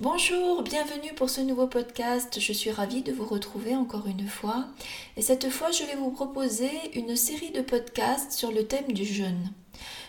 Bonjour, 0.00 0.62
bienvenue 0.62 1.12
pour 1.14 1.28
ce 1.28 1.42
nouveau 1.42 1.66
podcast. 1.66 2.40
Je 2.40 2.54
suis 2.54 2.70
ravie 2.70 3.02
de 3.02 3.12
vous 3.12 3.26
retrouver 3.26 3.76
encore 3.76 4.06
une 4.06 4.26
fois. 4.26 4.64
Et 5.18 5.20
cette 5.20 5.50
fois, 5.50 5.72
je 5.72 5.84
vais 5.84 5.94
vous 5.94 6.10
proposer 6.10 6.70
une 6.94 7.16
série 7.16 7.50
de 7.50 7.60
podcasts 7.60 8.32
sur 8.32 8.50
le 8.50 8.66
thème 8.66 8.92
du 8.92 9.04
jeûne. 9.04 9.52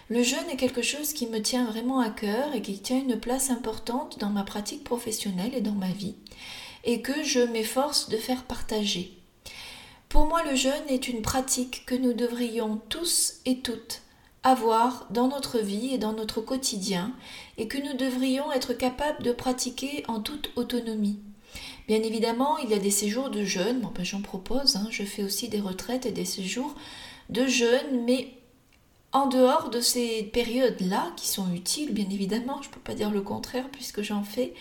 Le 0.07 0.23
jeûne 0.23 0.49
est 0.49 0.55
quelque 0.55 0.81
chose 0.81 1.11
qui 1.11 1.27
me 1.27 1.41
tient 1.41 1.65
vraiment 1.65 1.99
à 1.99 2.09
cœur 2.09 2.55
et 2.55 2.61
qui 2.61 2.79
tient 2.79 3.01
une 3.01 3.19
place 3.19 3.49
importante 3.49 4.17
dans 4.17 4.29
ma 4.29 4.45
pratique 4.45 4.85
professionnelle 4.85 5.53
et 5.53 5.59
dans 5.59 5.73
ma 5.73 5.91
vie, 5.91 6.15
et 6.85 7.01
que 7.01 7.23
je 7.25 7.41
m'efforce 7.41 8.07
de 8.07 8.15
faire 8.15 8.45
partager. 8.45 9.19
Pour 10.07 10.25
moi, 10.25 10.41
le 10.43 10.55
jeûne 10.55 10.87
est 10.87 11.09
une 11.09 11.21
pratique 11.21 11.85
que 11.85 11.95
nous 11.95 12.13
devrions 12.13 12.79
tous 12.87 13.41
et 13.45 13.59
toutes 13.59 14.03
avoir 14.43 15.07
dans 15.11 15.27
notre 15.27 15.59
vie 15.59 15.93
et 15.93 15.97
dans 15.97 16.13
notre 16.13 16.41
quotidien 16.41 17.13
et 17.57 17.67
que 17.67 17.77
nous 17.77 17.95
devrions 17.95 18.51
être 18.51 18.73
capables 18.73 19.23
de 19.23 19.31
pratiquer 19.31 20.03
en 20.07 20.19
toute 20.19 20.51
autonomie. 20.55 21.19
Bien 21.87 22.01
évidemment, 22.01 22.57
il 22.57 22.69
y 22.69 22.73
a 22.73 22.79
des 22.79 22.91
séjours 22.91 23.29
de 23.29 23.43
jeûne, 23.43 23.81
bon, 23.81 23.91
ben, 23.93 24.05
j'en 24.05 24.21
propose, 24.21 24.77
hein. 24.77 24.87
je 24.89 25.03
fais 25.03 25.23
aussi 25.23 25.49
des 25.49 25.59
retraites 25.59 26.05
et 26.05 26.11
des 26.11 26.25
séjours 26.25 26.73
de 27.29 27.45
jeûne, 27.45 28.03
mais 28.05 28.29
en 29.13 29.27
dehors 29.27 29.69
de 29.69 29.81
ces 29.81 30.23
périodes-là, 30.23 31.11
qui 31.17 31.27
sont 31.27 31.51
utiles, 31.53 31.93
bien 31.93 32.09
évidemment, 32.09 32.61
je 32.61 32.69
ne 32.69 32.73
peux 32.73 32.79
pas 32.79 32.93
dire 32.93 33.11
le 33.11 33.21
contraire 33.21 33.67
puisque 33.69 34.01
j'en 34.01 34.23
fais, 34.23 34.53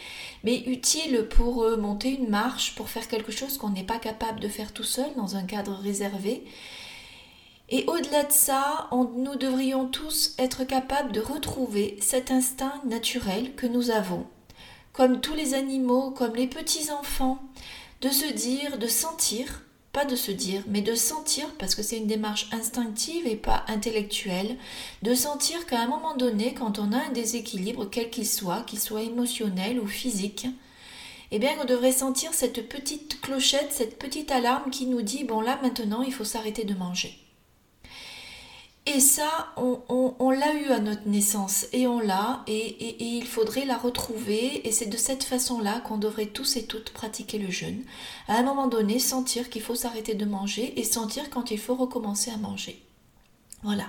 mais 0.43 0.59
utiles 0.66 1.29
pour 1.30 1.62
euh, 1.62 1.77
monter 1.77 2.10
une 2.10 2.29
marche, 2.29 2.74
pour 2.74 2.88
faire 2.88 3.07
quelque 3.07 3.30
chose 3.30 3.59
qu'on 3.59 3.71
n'est 3.71 3.85
pas 3.85 4.01
capable 4.01 4.41
de 4.41 4.49
faire 4.49 4.73
tout 4.73 4.83
seul 4.83 5.09
dans 5.16 5.37
un 5.37 5.45
cadre 5.45 5.79
réservé, 5.80 6.45
et 7.70 7.84
au-delà 7.87 8.24
de 8.24 8.33
ça, 8.33 8.88
nous 8.92 9.37
devrions 9.37 9.87
tous 9.87 10.34
être 10.38 10.65
capables 10.65 11.12
de 11.12 11.20
retrouver 11.20 11.96
cet 12.01 12.33
instinct 12.33 12.80
naturel 12.84 13.55
que 13.55 13.66
nous 13.66 13.91
avons, 13.91 14.27
comme 14.93 15.20
tous 15.20 15.34
les 15.34 15.55
animaux, 15.55 16.10
comme 16.10 16.34
les 16.34 16.48
petits-enfants, 16.48 17.38
de 18.01 18.09
se 18.09 18.27
dire, 18.33 18.77
de 18.79 18.88
sentir, 18.88 19.62
pas 19.93 20.04
de 20.04 20.16
se 20.16 20.32
dire, 20.32 20.65
mais 20.66 20.82
de 20.82 20.96
sentir, 20.96 21.46
parce 21.59 21.77
que 21.77 21.82
c'est 21.82 21.99
une 21.99 22.09
démarche 22.09 22.49
instinctive 22.52 23.27
et 23.27 23.37
pas 23.37 23.65
intellectuelle, 23.68 24.57
de 25.02 25.15
sentir 25.15 25.65
qu'à 25.66 25.80
un 25.80 25.87
moment 25.87 26.16
donné, 26.16 26.55
quand 26.55 26.80
on 26.80 26.93
a 26.93 26.99
un 26.99 27.12
déséquilibre, 27.12 27.88
quel 27.88 28.10
qu'il 28.10 28.27
soit, 28.27 28.62
qu'il 28.62 28.80
soit 28.80 29.02
émotionnel 29.02 29.79
ou 29.79 29.87
physique, 29.87 30.46
eh 31.30 31.38
bien 31.38 31.52
on 31.60 31.65
devrait 31.65 31.93
sentir 31.93 32.34
cette 32.34 32.68
petite 32.68 33.21
clochette, 33.21 33.73
cette 33.73 33.99
petite 33.99 34.32
alarme 34.32 34.71
qui 34.71 34.87
nous 34.87 35.02
dit, 35.02 35.23
bon 35.23 35.40
là 35.40 35.59
maintenant 35.62 36.02
il 36.02 36.12
faut 36.12 36.24
s'arrêter 36.24 36.65
de 36.65 36.74
manger. 36.74 37.20
Et 38.93 38.99
ça, 38.99 39.55
on, 39.57 40.30
l'a 40.30 40.52
eu 40.55 40.66
à 40.71 40.80
notre 40.80 41.07
naissance 41.07 41.66
et 41.73 41.87
on 41.87 42.01
l'a 42.01 42.43
et, 42.49 42.96
il 43.01 43.24
faudrait 43.24 43.65
la 43.65 43.79
retrouver 43.79 44.66
et 44.66 44.73
c'est 44.73 44.87
de 44.87 44.96
cette 44.96 45.23
façon-là 45.23 45.80
qu'on 45.80 45.96
devrait 45.96 46.27
tous 46.27 46.57
et 46.57 46.65
toutes 46.65 46.91
pratiquer 46.91 47.38
le 47.38 47.52
jeûne. 47.52 47.85
À 48.27 48.35
un 48.35 48.43
moment 48.43 48.66
donné, 48.66 48.99
sentir 48.99 49.49
qu'il 49.49 49.63
faut 49.63 49.77
s'arrêter 49.77 50.15
de 50.15 50.24
manger 50.24 50.73
et 50.77 50.83
sentir 50.83 51.30
quand 51.30 51.52
il 51.52 51.59
faut 51.61 51.77
recommencer 51.77 52.33
à 52.33 52.37
manger. 52.37 52.83
Voilà. 53.63 53.85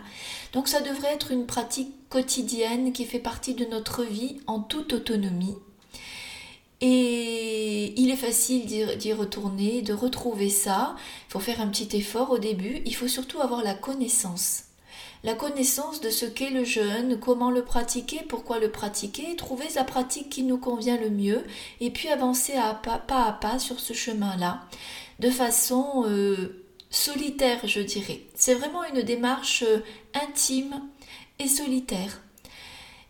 Donc 0.53 0.67
ça 0.67 0.81
devrait 0.81 1.13
être 1.13 1.31
une 1.31 1.47
pratique 1.47 2.07
quotidienne 2.09 2.93
qui 2.93 3.05
fait 3.05 3.17
partie 3.17 3.55
de 3.55 3.65
notre 3.65 4.03
vie 4.03 4.37
en 4.45 4.59
toute 4.59 4.93
autonomie. 4.93 5.55
Et 6.79 7.99
il 7.99 8.11
est 8.11 8.15
facile 8.15 8.67
d'y 8.99 9.13
retourner, 9.13 9.81
de 9.81 9.93
retrouver 9.93 10.49
ça. 10.49 10.95
Il 11.27 11.31
faut 11.31 11.39
faire 11.39 11.59
un 11.59 11.69
petit 11.69 11.97
effort 11.97 12.29
au 12.29 12.37
début. 12.37 12.83
Il 12.85 12.95
faut 12.95 13.07
surtout 13.07 13.41
avoir 13.41 13.63
la 13.63 13.73
connaissance 13.73 14.65
la 15.23 15.33
connaissance 15.33 16.01
de 16.01 16.09
ce 16.09 16.25
qu'est 16.25 16.49
le 16.49 16.63
jeûne, 16.63 17.19
comment 17.19 17.51
le 17.51 17.63
pratiquer, 17.63 18.21
pourquoi 18.27 18.59
le 18.59 18.71
pratiquer, 18.71 19.35
trouver 19.35 19.67
la 19.75 19.83
pratique 19.83 20.29
qui 20.29 20.43
nous 20.43 20.57
convient 20.57 20.97
le 20.97 21.09
mieux, 21.09 21.43
et 21.79 21.91
puis 21.91 22.09
avancer 22.09 22.53
pas, 22.83 23.01
à 23.09 23.31
pas 23.33 23.59
sur 23.59 23.79
ce 23.79 23.93
chemin-là, 23.93 24.61
de 25.19 25.29
façon 25.29 26.03
euh, 26.07 26.65
solitaire, 26.89 27.59
je 27.65 27.81
dirais. 27.81 28.21
C'est 28.35 28.55
vraiment 28.55 28.83
une 28.83 29.03
démarche 29.03 29.63
euh, 29.63 29.79
intime 30.13 30.81
et 31.39 31.47
solitaire 31.47 32.21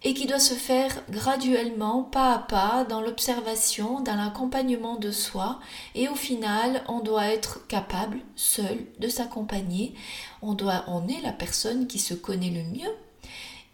et 0.03 0.13
qui 0.13 0.25
doit 0.25 0.39
se 0.39 0.55
faire 0.55 1.03
graduellement, 1.09 2.03
pas 2.03 2.33
à 2.33 2.39
pas, 2.39 2.85
dans 2.85 3.01
l'observation, 3.01 3.99
dans 4.01 4.15
l'accompagnement 4.15 4.95
de 4.95 5.11
soi, 5.11 5.59
et 5.93 6.09
au 6.09 6.15
final, 6.15 6.83
on 6.87 7.01
doit 7.01 7.27
être 7.27 7.67
capable, 7.67 8.19
seul, 8.35 8.79
de 8.99 9.07
s'accompagner. 9.07 9.93
On 10.41 10.53
doit, 10.53 10.83
on 10.87 11.07
est 11.07 11.21
la 11.21 11.31
personne 11.31 11.87
qui 11.87 11.99
se 11.99 12.13
connaît 12.13 12.49
le 12.49 12.63
mieux, 12.63 12.91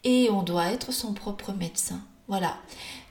et 0.03 0.29
on 0.29 0.43
doit 0.43 0.71
être 0.71 0.91
son 0.91 1.13
propre 1.13 1.53
médecin. 1.53 2.01
Voilà. 2.27 2.57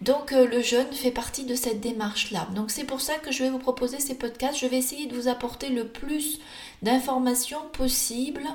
Donc 0.02 0.32
euh, 0.32 0.46
le 0.46 0.60
jeûne 0.60 0.92
fait 0.92 1.10
partie 1.10 1.44
de 1.44 1.54
cette 1.54 1.80
démarche-là. 1.80 2.48
Donc 2.54 2.70
c'est 2.70 2.84
pour 2.84 3.00
ça 3.00 3.14
que 3.14 3.32
je 3.32 3.42
vais 3.42 3.50
vous 3.50 3.58
proposer 3.58 3.98
ces 3.98 4.14
podcasts. 4.14 4.58
Je 4.58 4.66
vais 4.66 4.76
essayer 4.76 5.06
de 5.06 5.16
vous 5.16 5.28
apporter 5.28 5.70
le 5.70 5.88
plus 5.88 6.38
d'informations 6.82 7.62
possibles 7.72 8.46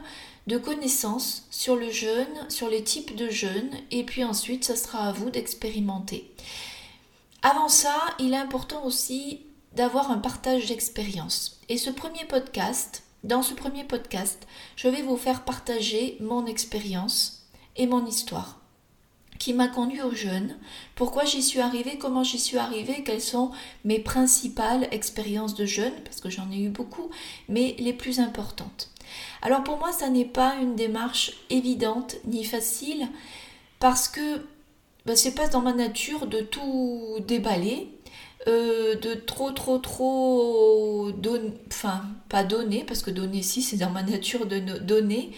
de 0.48 0.58
connaissances 0.58 1.48
sur 1.52 1.76
le 1.76 1.90
jeûne, 1.90 2.50
sur 2.50 2.70
les 2.70 2.84
types 2.84 3.16
de 3.16 3.30
jeûne, 3.30 3.70
et 3.92 4.04
puis 4.04 4.24
ensuite, 4.24 4.64
ça 4.64 4.76
sera 4.76 5.08
à 5.08 5.12
vous 5.12 5.30
d'expérimenter. 5.30 6.32
Avant 7.44 7.70
ça, 7.70 7.96
il 8.20 8.34
est 8.34 8.38
important 8.38 8.84
aussi 8.86 9.42
d'avoir 9.74 10.12
un 10.12 10.18
partage 10.18 10.68
d'expérience. 10.68 11.60
Et 11.70 11.78
ce 11.78 11.90
premier 11.90 12.26
podcast, 12.26 13.04
dans 13.24 13.42
ce 13.42 13.54
premier 13.54 13.84
podcast, 13.84 14.48
je 14.76 14.88
vais 14.88 15.02
vous 15.02 15.18
faire 15.18 15.44
partager 15.44 16.18
mon 16.20 16.46
expérience 16.46 17.48
et 17.76 17.88
mon 17.88 18.06
histoire 18.06 18.62
qui 19.42 19.56
m'a 19.56 19.68
conduit 19.68 20.04
au 20.04 20.14
jeûne, 20.14 20.56
pourquoi 20.94 21.26
j'y 21.26 21.42
suis 21.42 21.62
arrivée, 21.62 21.98
comment 21.98 22.24
j'y 22.24 22.38
suis 22.38 22.60
arrivée, 22.60 23.02
quelles 23.04 23.22
sont 23.22 23.50
mes 23.84 23.98
principales 23.98 24.88
expériences 24.92 25.56
de 25.56 25.66
jeûne, 25.66 25.96
parce 26.04 26.22
que 26.22 26.30
j'en 26.30 26.52
ai 26.52 26.62
eu 26.62 26.70
beaucoup, 26.70 27.10
mais 27.50 27.76
les 27.80 27.94
plus 27.94 28.20
importantes. 28.20 28.92
Alors 29.42 29.64
pour 29.64 29.80
moi, 29.80 29.92
ça 29.92 30.10
n'est 30.10 30.26
pas 30.26 30.58
une 30.62 30.76
démarche 30.76 31.34
évidente 31.50 32.18
ni 32.26 32.44
facile 32.44 33.08
parce 33.80 34.08
que 34.08 34.46
ben, 35.08 35.16
c'est 35.16 35.34
pas 35.34 35.48
dans 35.48 35.62
ma 35.62 35.74
nature 35.74 36.28
de 36.28 36.42
tout 36.42 37.18
déballer, 37.28 37.90
euh, 38.48 38.96
de 38.96 39.14
trop 39.14 39.52
trop 39.52 39.78
trop 39.78 41.12
donner, 41.12 41.54
enfin 41.68 42.02
pas 42.28 42.44
donner 42.44 42.84
parce 42.84 43.04
que 43.04 43.12
donner 43.12 43.42
si 43.44 43.62
c'est 43.62 43.78
dans 43.78 43.92
ma 43.92 44.04
nature 44.04 44.46
de 44.46 44.60
donner, 44.60 45.32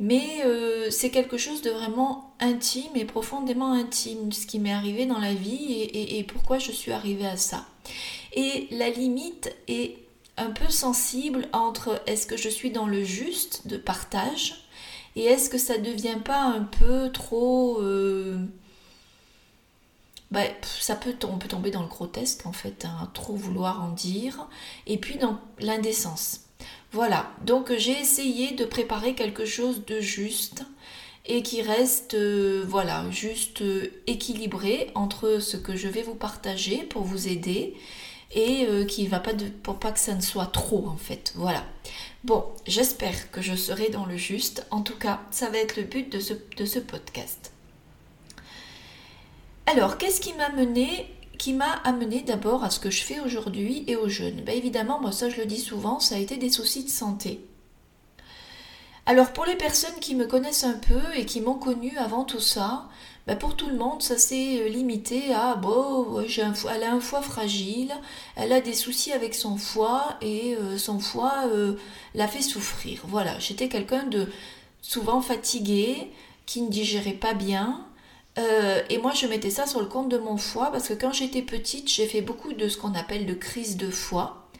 mais 0.00 0.42
euh, 0.44 0.90
c'est 0.90 1.10
quelque 1.10 1.36
chose 1.36 1.60
de 1.62 1.70
vraiment 1.70 2.32
intime 2.40 2.96
et 2.96 3.04
profondément 3.04 3.72
intime, 3.72 4.32
ce 4.32 4.46
qui 4.46 4.58
m'est 4.58 4.72
arrivé 4.72 5.04
dans 5.04 5.18
la 5.18 5.34
vie 5.34 5.88
et, 5.92 6.24
pourquoi 6.24 6.58
je 6.58 6.72
suis 6.72 6.90
arrivée 6.90 7.26
à 7.26 7.36
ça. 7.36 7.66
Et 8.32 8.66
la 8.70 8.88
limite 8.88 9.54
est 9.68 9.98
un 10.38 10.50
peu 10.50 10.70
sensible 10.70 11.48
entre 11.52 12.02
est-ce 12.06 12.26
que 12.26 12.38
je 12.38 12.48
suis 12.48 12.70
dans 12.70 12.86
le 12.86 13.04
juste 13.04 13.66
de 13.66 13.76
partage 13.76 14.64
et 15.16 15.24
est-ce 15.24 15.50
que 15.50 15.58
ça 15.58 15.76
ne 15.76 15.84
devient 15.84 16.18
pas 16.24 16.42
un 16.42 16.62
peu 16.62 17.10
trop... 17.10 17.80
Euh, 17.80 18.38
bah, 20.30 20.42
ça 20.62 20.94
peut, 20.94 21.14
on 21.24 21.38
peut 21.38 21.48
tomber 21.48 21.70
dans 21.70 21.82
le 21.82 21.88
grotesque 21.88 22.46
en 22.46 22.52
fait, 22.52 22.84
hein, 22.84 23.10
trop 23.14 23.34
vouloir 23.34 23.82
en 23.82 23.90
dire, 23.90 24.48
et 24.86 24.98
puis 24.98 25.16
dans 25.16 25.38
l'indécence. 25.58 26.42
Voilà, 26.92 27.30
donc 27.44 27.72
j'ai 27.76 27.98
essayé 27.98 28.52
de 28.52 28.64
préparer 28.64 29.14
quelque 29.14 29.44
chose 29.44 29.84
de 29.86 30.00
juste 30.00 30.64
et 31.26 31.42
qui 31.42 31.62
reste 31.62 32.14
euh, 32.14 32.64
voilà 32.66 33.08
juste 33.10 33.62
euh, 33.62 33.92
équilibré 34.06 34.90
entre 34.94 35.38
ce 35.40 35.56
que 35.56 35.76
je 35.76 35.86
vais 35.86 36.02
vous 36.02 36.14
partager 36.14 36.78
pour 36.78 37.02
vous 37.02 37.28
aider 37.28 37.74
et 38.32 38.66
euh, 38.68 38.84
qui 38.84 39.06
va 39.06 39.20
pas 39.20 39.32
de, 39.32 39.46
pour 39.46 39.78
pas 39.78 39.92
que 39.92 40.00
ça 40.00 40.14
ne 40.14 40.20
soit 40.20 40.46
trop 40.46 40.86
en 40.86 40.96
fait. 40.96 41.32
Voilà. 41.36 41.64
Bon, 42.24 42.44
j'espère 42.66 43.30
que 43.30 43.42
je 43.42 43.54
serai 43.54 43.88
dans 43.88 44.06
le 44.06 44.16
juste. 44.16 44.66
En 44.70 44.82
tout 44.82 44.96
cas, 44.96 45.20
ça 45.30 45.50
va 45.50 45.58
être 45.58 45.76
le 45.76 45.84
but 45.84 46.10
de 46.12 46.20
ce, 46.20 46.34
de 46.56 46.64
ce 46.64 46.78
podcast. 46.78 47.49
Alors, 49.66 49.98
qu'est-ce 49.98 50.20
qui 50.20 50.32
m'a 50.34 50.50
mené 50.50 51.06
qui 51.38 51.54
m'a 51.54 51.72
amené 51.84 52.20
d'abord 52.20 52.64
à 52.64 52.70
ce 52.70 52.78
que 52.78 52.90
je 52.90 53.02
fais 53.02 53.18
aujourd'hui 53.20 53.84
et 53.86 53.96
aux 53.96 54.10
jeunes? 54.10 54.42
Ben 54.44 54.54
Évidemment, 54.54 55.00
moi 55.00 55.10
ça 55.10 55.30
je 55.30 55.38
le 55.38 55.46
dis 55.46 55.58
souvent, 55.58 55.98
ça 55.98 56.16
a 56.16 56.18
été 56.18 56.36
des 56.36 56.50
soucis 56.50 56.84
de 56.84 56.90
santé. 56.90 57.40
Alors 59.06 59.32
pour 59.32 59.46
les 59.46 59.56
personnes 59.56 59.98
qui 60.02 60.14
me 60.14 60.26
connaissent 60.26 60.64
un 60.64 60.78
peu 60.78 61.00
et 61.16 61.24
qui 61.24 61.40
m'ont 61.40 61.54
connu 61.54 61.96
avant 61.96 62.24
tout 62.24 62.40
ça, 62.40 62.90
bah, 63.26 63.36
pour 63.36 63.56
tout 63.56 63.68
le 63.68 63.76
monde, 63.76 64.02
ça 64.02 64.18
s'est 64.18 64.60
euh, 64.60 64.68
limité 64.68 65.32
à 65.32 65.54
bon, 65.54 66.20
elle 66.20 66.82
a 66.82 66.92
un 66.92 67.00
foie 67.00 67.22
fragile, 67.22 67.92
elle 68.36 68.52
a 68.52 68.60
des 68.60 68.74
soucis 68.74 69.12
avec 69.12 69.34
son 69.34 69.56
foie 69.56 70.18
et 70.20 70.56
euh, 70.56 70.76
son 70.78 70.98
foie 70.98 71.44
euh, 71.46 71.74
la 72.14 72.28
fait 72.28 72.42
souffrir. 72.42 73.02
Voilà, 73.06 73.38
j'étais 73.38 73.68
quelqu'un 73.68 74.04
de 74.04 74.28
souvent 74.82 75.20
fatigué, 75.20 76.10
qui 76.46 76.62
ne 76.62 76.70
digérait 76.70 77.12
pas 77.12 77.34
bien. 77.34 77.86
Et 78.36 78.98
moi, 78.98 79.12
je 79.14 79.26
mettais 79.26 79.50
ça 79.50 79.66
sur 79.66 79.80
le 79.80 79.86
compte 79.86 80.08
de 80.08 80.18
mon 80.18 80.36
foie 80.36 80.70
parce 80.72 80.88
que 80.88 80.94
quand 80.94 81.12
j'étais 81.12 81.42
petite, 81.42 81.88
j'ai 81.90 82.06
fait 82.06 82.22
beaucoup 82.22 82.52
de 82.52 82.68
ce 82.68 82.76
qu'on 82.76 82.94
appelle 82.94 83.26
de 83.26 83.34
crise 83.34 83.76
de 83.76 83.90
foie. 83.90 84.50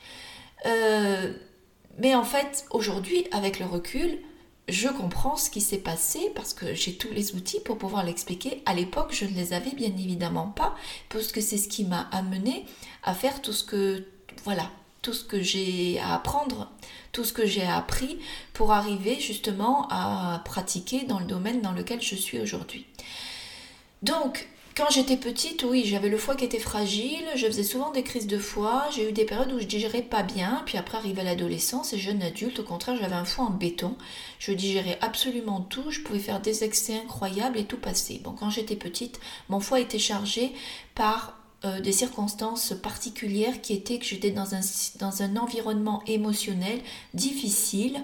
mais 1.98 2.14
en 2.14 2.24
fait, 2.24 2.66
aujourd'hui, 2.70 3.26
avec 3.32 3.58
le 3.58 3.66
recul, 3.66 4.18
je 4.70 4.88
comprends 4.88 5.36
ce 5.36 5.50
qui 5.50 5.60
s'est 5.60 5.78
passé 5.78 6.30
parce 6.34 6.54
que 6.54 6.74
j'ai 6.74 6.94
tous 6.94 7.10
les 7.12 7.34
outils 7.34 7.60
pour 7.60 7.76
pouvoir 7.76 8.04
l'expliquer. 8.04 8.62
À 8.66 8.74
l'époque, 8.74 9.12
je 9.12 9.24
ne 9.24 9.34
les 9.34 9.52
avais 9.52 9.72
bien 9.72 9.88
évidemment 9.88 10.48
pas, 10.48 10.74
parce 11.08 11.32
que 11.32 11.40
c'est 11.40 11.58
ce 11.58 11.68
qui 11.68 11.84
m'a 11.84 12.08
amené 12.12 12.66
à 13.02 13.14
faire 13.14 13.42
tout 13.42 13.52
ce 13.52 13.64
que, 13.64 14.04
voilà, 14.44 14.70
tout 15.02 15.12
ce 15.12 15.24
que 15.24 15.42
j'ai 15.42 15.98
à 15.98 16.14
apprendre, 16.14 16.70
tout 17.12 17.24
ce 17.24 17.32
que 17.32 17.46
j'ai 17.46 17.64
appris 17.64 18.18
pour 18.52 18.72
arriver 18.72 19.18
justement 19.18 19.88
à 19.90 20.40
pratiquer 20.44 21.04
dans 21.04 21.18
le 21.18 21.26
domaine 21.26 21.60
dans 21.62 21.72
lequel 21.72 22.00
je 22.00 22.14
suis 22.14 22.38
aujourd'hui. 22.38 22.86
Donc, 24.02 24.48
quand 24.76 24.88
j'étais 24.90 25.16
petite, 25.16 25.64
oui, 25.64 25.84
j'avais 25.84 26.08
le 26.08 26.16
foie 26.16 26.36
qui 26.36 26.44
était 26.44 26.58
fragile, 26.58 27.24
je 27.34 27.46
faisais 27.46 27.64
souvent 27.64 27.90
des 27.90 28.02
crises 28.02 28.26
de 28.26 28.38
foie, 28.38 28.88
j'ai 28.94 29.08
eu 29.10 29.12
des 29.12 29.24
périodes 29.24 29.52
où 29.52 29.58
je 29.58 29.66
digérais 29.66 30.00
pas 30.00 30.22
bien, 30.22 30.62
puis 30.64 30.78
après 30.78 30.96
arrivait 30.96 31.24
l'adolescence 31.24 31.92
et 31.92 31.98
jeune 31.98 32.22
adulte, 32.22 32.60
au 32.60 32.62
contraire, 32.62 32.96
j'avais 32.98 33.16
un 33.16 33.24
foie 33.24 33.44
en 33.44 33.50
béton, 33.50 33.96
je 34.38 34.52
digérais 34.52 34.96
absolument 35.02 35.60
tout, 35.60 35.90
je 35.90 36.00
pouvais 36.00 36.20
faire 36.20 36.40
des 36.40 36.64
excès 36.64 36.94
incroyables 36.94 37.58
et 37.58 37.64
tout 37.64 37.76
passer. 37.76 38.20
Bon, 38.24 38.32
quand 38.32 38.48
j'étais 38.48 38.76
petite, 38.76 39.20
mon 39.48 39.60
foie 39.60 39.80
était 39.80 39.98
chargé 39.98 40.52
par 40.94 41.36
euh, 41.66 41.80
des 41.80 41.92
circonstances 41.92 42.72
particulières 42.72 43.60
qui 43.60 43.74
étaient 43.74 43.98
que 43.98 44.06
j'étais 44.06 44.30
dans 44.30 44.54
un, 44.54 44.60
dans 44.98 45.22
un 45.22 45.36
environnement 45.36 46.02
émotionnel 46.06 46.80
difficile, 47.12 48.02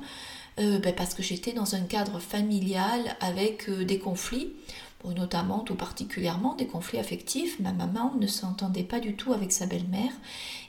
euh, 0.58 0.78
ben 0.78 0.94
parce 0.94 1.14
que 1.14 1.22
j'étais 1.22 1.52
dans 1.52 1.74
un 1.74 1.82
cadre 1.82 2.18
familial 2.18 3.16
avec 3.20 3.68
euh, 3.68 3.84
des 3.84 3.98
conflits 3.98 4.52
notamment 5.04 5.60
tout 5.60 5.74
particulièrement 5.74 6.54
des 6.54 6.66
conflits 6.66 6.98
affectifs. 6.98 7.60
Ma 7.60 7.72
maman 7.72 8.14
ne 8.18 8.26
s'entendait 8.26 8.82
pas 8.82 9.00
du 9.00 9.14
tout 9.14 9.32
avec 9.32 9.52
sa 9.52 9.66
belle-mère. 9.66 10.12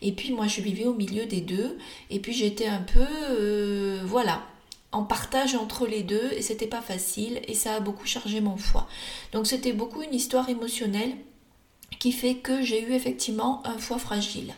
Et 0.01 0.12
puis 0.12 0.31
moi 0.31 0.47
je 0.47 0.62
vivais 0.62 0.85
au 0.85 0.94
milieu 0.94 1.25
des 1.25 1.41
deux. 1.41 1.77
Et 2.09 2.19
puis 2.19 2.33
j'étais 2.33 2.68
un 2.68 2.81
peu, 2.81 3.06
euh, 3.29 4.01
voilà, 4.06 4.41
en 4.91 5.03
partage 5.03 5.56
entre 5.56 5.88
les 5.88 6.03
deux. 6.03 6.31
Et 6.33 6.41
c'était 6.41 6.68
pas 6.68 6.81
facile. 6.81 7.41
Et 7.47 7.53
ça 7.53 7.75
a 7.75 7.79
beaucoup 7.79 8.06
chargé 8.06 8.41
mon 8.41 8.57
foie. 8.57 8.88
Donc 9.31 9.47
c'était 9.47 9.74
beaucoup 9.74 10.01
une 10.01 10.13
histoire 10.13 10.50
émotionnelle 10.50 11.15
qui 12.00 12.12
fait 12.12 12.35
que 12.35 12.62
j'ai 12.62 12.83
eu 12.83 12.94
effectivement 12.94 13.65
un 13.65 13.77
foie 13.77 13.97
fragile. 13.97 14.53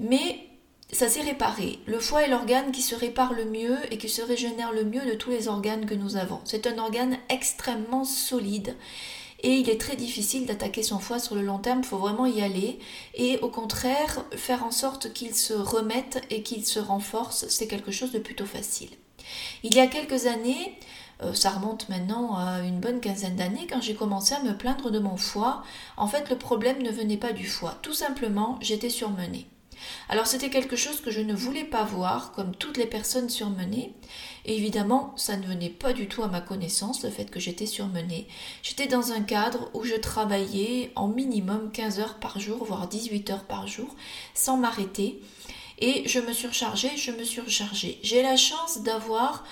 Mais 0.00 0.45
ça 0.92 1.08
s'est 1.08 1.22
réparé. 1.22 1.80
Le 1.86 1.98
foie 1.98 2.22
est 2.22 2.28
l'organe 2.28 2.72
qui 2.72 2.82
se 2.82 2.94
répare 2.94 3.32
le 3.32 3.44
mieux 3.44 3.76
et 3.90 3.98
qui 3.98 4.08
se 4.08 4.22
régénère 4.22 4.72
le 4.72 4.84
mieux 4.84 5.04
de 5.04 5.14
tous 5.14 5.30
les 5.30 5.48
organes 5.48 5.86
que 5.86 5.94
nous 5.94 6.16
avons. 6.16 6.40
C'est 6.44 6.66
un 6.66 6.78
organe 6.78 7.18
extrêmement 7.28 8.04
solide 8.04 8.76
et 9.40 9.56
il 9.56 9.68
est 9.68 9.80
très 9.80 9.96
difficile 9.96 10.46
d'attaquer 10.46 10.82
son 10.82 10.98
foie 10.98 11.18
sur 11.18 11.34
le 11.34 11.42
long 11.42 11.58
terme, 11.58 11.80
il 11.80 11.86
faut 11.86 11.98
vraiment 11.98 12.26
y 12.26 12.40
aller 12.40 12.78
et 13.14 13.38
au 13.40 13.48
contraire 13.48 14.24
faire 14.34 14.64
en 14.64 14.70
sorte 14.70 15.12
qu'il 15.12 15.34
se 15.34 15.52
remette 15.52 16.22
et 16.30 16.42
qu'il 16.42 16.64
se 16.64 16.80
renforce, 16.80 17.46
c'est 17.48 17.66
quelque 17.66 17.90
chose 17.90 18.12
de 18.12 18.18
plutôt 18.18 18.46
facile. 18.46 18.90
Il 19.62 19.74
y 19.74 19.80
a 19.80 19.88
quelques 19.88 20.26
années, 20.26 20.78
euh, 21.22 21.34
ça 21.34 21.50
remonte 21.50 21.88
maintenant 21.88 22.36
à 22.36 22.60
une 22.60 22.80
bonne 22.80 23.00
quinzaine 23.00 23.36
d'années, 23.36 23.66
quand 23.68 23.82
j'ai 23.82 23.94
commencé 23.94 24.34
à 24.34 24.42
me 24.42 24.56
plaindre 24.56 24.90
de 24.90 24.98
mon 24.98 25.16
foie, 25.16 25.62
en 25.96 26.06
fait 26.06 26.30
le 26.30 26.38
problème 26.38 26.82
ne 26.82 26.90
venait 26.90 27.16
pas 27.16 27.32
du 27.32 27.46
foie, 27.46 27.76
tout 27.82 27.94
simplement 27.94 28.58
j'étais 28.62 28.90
surmenée. 28.90 29.46
Alors 30.08 30.26
c'était 30.26 30.50
quelque 30.50 30.76
chose 30.76 31.00
que 31.00 31.10
je 31.10 31.20
ne 31.20 31.34
voulais 31.34 31.64
pas 31.64 31.84
voir, 31.84 32.32
comme 32.32 32.54
toutes 32.54 32.76
les 32.76 32.86
personnes 32.86 33.28
surmenées. 33.28 33.92
Évidemment, 34.44 35.12
ça 35.16 35.36
ne 35.36 35.46
venait 35.46 35.70
pas 35.70 35.92
du 35.92 36.08
tout 36.08 36.22
à 36.22 36.28
ma 36.28 36.40
connaissance, 36.40 37.02
le 37.02 37.10
fait 37.10 37.30
que 37.30 37.40
j'étais 37.40 37.66
surmenée. 37.66 38.28
J'étais 38.62 38.86
dans 38.86 39.12
un 39.12 39.22
cadre 39.22 39.70
où 39.74 39.84
je 39.84 39.94
travaillais 39.94 40.92
en 40.94 41.08
minimum 41.08 41.70
15 41.72 42.00
heures 42.00 42.18
par 42.18 42.38
jour, 42.38 42.64
voire 42.64 42.88
18 42.88 43.30
heures 43.30 43.44
par 43.44 43.66
jour, 43.66 43.94
sans 44.34 44.56
m'arrêter. 44.56 45.20
Et 45.78 46.08
je 46.08 46.20
me 46.20 46.32
surchargeais, 46.32 46.96
je 46.96 47.10
me 47.10 47.24
surchargeais. 47.24 47.98
J'ai 48.02 48.22
la 48.22 48.36
chance 48.36 48.82
d'avoir 48.82 49.44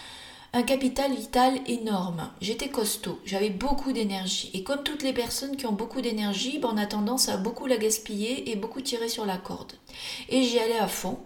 un 0.54 0.62
capital 0.62 1.12
vital 1.12 1.58
énorme. 1.66 2.30
J'étais 2.40 2.68
costaud, 2.68 3.18
j'avais 3.24 3.50
beaucoup 3.50 3.92
d'énergie. 3.92 4.50
Et 4.54 4.62
comme 4.62 4.84
toutes 4.84 5.02
les 5.02 5.12
personnes 5.12 5.56
qui 5.56 5.66
ont 5.66 5.72
beaucoup 5.72 6.00
d'énergie, 6.00 6.60
ben, 6.60 6.70
on 6.72 6.76
a 6.76 6.86
tendance 6.86 7.28
à 7.28 7.36
beaucoup 7.36 7.66
la 7.66 7.76
gaspiller 7.76 8.50
et 8.50 8.54
beaucoup 8.54 8.80
tirer 8.80 9.08
sur 9.08 9.26
la 9.26 9.36
corde. 9.36 9.72
Et 10.28 10.44
j'y 10.44 10.60
allais 10.60 10.78
à 10.78 10.86
fond. 10.86 11.18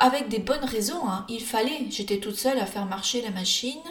Avec 0.00 0.28
des 0.28 0.38
bonnes 0.38 0.64
raisons, 0.64 1.06
hein. 1.06 1.26
il 1.28 1.42
fallait, 1.42 1.86
j'étais 1.90 2.18
toute 2.18 2.36
seule 2.36 2.58
à 2.58 2.66
faire 2.66 2.86
marcher 2.86 3.20
la 3.20 3.30
machine, 3.30 3.82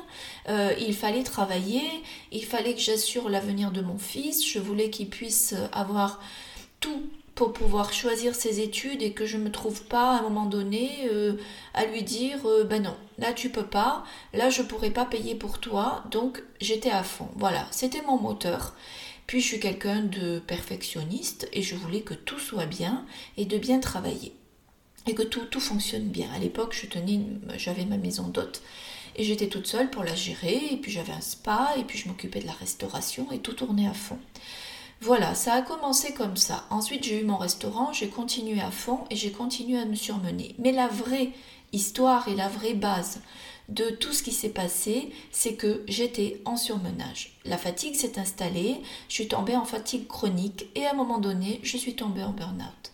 euh, 0.49 0.73
il 0.79 0.95
fallait 0.95 1.23
travailler, 1.23 1.83
il 2.31 2.43
fallait 2.43 2.73
que 2.73 2.79
j'assure 2.79 3.29
l'avenir 3.29 3.71
de 3.71 3.81
mon 3.81 3.97
fils, 3.99 4.47
je 4.47 4.59
voulais 4.59 4.89
qu'il 4.89 5.09
puisse 5.09 5.53
avoir 5.73 6.21
tout 6.79 7.03
pour 7.35 7.51
pouvoir 7.53 7.93
choisir 7.93 8.33
ses 8.33 8.61
études 8.61 9.01
et 9.01 9.11
que 9.11 9.25
je 9.25 9.37
ne 9.37 9.43
me 9.43 9.51
trouve 9.51 9.83
pas 9.83 10.15
à 10.15 10.19
un 10.19 10.21
moment 10.21 10.45
donné 10.45 11.07
euh, 11.11 11.33
à 11.73 11.85
lui 11.85 12.03
dire 12.03 12.39
euh, 12.45 12.63
ben 12.63 12.83
non, 12.83 12.95
là 13.17 13.33
tu 13.33 13.49
peux 13.49 13.65
pas, 13.65 14.03
là 14.33 14.49
je 14.49 14.61
pourrais 14.61 14.91
pas 14.91 15.05
payer 15.05 15.35
pour 15.35 15.59
toi, 15.59 16.03
donc 16.11 16.43
j'étais 16.61 16.91
à 16.91 17.03
fond. 17.03 17.29
Voilà, 17.35 17.67
c'était 17.71 18.01
mon 18.01 18.17
moteur. 18.17 18.75
Puis 19.27 19.41
je 19.41 19.47
suis 19.47 19.59
quelqu'un 19.59 20.01
de 20.01 20.39
perfectionniste 20.39 21.47
et 21.53 21.61
je 21.61 21.75
voulais 21.75 22.01
que 22.01 22.13
tout 22.13 22.39
soit 22.39 22.65
bien 22.65 23.05
et 23.37 23.45
de 23.45 23.57
bien 23.57 23.79
travailler. 23.79 24.35
Et 25.07 25.15
que 25.15 25.23
tout, 25.23 25.45
tout 25.45 25.59
fonctionne 25.59 26.07
bien. 26.07 26.31
À 26.33 26.39
l'époque, 26.39 26.77
je 26.79 26.87
tenais, 26.87 27.19
j'avais 27.57 27.85
ma 27.85 27.97
maison 27.97 28.27
d'hôte 28.27 28.61
et 29.15 29.23
j'étais 29.23 29.47
toute 29.47 29.67
seule 29.67 29.89
pour 29.89 30.03
la 30.03 30.15
gérer. 30.15 30.59
Et 30.71 30.77
puis 30.77 30.91
j'avais 30.91 31.13
un 31.13 31.21
spa 31.21 31.73
et 31.77 31.83
puis 31.83 31.97
je 31.97 32.07
m'occupais 32.07 32.39
de 32.39 32.47
la 32.47 32.53
restauration 32.53 33.31
et 33.31 33.39
tout 33.39 33.53
tournait 33.53 33.87
à 33.87 33.93
fond. 33.93 34.19
Voilà, 35.03 35.35
ça 35.35 35.55
a 35.55 35.61
commencé 35.61 36.13
comme 36.13 36.37
ça. 36.37 36.63
Ensuite, 36.69 37.03
j'ai 37.03 37.19
eu 37.19 37.25
mon 37.25 37.35
restaurant, 37.35 37.91
j'ai 37.91 38.07
continué 38.07 38.61
à 38.61 38.71
fond 38.71 39.01
et 39.09 39.17
j'ai 39.17 39.33
continué 39.33 39.77
à 39.77 39.83
me 39.83 39.95
surmener. 39.95 40.55
Mais 40.59 40.71
la 40.71 40.87
vraie 40.87 41.31
histoire 41.73 42.29
et 42.29 42.35
la 42.35 42.47
vraie 42.47 42.73
base 42.73 43.19
de 43.67 43.89
tout 43.89 44.13
ce 44.13 44.23
qui 44.23 44.31
s'est 44.31 44.47
passé, 44.47 45.11
c'est 45.29 45.55
que 45.55 45.83
j'étais 45.89 46.41
en 46.45 46.55
surmenage. 46.55 47.37
La 47.43 47.57
fatigue 47.57 47.95
s'est 47.95 48.17
installée, 48.17 48.77
je 49.09 49.15
suis 49.15 49.27
tombée 49.27 49.57
en 49.57 49.65
fatigue 49.65 50.07
chronique 50.07 50.67
et 50.73 50.85
à 50.85 50.91
un 50.91 50.95
moment 50.95 51.17
donné, 51.17 51.59
je 51.63 51.75
suis 51.75 51.97
tombée 51.97 52.23
en 52.23 52.31
burn-out. 52.31 52.93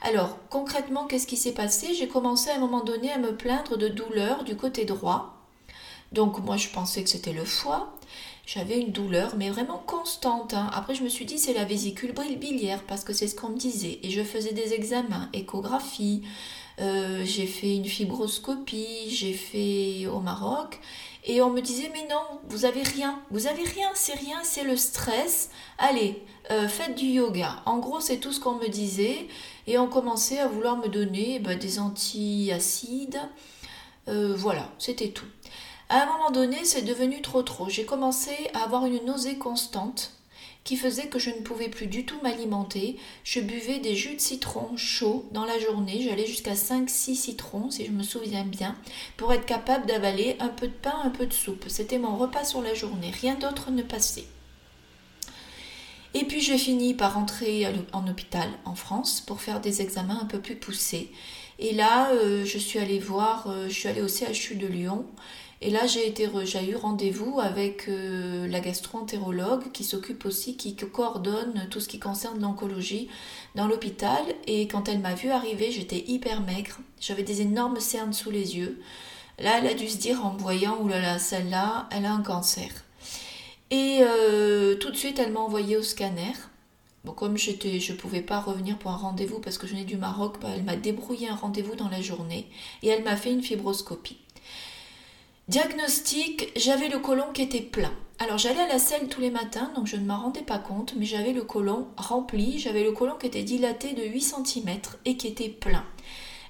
Alors, 0.00 0.38
concrètement, 0.48 1.04
qu'est-ce 1.04 1.26
qui 1.26 1.36
s'est 1.36 1.52
passé? 1.52 1.92
J'ai 1.92 2.08
commencé 2.08 2.48
à 2.48 2.56
un 2.56 2.60
moment 2.60 2.82
donné 2.82 3.12
à 3.12 3.18
me 3.18 3.36
plaindre 3.36 3.76
de 3.76 3.88
douleurs 3.88 4.44
du 4.44 4.56
côté 4.56 4.86
droit. 4.86 5.36
Donc, 6.12 6.38
moi, 6.38 6.56
je 6.56 6.70
pensais 6.70 7.04
que 7.04 7.10
c'était 7.10 7.34
le 7.34 7.44
foie 7.44 7.92
j'avais 8.46 8.80
une 8.80 8.90
douleur, 8.90 9.34
mais 9.36 9.50
vraiment 9.50 9.82
constante. 9.86 10.54
Hein. 10.54 10.70
Après, 10.72 10.94
je 10.94 11.02
me 11.04 11.08
suis 11.08 11.24
dit, 11.24 11.38
c'est 11.38 11.54
la 11.54 11.64
vésicule 11.64 12.12
biliaire, 12.12 12.82
parce 12.86 13.04
que 13.04 13.12
c'est 13.12 13.28
ce 13.28 13.36
qu'on 13.36 13.50
me 13.50 13.58
disait. 13.58 14.00
Et 14.02 14.10
je 14.10 14.22
faisais 14.22 14.52
des 14.52 14.74
examens, 14.74 15.28
échographie, 15.32 16.22
euh, 16.80 17.22
j'ai 17.24 17.46
fait 17.46 17.76
une 17.76 17.84
fibroscopie, 17.84 19.08
j'ai 19.08 19.34
fait 19.34 20.06
au 20.06 20.20
Maroc. 20.20 20.80
Et 21.24 21.40
on 21.40 21.50
me 21.50 21.60
disait, 21.60 21.90
mais 21.92 22.06
non, 22.08 22.40
vous 22.48 22.64
avez 22.64 22.82
rien, 22.82 23.20
vous 23.30 23.46
avez 23.46 23.62
rien, 23.62 23.90
c'est 23.94 24.14
rien, 24.14 24.38
c'est 24.42 24.64
le 24.64 24.76
stress. 24.76 25.50
Allez, 25.78 26.20
euh, 26.50 26.66
faites 26.68 26.96
du 26.96 27.06
yoga. 27.06 27.62
En 27.64 27.78
gros, 27.78 28.00
c'est 28.00 28.18
tout 28.18 28.32
ce 28.32 28.40
qu'on 28.40 28.56
me 28.56 28.68
disait. 28.68 29.28
Et 29.68 29.78
on 29.78 29.86
commençait 29.86 30.40
à 30.40 30.48
vouloir 30.48 30.76
me 30.76 30.88
donner 30.88 31.38
bah, 31.38 31.54
des 31.54 31.78
antiacides. 31.78 33.20
Euh, 34.08 34.34
voilà, 34.36 34.68
c'était 34.78 35.10
tout. 35.10 35.26
À 35.92 36.04
un 36.04 36.06
moment 36.06 36.30
donné, 36.30 36.64
c'est 36.64 36.80
devenu 36.80 37.20
trop 37.20 37.42
trop. 37.42 37.68
J'ai 37.68 37.84
commencé 37.84 38.30
à 38.54 38.64
avoir 38.64 38.86
une 38.86 39.04
nausée 39.04 39.36
constante 39.36 40.12
qui 40.64 40.78
faisait 40.78 41.08
que 41.08 41.18
je 41.18 41.28
ne 41.28 41.42
pouvais 41.42 41.68
plus 41.68 41.86
du 41.86 42.06
tout 42.06 42.18
m'alimenter. 42.22 42.96
Je 43.24 43.40
buvais 43.40 43.78
des 43.78 43.94
jus 43.94 44.14
de 44.14 44.20
citron 44.20 44.74
chauds 44.78 45.28
dans 45.32 45.44
la 45.44 45.58
journée. 45.58 46.00
J'allais 46.00 46.24
jusqu'à 46.24 46.54
5-6 46.54 47.14
citrons, 47.14 47.70
si 47.70 47.84
je 47.84 47.90
me 47.90 48.02
souviens 48.02 48.46
bien, 48.46 48.74
pour 49.18 49.34
être 49.34 49.44
capable 49.44 49.84
d'avaler 49.84 50.36
un 50.40 50.48
peu 50.48 50.66
de 50.66 50.72
pain, 50.72 50.98
un 51.04 51.10
peu 51.10 51.26
de 51.26 51.34
soupe. 51.34 51.66
C'était 51.68 51.98
mon 51.98 52.16
repas 52.16 52.46
sur 52.46 52.62
la 52.62 52.72
journée. 52.72 53.10
Rien 53.10 53.34
d'autre 53.34 53.70
ne 53.70 53.82
passait. 53.82 54.24
Et 56.14 56.24
puis 56.24 56.40
j'ai 56.40 56.56
fini 56.56 56.94
par 56.94 57.14
rentrer 57.14 57.66
en 57.92 58.08
hôpital 58.08 58.48
en 58.64 58.74
France 58.74 59.20
pour 59.20 59.42
faire 59.42 59.60
des 59.60 59.82
examens 59.82 60.20
un 60.22 60.26
peu 60.26 60.40
plus 60.40 60.56
poussés. 60.56 61.10
Et 61.58 61.74
là, 61.74 62.10
euh, 62.12 62.44
je 62.46 62.58
suis 62.58 62.78
allée 62.78 62.98
voir, 62.98 63.46
euh, 63.46 63.68
je 63.68 63.74
suis 63.74 63.88
allée 63.88 64.00
au 64.00 64.08
CHU 64.08 64.56
de 64.56 64.66
Lyon 64.66 65.06
et 65.64 65.70
là, 65.70 65.86
j'ai 65.86 66.08
été, 66.08 66.24
eu 66.24 66.74
rendez-vous 66.74 67.38
avec 67.38 67.86
euh, 67.86 68.48
la 68.48 68.58
gastro-entérologue 68.58 69.70
qui 69.70 69.84
s'occupe 69.84 70.26
aussi, 70.26 70.56
qui 70.56 70.74
coordonne 70.74 71.68
tout 71.70 71.78
ce 71.78 71.86
qui 71.86 72.00
concerne 72.00 72.40
l'oncologie 72.40 73.08
dans 73.54 73.68
l'hôpital. 73.68 74.22
Et 74.48 74.66
quand 74.66 74.88
elle 74.88 74.98
m'a 74.98 75.14
vu 75.14 75.30
arriver, 75.30 75.70
j'étais 75.70 76.02
hyper 76.08 76.40
maigre. 76.40 76.78
J'avais 77.00 77.22
des 77.22 77.42
énormes 77.42 77.78
cernes 77.78 78.12
sous 78.12 78.32
les 78.32 78.56
yeux. 78.56 78.80
Là, 79.38 79.58
elle 79.58 79.68
a 79.68 79.74
dû 79.74 79.88
se 79.88 79.98
dire 79.98 80.26
en 80.26 80.32
me 80.32 80.38
voyant, 80.40 80.80
oulala, 80.80 81.20
celle-là, 81.20 81.88
elle 81.92 82.06
a 82.06 82.12
un 82.12 82.22
cancer. 82.22 82.84
Et 83.70 84.00
euh, 84.00 84.74
tout 84.74 84.90
de 84.90 84.96
suite, 84.96 85.20
elle 85.20 85.30
m'a 85.30 85.40
envoyé 85.40 85.76
au 85.76 85.82
scanner. 85.82 86.32
Bon, 87.04 87.12
comme 87.12 87.38
je 87.38 87.52
ne 87.52 87.96
pouvais 87.96 88.22
pas 88.22 88.40
revenir 88.40 88.78
pour 88.78 88.90
un 88.90 88.96
rendez-vous 88.96 89.38
parce 89.38 89.58
que 89.58 89.68
je 89.68 89.74
venais 89.74 89.84
du 89.84 89.96
Maroc, 89.96 90.38
bah, 90.40 90.48
elle 90.56 90.64
m'a 90.64 90.76
débrouillé 90.76 91.28
un 91.28 91.36
rendez-vous 91.36 91.76
dans 91.76 91.88
la 91.88 92.00
journée 92.00 92.48
et 92.82 92.88
elle 92.88 93.04
m'a 93.04 93.16
fait 93.16 93.30
une 93.30 93.42
fibroscopie. 93.42 94.21
Diagnostic, 95.52 96.50
j'avais 96.56 96.88
le 96.88 96.98
côlon 96.98 97.26
qui 97.34 97.42
était 97.42 97.60
plein. 97.60 97.92
Alors 98.18 98.38
j'allais 98.38 98.62
à 98.62 98.68
la 98.68 98.78
selle 98.78 99.08
tous 99.08 99.20
les 99.20 99.30
matins, 99.30 99.70
donc 99.76 99.86
je 99.86 99.96
ne 99.96 100.06
m'en 100.06 100.18
rendais 100.18 100.40
pas 100.40 100.56
compte, 100.58 100.94
mais 100.96 101.04
j'avais 101.04 101.34
le 101.34 101.42
côlon 101.42 101.88
rempli, 101.98 102.58
j'avais 102.58 102.82
le 102.82 102.92
côlon 102.92 103.16
qui 103.20 103.26
était 103.26 103.42
dilaté 103.42 103.92
de 103.92 104.02
8 104.02 104.20
cm 104.22 104.78
et 105.04 105.18
qui 105.18 105.26
était 105.26 105.50
plein. 105.50 105.84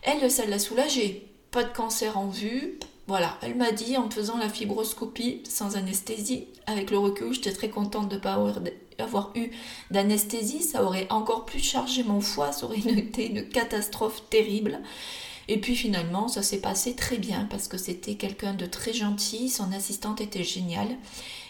Elle, 0.02 0.30
ça 0.30 0.46
l'a 0.46 0.60
soulagée. 0.60 1.26
Pas 1.50 1.64
de 1.64 1.72
cancer 1.72 2.16
en 2.16 2.28
vue, 2.28 2.78
Voilà, 3.08 3.36
elle 3.42 3.56
m'a 3.56 3.72
dit 3.72 3.96
en 3.96 4.08
faisant 4.08 4.38
la 4.38 4.48
fibroscopie 4.48 5.42
sans 5.48 5.76
anesthésie, 5.76 6.46
avec 6.66 6.92
le 6.92 6.98
recul, 6.98 7.34
j'étais 7.34 7.52
très 7.52 7.70
contente 7.70 8.08
de 8.08 8.14
ne 8.14 8.20
pas 8.20 8.38
avoir 9.00 9.32
eu 9.34 9.50
d'anesthésie, 9.90 10.62
ça 10.62 10.84
aurait 10.84 11.08
encore 11.10 11.44
plus 11.44 11.58
chargé 11.58 12.04
mon 12.04 12.20
foie, 12.20 12.52
ça 12.52 12.66
aurait 12.66 12.78
été 12.86 13.28
une 13.28 13.48
catastrophe 13.48 14.22
terrible. 14.30 14.78
Et 15.48 15.60
puis 15.60 15.74
finalement, 15.76 16.28
ça 16.28 16.42
s'est 16.42 16.60
passé 16.60 16.94
très 16.94 17.18
bien 17.18 17.46
parce 17.50 17.68
que 17.68 17.76
c'était 17.76 18.14
quelqu'un 18.14 18.54
de 18.54 18.66
très 18.66 18.92
gentil, 18.92 19.48
son 19.48 19.72
assistante 19.72 20.20
était 20.20 20.44
géniale. 20.44 20.96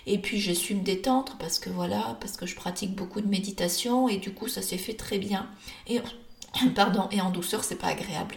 Et 0.06 0.18
puis 0.18 0.40
j'ai 0.40 0.54
su 0.54 0.74
me 0.74 0.82
détendre 0.82 1.36
parce 1.38 1.58
que 1.58 1.70
voilà, 1.70 2.16
parce 2.20 2.36
que 2.36 2.46
je 2.46 2.56
pratique 2.56 2.94
beaucoup 2.94 3.20
de 3.20 3.28
méditation 3.28 4.08
et 4.08 4.16
du 4.16 4.32
coup 4.32 4.48
ça 4.48 4.62
s'est 4.62 4.78
fait 4.78 4.94
très 4.94 5.18
bien. 5.18 5.48
Et 5.86 6.00
pardon, 6.74 7.08
et 7.10 7.20
en 7.20 7.30
douceur, 7.30 7.64
c'est 7.64 7.76
pas 7.76 7.88
agréable. 7.88 8.36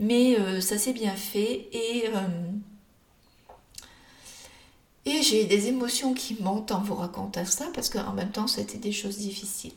Mais 0.00 0.38
euh, 0.38 0.60
ça 0.60 0.78
s'est 0.78 0.92
bien 0.92 1.14
fait 1.14 1.68
et 1.72 2.04
euh, 2.14 2.50
et 5.04 5.22
j'ai 5.22 5.44
des 5.44 5.68
émotions 5.68 6.12
qui 6.12 6.36
montent 6.40 6.70
en 6.70 6.80
vous 6.80 6.94
racontant 6.94 7.44
ça 7.46 7.66
parce 7.74 7.88
qu'en 7.88 8.12
même 8.12 8.30
temps 8.30 8.46
c'était 8.46 8.78
des 8.78 8.92
choses 8.92 9.18
difficiles. 9.18 9.72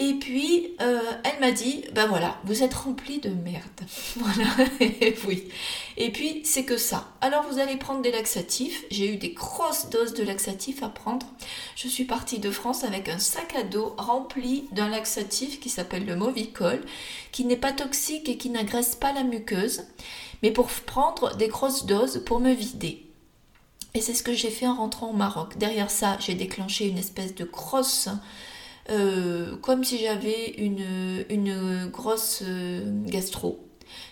Et 0.00 0.14
puis, 0.14 0.76
euh, 0.80 1.00
elle 1.24 1.40
m'a 1.40 1.50
dit, 1.50 1.84
ben 1.92 2.06
voilà, 2.06 2.38
vous 2.44 2.62
êtes 2.62 2.74
rempli 2.74 3.18
de 3.18 3.30
merde. 3.30 3.64
Voilà, 4.16 4.48
oui. 5.26 5.48
Et 5.96 6.12
puis, 6.12 6.42
c'est 6.44 6.64
que 6.64 6.76
ça. 6.76 7.08
Alors, 7.20 7.44
vous 7.50 7.58
allez 7.58 7.76
prendre 7.76 8.00
des 8.00 8.12
laxatifs. 8.12 8.84
J'ai 8.92 9.12
eu 9.12 9.16
des 9.16 9.30
grosses 9.30 9.90
doses 9.90 10.14
de 10.14 10.22
laxatifs 10.22 10.84
à 10.84 10.88
prendre. 10.88 11.26
Je 11.74 11.88
suis 11.88 12.04
partie 12.04 12.38
de 12.38 12.50
France 12.50 12.84
avec 12.84 13.08
un 13.08 13.18
sac 13.18 13.56
à 13.56 13.64
dos 13.64 13.94
rempli 13.98 14.68
d'un 14.70 14.88
laxatif 14.88 15.58
qui 15.58 15.68
s'appelle 15.68 16.06
le 16.06 16.14
Movicol, 16.14 16.80
qui 17.32 17.44
n'est 17.44 17.56
pas 17.56 17.72
toxique 17.72 18.28
et 18.28 18.36
qui 18.36 18.50
n'agresse 18.50 18.94
pas 18.94 19.12
la 19.12 19.24
muqueuse, 19.24 19.82
mais 20.42 20.52
pour 20.52 20.68
prendre 20.68 21.36
des 21.36 21.48
grosses 21.48 21.86
doses 21.86 22.22
pour 22.24 22.38
me 22.38 22.52
vider. 22.52 23.04
Et 23.94 24.00
c'est 24.00 24.14
ce 24.14 24.22
que 24.22 24.34
j'ai 24.34 24.50
fait 24.50 24.66
en 24.66 24.74
rentrant 24.74 25.10
au 25.10 25.16
Maroc. 25.16 25.58
Derrière 25.58 25.90
ça, 25.90 26.18
j'ai 26.20 26.34
déclenché 26.34 26.86
une 26.86 26.98
espèce 26.98 27.34
de 27.34 27.44
grosse 27.44 28.08
euh, 28.90 29.56
comme 29.56 29.84
si 29.84 29.98
j'avais 29.98 30.52
une, 30.58 31.24
une 31.28 31.88
grosse 31.90 32.42
euh, 32.44 32.82
gastro. 33.06 33.60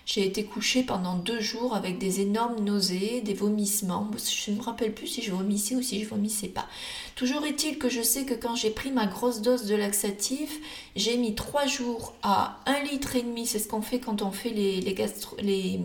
J'ai 0.05 0.25
été 0.25 0.45
couchée 0.45 0.83
pendant 0.83 1.17
deux 1.17 1.41
jours 1.41 1.75
avec 1.75 1.99
des 1.99 2.21
énormes 2.21 2.61
nausées, 2.65 3.21
des 3.23 3.35
vomissements. 3.35 4.09
Je 4.17 4.53
ne 4.53 4.57
me 4.57 4.63
rappelle 4.63 4.95
plus 4.95 5.07
si 5.07 5.23
je 5.23 5.33
vomissais 5.33 5.75
ou 5.75 5.83
si 5.83 6.03
je 6.03 6.09
vomissais 6.09 6.49
pas. 6.49 6.67
Toujours 7.15 7.45
est-il 7.45 7.79
que 7.79 7.89
je 7.89 8.03
sais 8.03 8.25
que 8.25 8.35
quand 8.35 8.55
j'ai 8.55 8.71
pris 8.71 8.91
ma 8.93 9.07
grosse 9.07 9.43
dose 9.43 9.65
de 9.67 9.75
laxatif, 9.75 10.61
j'ai 10.95 11.17
mis 11.17 11.35
trois 11.35 11.67
jours 11.67 12.15
à 12.23 12.61
un 12.67 12.81
litre 12.85 13.17
et 13.17 13.23
demi. 13.23 13.47
C'est 13.47 13.59
ce 13.59 13.69
qu'on 13.69 13.83
fait 13.83 13.99
quand 13.99 14.23
on 14.23 14.31
fait 14.31 14.51
les, 14.51 14.81
les, 14.81 14.95
gastro, 14.95 15.37
les, 15.41 15.81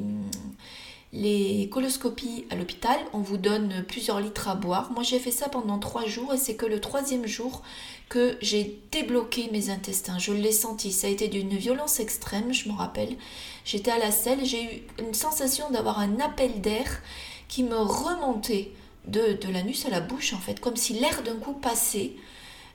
les 1.14 1.68
coloscopies 1.70 2.46
à 2.50 2.56
l'hôpital, 2.56 2.98
on 3.12 3.20
vous 3.20 3.38
donne 3.38 3.84
plusieurs 3.88 4.22
litres 4.22 4.48
à 4.48 4.56
boire. 4.56 4.92
Moi, 4.94 5.04
j'ai 5.04 5.20
fait 5.20 5.32
ça 5.32 5.50
pendant 5.50 5.78
trois 5.78 6.06
jours 6.06 6.34
et 6.34 6.38
c'est 6.38 6.56
que 6.56 6.66
le 6.66 6.80
troisième 6.80 7.28
jour 7.28 7.64
que 8.08 8.38
j'ai 8.42 8.82
débloqué 8.92 9.50
mes 9.52 9.70
intestins. 9.70 10.20
Je 10.20 10.32
l'ai 10.32 10.52
senti. 10.54 10.92
Ça 10.92 11.08
a 11.08 11.10
été 11.10 11.28
d'une 11.28 11.56
violence 11.56 12.00
extrême, 12.00 12.54
je 12.54 12.70
me 12.70 12.74
rappelle. 12.74 13.18
J'étais 13.66 13.92
à 13.92 14.00
la 14.00 14.12
selle, 14.12 14.46
j'ai 14.46 14.64
eu 14.64 14.84
une 15.00 15.14
sensation 15.14 15.70
d'avoir 15.70 16.00
un 16.00 16.20
appel 16.20 16.62
d'air 16.62 17.02
qui 17.50 17.64
me 17.64 17.78
remontait 17.78 18.72
de, 19.08 19.34
de 19.34 19.52
l'anus 19.52 19.86
à 19.86 19.90
la 19.90 20.00
bouche, 20.00 20.34
en 20.34 20.40
fait, 20.40 20.60
comme 20.62 20.78
si 20.78 20.94
l'air 20.94 21.24
d'un 21.24 21.36
coup 21.36 21.54
passait. 21.54 22.12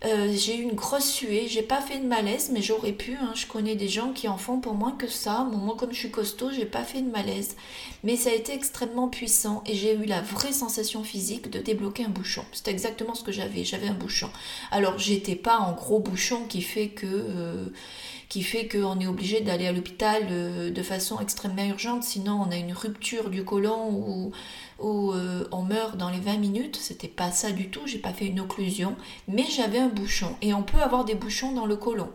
Euh, 0.06 0.32
j'ai 0.32 0.56
eu 0.56 0.62
une 0.62 0.74
grosse 0.74 1.10
suée, 1.10 1.48
j'ai 1.48 1.62
pas 1.62 1.80
fait 1.80 1.98
de 1.98 2.06
malaise, 2.06 2.50
mais 2.52 2.62
j'aurais 2.62 2.92
pu. 2.92 3.16
Hein. 3.20 3.32
Je 3.34 3.46
connais 3.46 3.74
des 3.74 3.88
gens 3.88 4.12
qui 4.12 4.28
en 4.28 4.38
font 4.38 4.60
pour 4.60 4.74
moins 4.74 4.92
que 4.92 5.08
ça. 5.08 5.44
moi, 5.50 5.74
comme 5.76 5.92
je 5.92 5.98
suis 5.98 6.10
costaud, 6.10 6.52
j'ai 6.52 6.64
pas 6.64 6.84
fait 6.84 7.02
de 7.02 7.10
malaise. 7.10 7.56
Mais 8.04 8.16
ça 8.16 8.30
a 8.30 8.34
été 8.34 8.54
extrêmement 8.54 9.08
puissant 9.08 9.64
et 9.66 9.74
j'ai 9.74 9.94
eu 9.94 10.04
la 10.04 10.20
vraie 10.20 10.52
sensation 10.52 11.02
physique 11.02 11.50
de 11.50 11.58
débloquer 11.58 12.04
un 12.04 12.08
bouchon. 12.08 12.44
C'est 12.52 12.68
exactement 12.68 13.14
ce 13.14 13.24
que 13.24 13.32
j'avais. 13.32 13.64
J'avais 13.64 13.88
un 13.88 13.94
bouchon. 13.94 14.30
Alors, 14.70 14.98
j'étais 14.98 15.34
pas 15.34 15.58
en 15.58 15.72
gros 15.72 15.98
bouchon 15.98 16.44
qui 16.48 16.62
fait 16.62 16.88
que. 16.88 17.06
Euh, 17.06 17.66
qui 18.28 18.42
fait 18.42 18.66
qu'on 18.66 18.98
est 18.98 19.06
obligé 19.06 19.40
d'aller 19.40 19.66
à 19.66 19.72
l'hôpital 19.72 20.26
euh, 20.30 20.70
de 20.70 20.82
façon 20.82 21.20
extrêmement 21.20 21.64
urgente, 21.64 22.02
sinon 22.02 22.44
on 22.46 22.50
a 22.50 22.56
une 22.56 22.72
rupture 22.72 23.30
du 23.30 23.44
côlon 23.44 23.88
ou, 23.90 24.32
euh, 24.80 25.48
on 25.52 25.62
meurt 25.62 25.96
dans 25.96 26.10
les 26.10 26.20
20 26.20 26.38
minutes. 26.38 26.76
C'était 26.76 27.08
pas 27.08 27.30
ça 27.30 27.52
du 27.52 27.70
tout, 27.70 27.86
j'ai 27.86 27.98
pas 27.98 28.12
fait 28.12 28.26
une 28.26 28.40
occlusion, 28.40 28.96
mais 29.28 29.44
j'avais 29.44 29.78
un 29.78 29.88
bouchon 29.88 30.36
et 30.42 30.54
on 30.54 30.62
peut 30.62 30.80
avoir 30.80 31.04
des 31.04 31.14
bouchons 31.14 31.52
dans 31.52 31.66
le 31.66 31.76
côlon 31.76 32.10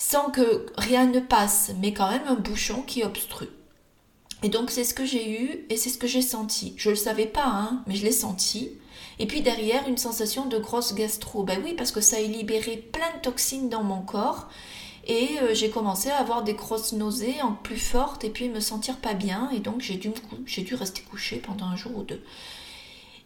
sans 0.00 0.30
que 0.30 0.64
rien 0.78 1.04
ne 1.04 1.20
passe, 1.20 1.72
mais 1.78 1.92
quand 1.92 2.10
même 2.10 2.26
un 2.26 2.34
bouchon 2.34 2.82
qui 2.82 3.04
obstrue. 3.04 3.50
Et 4.42 4.48
donc 4.48 4.70
c'est 4.70 4.82
ce 4.82 4.94
que 4.94 5.04
j'ai 5.04 5.30
eu 5.30 5.66
et 5.68 5.76
c'est 5.76 5.90
ce 5.90 5.98
que 5.98 6.06
j'ai 6.06 6.22
senti. 6.22 6.72
Je 6.78 6.88
le 6.88 6.96
savais 6.96 7.26
pas, 7.26 7.44
hein, 7.44 7.82
mais 7.86 7.94
je 7.94 8.04
l'ai 8.04 8.10
senti. 8.10 8.70
Et 9.18 9.26
puis 9.26 9.42
derrière, 9.42 9.86
une 9.86 9.98
sensation 9.98 10.46
de 10.46 10.56
grosse 10.56 10.94
gastro. 10.94 11.42
Ben 11.42 11.60
oui, 11.62 11.74
parce 11.74 11.92
que 11.92 12.00
ça 12.00 12.16
a 12.16 12.20
libéré 12.22 12.78
plein 12.78 13.14
de 13.14 13.20
toxines 13.20 13.68
dans 13.68 13.82
mon 13.82 14.00
corps. 14.00 14.48
Et 15.10 15.40
euh, 15.40 15.54
j'ai 15.54 15.70
commencé 15.70 16.08
à 16.08 16.18
avoir 16.18 16.44
des 16.44 16.54
grosses 16.54 16.92
nausées 16.92 17.42
en 17.42 17.52
plus 17.52 17.80
fortes 17.80 18.22
et 18.22 18.30
puis 18.30 18.48
me 18.48 18.60
sentir 18.60 18.96
pas 18.98 19.12
bien. 19.12 19.50
Et 19.50 19.58
donc 19.58 19.80
j'ai 19.80 19.96
dû, 19.96 20.12
rester 20.76 21.02
couchée 21.02 21.38
pendant 21.38 21.66
un 21.66 21.74
jour 21.74 21.96
ou 21.96 22.04
deux. 22.04 22.22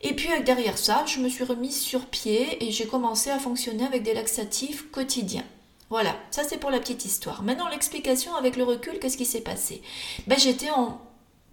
Et 0.01 0.15
puis 0.15 0.31
derrière 0.47 0.79
ça, 0.79 1.05
je 1.07 1.21
me 1.21 1.29
suis 1.29 1.45
remise 1.45 1.79
sur 1.79 2.07
pied 2.07 2.65
et 2.65 2.73
j'ai 2.73 2.87
commencé 2.87 3.29
à 3.29 3.39
fonctionner 3.39 3.85
avec 3.85 4.03
des 4.03 4.15
laxatifs 4.15 4.91
quotidiens. 4.91 5.45
Voilà, 5.91 6.17
ça 6.31 6.43
c'est 6.43 6.57
pour 6.57 6.71
la 6.71 6.81
petite 6.81 7.05
histoire. 7.05 7.43
Maintenant 7.43 7.69
l'explication 7.69 8.35
avec 8.35 8.57
le 8.57 8.65
recul, 8.65 8.99
qu'est-ce 8.99 9.19
qui 9.19 9.27
s'est 9.27 9.43
passé? 9.43 9.83
Ben, 10.27 10.39
J'étais 10.39 10.71
en... 10.71 11.03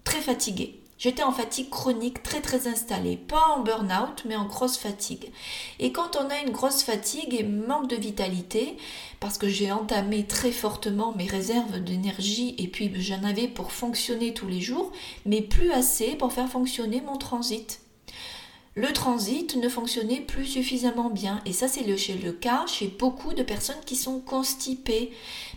très 0.06 0.22
fatiguée. 0.22 0.81
J'étais 1.02 1.24
en 1.24 1.32
fatigue 1.32 1.72
chronique 1.72 2.22
très 2.22 2.42
très 2.42 2.68
installée, 2.68 3.18
pas 3.18 3.56
en 3.56 3.64
burn-out 3.64 4.22
mais 4.26 4.36
en 4.36 4.46
grosse 4.46 4.78
fatigue. 4.78 5.32
Et 5.80 5.92
quand 5.92 6.16
on 6.16 6.30
a 6.30 6.38
une 6.46 6.52
grosse 6.52 6.84
fatigue 6.84 7.34
et 7.34 7.42
manque 7.42 7.90
de 7.90 7.96
vitalité, 7.96 8.78
parce 9.20 9.40
que 9.40 9.50
j'ai 9.50 9.72
entamé 9.72 10.28
très 10.28 10.52
fortement 10.52 11.12
mes 11.18 11.26
réserves 11.26 11.80
d'énergie 11.80 12.54
et 12.60 12.68
puis 12.68 12.92
j'en 13.02 13.24
avais 13.24 13.48
pour 13.48 13.72
fonctionner 13.72 14.36
tous 14.36 14.48
les 14.48 14.62
jours, 14.62 14.92
mais 15.26 15.42
plus 15.42 15.72
assez 15.72 16.16
pour 16.16 16.34
faire 16.34 16.50
fonctionner 16.50 17.02
mon 17.02 17.18
transit 17.18 17.82
le 18.76 18.94
transit 18.94 19.58
ne 19.58 19.68
fonctionnait 19.68 20.22
plus 20.22 20.46
suffisamment 20.46 21.10
bien. 21.10 21.42
Et 21.46 21.52
ça, 21.52 21.68
c'est 21.68 21.84
le, 21.84 21.96
le, 22.24 22.32
cas 22.32 22.66
chez 22.68 22.88
beaucoup 22.88 23.34
de 23.34 23.44
personnes 23.44 23.82
qui 23.86 23.98
sont 23.98 24.20
constipées. 24.22 25.12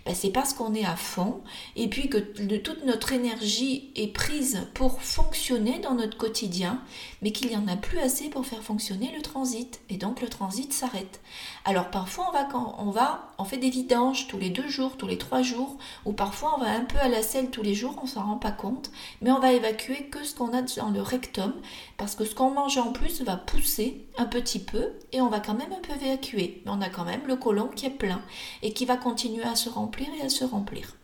Ben, 0.04 0.14
c'est 0.14 0.30
parce 0.30 0.52
qu'on 0.52 0.75
est 0.75 0.84
à 0.84 0.96
fond 0.96 1.40
et 1.76 1.88
puis 1.88 2.11
que 2.11 2.18
toute 2.18 2.84
notre 2.84 3.12
énergie 3.12 3.90
est 3.96 4.12
prise 4.12 4.66
pour 4.75 5.00
fonctionner 5.00 5.78
dans 5.78 5.94
notre 5.94 6.18
quotidien, 6.18 6.82
mais 7.23 7.32
qu'il 7.32 7.49
n'y 7.49 7.56
en 7.56 7.68
a 7.68 7.76
plus 7.76 7.99
assez 7.99 8.28
pour 8.28 8.44
faire 8.44 8.62
fonctionner 8.62 9.14
le 9.16 9.23
transit. 9.23 9.80
Et 9.88 9.96
donc 9.96 10.20
le 10.20 10.28
transit 10.28 10.73
s'arrête. 10.75 11.20
Alors 11.64 11.90
parfois, 11.90 12.26
on 12.28 12.32
va, 12.32 12.49
on 12.78 12.90
va, 12.90 13.32
on 13.38 13.44
fait 13.44 13.56
des 13.56 13.70
vidanges 13.70 14.28
tous 14.28 14.38
les 14.38 14.50
deux 14.50 14.68
jours, 14.68 14.99
tous 14.99 15.06
les 15.06 15.16
trois 15.16 15.40
jours, 15.40 15.78
ou 16.04 16.12
parfois 16.12 16.54
on 16.56 16.61
va 16.61 16.70
un 16.70 16.84
peu 16.84 16.99
à 16.99 17.08
la 17.08 17.23
selle 17.23 17.50
tous 17.50 17.62
les 17.62 17.75
jours, 17.75 17.99
on 18.02 18.06
s'en 18.06 18.25
rend 18.25 18.37
pas 18.37 18.52
compte, 18.52 18.90
mais 19.23 19.30
on 19.30 19.40
va 19.40 19.52
évacuer 19.52 20.08
que 20.08 20.23
ce 20.23 20.34
qu'on 20.34 20.52
a 20.52 20.61
dans 20.61 20.90
le 20.90 21.00
rectum, 21.00 21.54
parce 21.96 22.14
que 22.14 22.26
ce 22.26 22.34
qu'on 22.34 22.50
mange 22.50 22.76
en 22.76 22.92
plus, 22.92 23.23
va 23.23 23.37
pousser 23.37 24.04
un 24.18 24.26
petit 24.26 24.58
peu 24.58 24.92
et 25.12 25.20
on 25.23 25.28
va 25.28 25.40
quand 25.40 25.54
même 25.54 25.73
un 25.73 25.80
peu 25.80 25.92
évacuer. 26.04 26.62
Mais 26.64 26.73
on 26.73 26.82
a 26.82 26.90
quand 26.90 27.04
même 27.04 27.26
le 27.26 27.37
côlon 27.37 27.68
qui 27.68 27.87
est 27.87 27.90
plein 27.90 28.20
et 28.62 28.73
qui 28.73 28.84
va 28.84 28.96
continuer 28.96 29.44
à 29.44 29.56
se 29.56 29.70
remplir 29.70 29.93
et 30.02 30.22
à 30.22 30.28
se 30.28 30.44
remplir. 30.44 30.96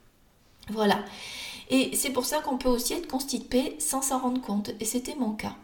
Voilà. 0.69 1.05
Et 1.71 1.95
c'est 1.95 2.11
pour 2.11 2.25
ça 2.25 2.41
qu'on 2.41 2.59
peut 2.59 2.69
aussi 2.69 2.95
être 2.95 3.09
constipé 3.09 3.77
sans 3.79 4.03
s'en 4.03 4.19
rendre 4.19 4.41
compte. 4.41 4.71
Et 4.81 4.85
c'était 4.85 5.15
mon 5.15 5.33
cas. 5.33 5.57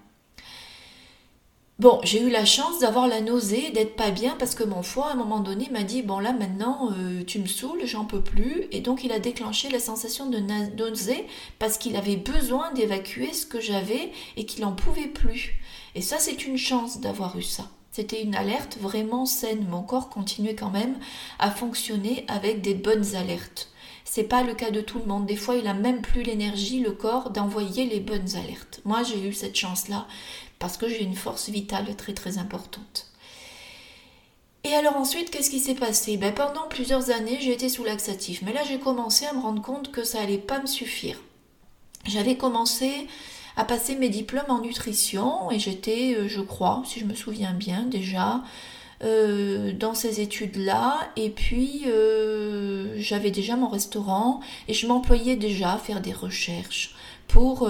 Bon, 1.78 2.00
j'ai 2.04 2.22
eu 2.22 2.30
la 2.30 2.46
chance 2.46 2.78
d'avoir 2.78 3.06
la 3.06 3.20
nausée, 3.20 3.70
d'être 3.70 3.96
pas 3.96 4.10
bien 4.10 4.34
parce 4.38 4.54
que 4.54 4.64
mon 4.64 4.82
foie 4.82 5.08
à 5.08 5.12
un 5.12 5.16
moment 5.16 5.40
donné 5.40 5.68
m'a 5.70 5.82
dit 5.82 6.00
bon 6.00 6.18
là 6.18 6.32
maintenant 6.32 6.90
euh, 6.92 7.22
tu 7.22 7.38
me 7.38 7.46
saoules, 7.46 7.84
j'en 7.84 8.06
peux 8.06 8.22
plus 8.22 8.64
et 8.72 8.80
donc 8.80 9.04
il 9.04 9.12
a 9.12 9.18
déclenché 9.18 9.68
la 9.68 9.78
sensation 9.78 10.30
de 10.30 10.38
nausée 10.38 11.26
parce 11.58 11.76
qu'il 11.76 11.96
avait 11.96 12.16
besoin 12.16 12.72
d'évacuer 12.72 13.30
ce 13.34 13.44
que 13.44 13.60
j'avais 13.60 14.10
et 14.38 14.46
qu'il 14.46 14.64
en 14.64 14.72
pouvait 14.72 15.08
plus. 15.08 15.52
Et 15.94 16.00
ça 16.00 16.18
c'est 16.18 16.46
une 16.46 16.56
chance 16.56 16.98
d'avoir 16.98 17.36
eu 17.36 17.42
ça. 17.42 17.68
C'était 17.96 18.22
une 18.22 18.34
alerte 18.34 18.76
vraiment 18.78 19.24
saine. 19.24 19.66
Mon 19.70 19.80
corps 19.80 20.10
continuait 20.10 20.54
quand 20.54 20.68
même 20.68 20.98
à 21.38 21.50
fonctionner 21.50 22.26
avec 22.28 22.60
des 22.60 22.74
bonnes 22.74 23.14
alertes. 23.14 23.70
C'est 24.04 24.24
pas 24.24 24.42
le 24.42 24.52
cas 24.52 24.70
de 24.70 24.82
tout 24.82 24.98
le 24.98 25.06
monde. 25.06 25.24
Des 25.24 25.34
fois, 25.34 25.56
il 25.56 25.66
a 25.66 25.72
même 25.72 26.02
plus 26.02 26.22
l'énergie, 26.22 26.80
le 26.80 26.92
corps, 26.92 27.30
d'envoyer 27.30 27.86
les 27.86 28.00
bonnes 28.00 28.36
alertes. 28.36 28.82
Moi, 28.84 29.02
j'ai 29.02 29.26
eu 29.26 29.32
cette 29.32 29.56
chance-là 29.56 30.06
parce 30.58 30.76
que 30.76 30.90
j'ai 30.90 31.04
une 31.04 31.14
force 31.14 31.48
vitale 31.48 31.96
très 31.96 32.12
très 32.12 32.36
importante. 32.36 33.06
Et 34.64 34.74
alors 34.74 34.96
ensuite, 34.98 35.30
qu'est-ce 35.30 35.48
qui 35.48 35.60
s'est 35.60 35.74
passé? 35.74 36.18
Ben, 36.18 36.34
Pendant 36.34 36.68
plusieurs 36.68 37.08
années, 37.10 37.38
j'ai 37.40 37.54
été 37.54 37.70
sous 37.70 37.82
laxatif. 37.82 38.42
Mais 38.42 38.52
là, 38.52 38.60
j'ai 38.68 38.78
commencé 38.78 39.24
à 39.24 39.32
me 39.32 39.40
rendre 39.40 39.62
compte 39.62 39.90
que 39.90 40.04
ça 40.04 40.20
allait 40.20 40.36
pas 40.36 40.60
me 40.60 40.66
suffire. 40.66 41.18
J'avais 42.04 42.36
commencé 42.36 43.06
à 43.56 43.64
passer 43.64 43.96
mes 43.96 44.10
diplômes 44.10 44.50
en 44.50 44.60
nutrition 44.60 45.50
et 45.50 45.58
j'étais, 45.58 46.14
euh, 46.14 46.28
je 46.28 46.40
crois, 46.40 46.82
si 46.84 47.00
je 47.00 47.06
me 47.06 47.14
souviens 47.14 47.52
bien, 47.52 47.82
déjà 47.82 48.42
euh, 49.02 49.72
dans 49.72 49.94
ces 49.94 50.20
études-là. 50.20 50.98
Et 51.16 51.30
puis, 51.30 51.84
euh, 51.86 52.94
j'avais 52.98 53.30
déjà 53.30 53.56
mon 53.56 53.68
restaurant 53.68 54.40
et 54.68 54.74
je 54.74 54.86
m'employais 54.86 55.36
déjà 55.36 55.72
à 55.72 55.78
faire 55.78 56.00
des 56.00 56.12
recherches 56.12 56.94
pour 57.28 57.68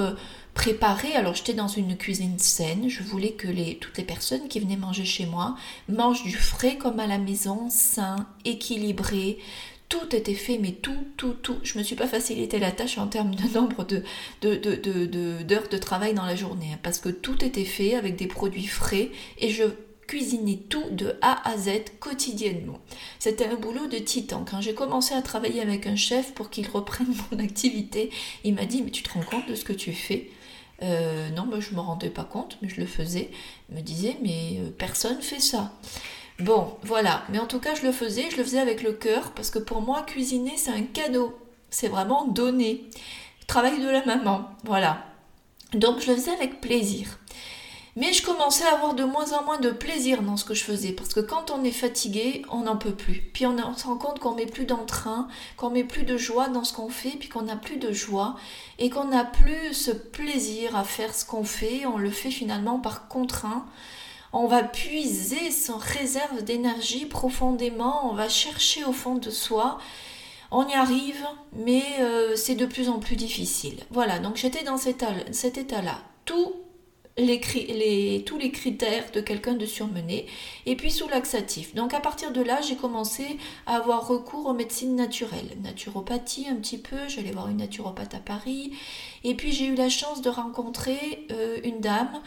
préparer. 0.54 1.14
Alors, 1.14 1.34
j'étais 1.34 1.54
dans 1.54 1.68
une 1.68 1.96
cuisine 1.96 2.38
saine. 2.38 2.88
Je 2.88 3.02
voulais 3.02 3.32
que 3.32 3.48
les, 3.48 3.78
toutes 3.78 3.96
les 3.96 4.04
personnes 4.04 4.48
qui 4.48 4.60
venaient 4.60 4.76
manger 4.76 5.04
chez 5.04 5.24
moi 5.24 5.56
mangent 5.88 6.24
du 6.24 6.36
frais 6.36 6.76
comme 6.76 7.00
à 7.00 7.06
la 7.06 7.18
maison, 7.18 7.68
sain, 7.70 8.26
équilibré. 8.44 9.38
Tout 9.88 10.16
était 10.16 10.34
fait, 10.34 10.58
mais 10.58 10.72
tout, 10.72 11.06
tout, 11.16 11.34
tout. 11.34 11.58
Je 11.62 11.78
me 11.78 11.84
suis 11.84 11.94
pas 11.94 12.08
facilité 12.08 12.58
la 12.58 12.72
tâche 12.72 12.98
en 12.98 13.06
termes 13.06 13.34
de 13.34 13.48
nombre 13.54 13.84
de, 13.84 14.02
d'heures 14.40 14.58
de, 14.60 15.06
de, 15.06 15.68
de, 15.70 15.78
travail 15.78 16.12
dans 16.12 16.26
la 16.26 16.34
journée, 16.34 16.70
hein, 16.74 16.78
parce 16.82 16.98
que 16.98 17.08
tout 17.08 17.44
était 17.44 17.64
fait 17.64 17.94
avec 17.94 18.16
des 18.16 18.26
produits 18.26 18.66
frais 18.66 19.10
et 19.38 19.50
je 19.50 19.64
cuisiner 20.06 20.58
tout 20.58 20.88
de 20.90 21.16
A 21.20 21.48
à 21.48 21.56
Z 21.56 21.70
quotidiennement. 22.00 22.78
C'était 23.18 23.46
un 23.46 23.56
boulot 23.56 23.86
de 23.86 23.98
titan. 23.98 24.44
Quand 24.48 24.60
j'ai 24.60 24.74
commencé 24.74 25.14
à 25.14 25.22
travailler 25.22 25.60
avec 25.60 25.86
un 25.86 25.96
chef 25.96 26.32
pour 26.32 26.50
qu'il 26.50 26.68
reprenne 26.68 27.08
mon 27.30 27.38
activité, 27.38 28.10
il 28.44 28.54
m'a 28.54 28.66
dit 28.66 28.82
mais 28.82 28.90
tu 28.90 29.02
te 29.02 29.12
rends 29.12 29.22
compte 29.22 29.48
de 29.48 29.54
ce 29.54 29.64
que 29.64 29.72
tu 29.72 29.92
fais? 29.92 30.30
Euh, 30.82 31.30
Non, 31.30 31.46
moi 31.46 31.60
je 31.60 31.74
me 31.74 31.80
rendais 31.80 32.10
pas 32.10 32.24
compte, 32.24 32.58
mais 32.62 32.68
je 32.68 32.80
le 32.80 32.86
faisais. 32.86 33.30
Il 33.70 33.76
me 33.76 33.82
disait 33.82 34.16
mais 34.22 34.58
euh, 34.60 34.70
personne 34.76 35.20
fait 35.20 35.40
ça. 35.40 35.72
Bon, 36.40 36.76
voilà. 36.82 37.24
Mais 37.30 37.38
en 37.38 37.46
tout 37.46 37.60
cas, 37.60 37.74
je 37.74 37.82
le 37.86 37.92
faisais. 37.92 38.30
Je 38.30 38.36
le 38.36 38.44
faisais 38.44 38.58
avec 38.58 38.82
le 38.82 38.92
cœur 38.92 39.32
parce 39.32 39.50
que 39.50 39.58
pour 39.58 39.80
moi, 39.80 40.02
cuisiner 40.02 40.56
c'est 40.56 40.70
un 40.70 40.82
cadeau. 40.82 41.38
C'est 41.70 41.88
vraiment 41.88 42.26
donner. 42.26 42.88
Travail 43.46 43.80
de 43.80 43.88
la 43.88 44.04
maman. 44.04 44.48
Voilà. 44.64 45.04
Donc 45.72 46.00
je 46.00 46.10
le 46.10 46.16
faisais 46.16 46.32
avec 46.32 46.60
plaisir. 46.60 47.18
Mais 47.98 48.12
je 48.12 48.22
commençais 48.22 48.64
à 48.64 48.74
avoir 48.74 48.94
de 48.94 49.04
moins 49.04 49.32
en 49.32 49.42
moins 49.44 49.58
de 49.58 49.70
plaisir 49.70 50.20
dans 50.20 50.36
ce 50.36 50.44
que 50.44 50.52
je 50.52 50.62
faisais 50.62 50.92
parce 50.92 51.14
que 51.14 51.20
quand 51.20 51.50
on 51.50 51.64
est 51.64 51.70
fatigué, 51.70 52.42
on 52.50 52.62
n'en 52.64 52.76
peut 52.76 52.94
plus. 52.94 53.22
Puis 53.32 53.46
on, 53.46 53.56
se 53.74 53.86
rend 53.86 53.96
compte 53.96 54.18
qu'on 54.18 54.34
met 54.34 54.44
plus 54.44 54.66
d'entrain, 54.66 55.28
qu'on 55.56 55.70
met 55.70 55.82
plus 55.82 56.02
de 56.02 56.18
joie 56.18 56.48
dans 56.48 56.62
ce 56.62 56.74
qu'on 56.74 56.90
fait, 56.90 57.16
puis 57.18 57.30
qu'on 57.30 57.42
n'a 57.42 57.56
plus 57.56 57.78
de 57.78 57.92
joie 57.92 58.36
et 58.78 58.90
qu'on 58.90 59.06
n'a 59.06 59.24
plus 59.24 59.72
ce 59.72 59.92
plaisir 59.92 60.76
à 60.76 60.84
faire 60.84 61.14
ce 61.14 61.24
qu'on 61.24 61.44
fait. 61.44 61.86
On 61.86 61.96
le 61.96 62.10
fait 62.10 62.30
finalement 62.30 62.78
par 62.78 63.08
contraint. 63.08 63.64
On 64.38 64.48
va 64.48 64.62
puiser 64.62 65.50
son 65.50 65.78
réserve 65.78 66.44
d'énergie 66.44 67.06
profondément, 67.06 68.10
on 68.10 68.14
va 68.14 68.28
chercher 68.28 68.84
au 68.84 68.92
fond 68.92 69.14
de 69.14 69.30
soi. 69.30 69.78
On 70.50 70.68
y 70.68 70.74
arrive, 70.74 71.26
mais 71.54 71.82
euh, 72.00 72.36
c'est 72.36 72.54
de 72.54 72.66
plus 72.66 72.90
en 72.90 72.98
plus 72.98 73.16
difficile. 73.16 73.78
Voilà, 73.90 74.18
donc 74.18 74.36
j'étais 74.36 74.62
dans 74.62 74.76
cet 74.76 75.56
état-là. 75.56 76.02
Tous 76.26 76.52
les 77.16 77.40
critères 77.40 79.10
de 79.14 79.22
quelqu'un 79.22 79.54
de 79.54 79.64
surmené, 79.64 80.26
et 80.66 80.76
puis 80.76 80.90
sous 80.90 81.08
laxatif. 81.08 81.74
Donc 81.74 81.94
à 81.94 82.00
partir 82.00 82.30
de 82.30 82.42
là, 82.42 82.60
j'ai 82.60 82.76
commencé 82.76 83.38
à 83.64 83.76
avoir 83.76 84.06
recours 84.06 84.44
aux 84.44 84.52
médecines 84.52 84.96
naturelles, 84.96 85.56
naturopathie 85.62 86.46
un 86.50 86.56
petit 86.56 86.76
peu, 86.76 87.08
j'allais 87.08 87.30
voir 87.30 87.48
une 87.48 87.56
naturopathe 87.56 88.14
à 88.14 88.18
Paris, 88.18 88.72
et 89.24 89.34
puis 89.34 89.50
j'ai 89.52 89.64
eu 89.64 89.74
la 89.74 89.88
chance 89.88 90.20
de 90.20 90.28
rencontrer 90.28 91.26
euh, 91.30 91.58
une 91.64 91.80
dame 91.80 92.20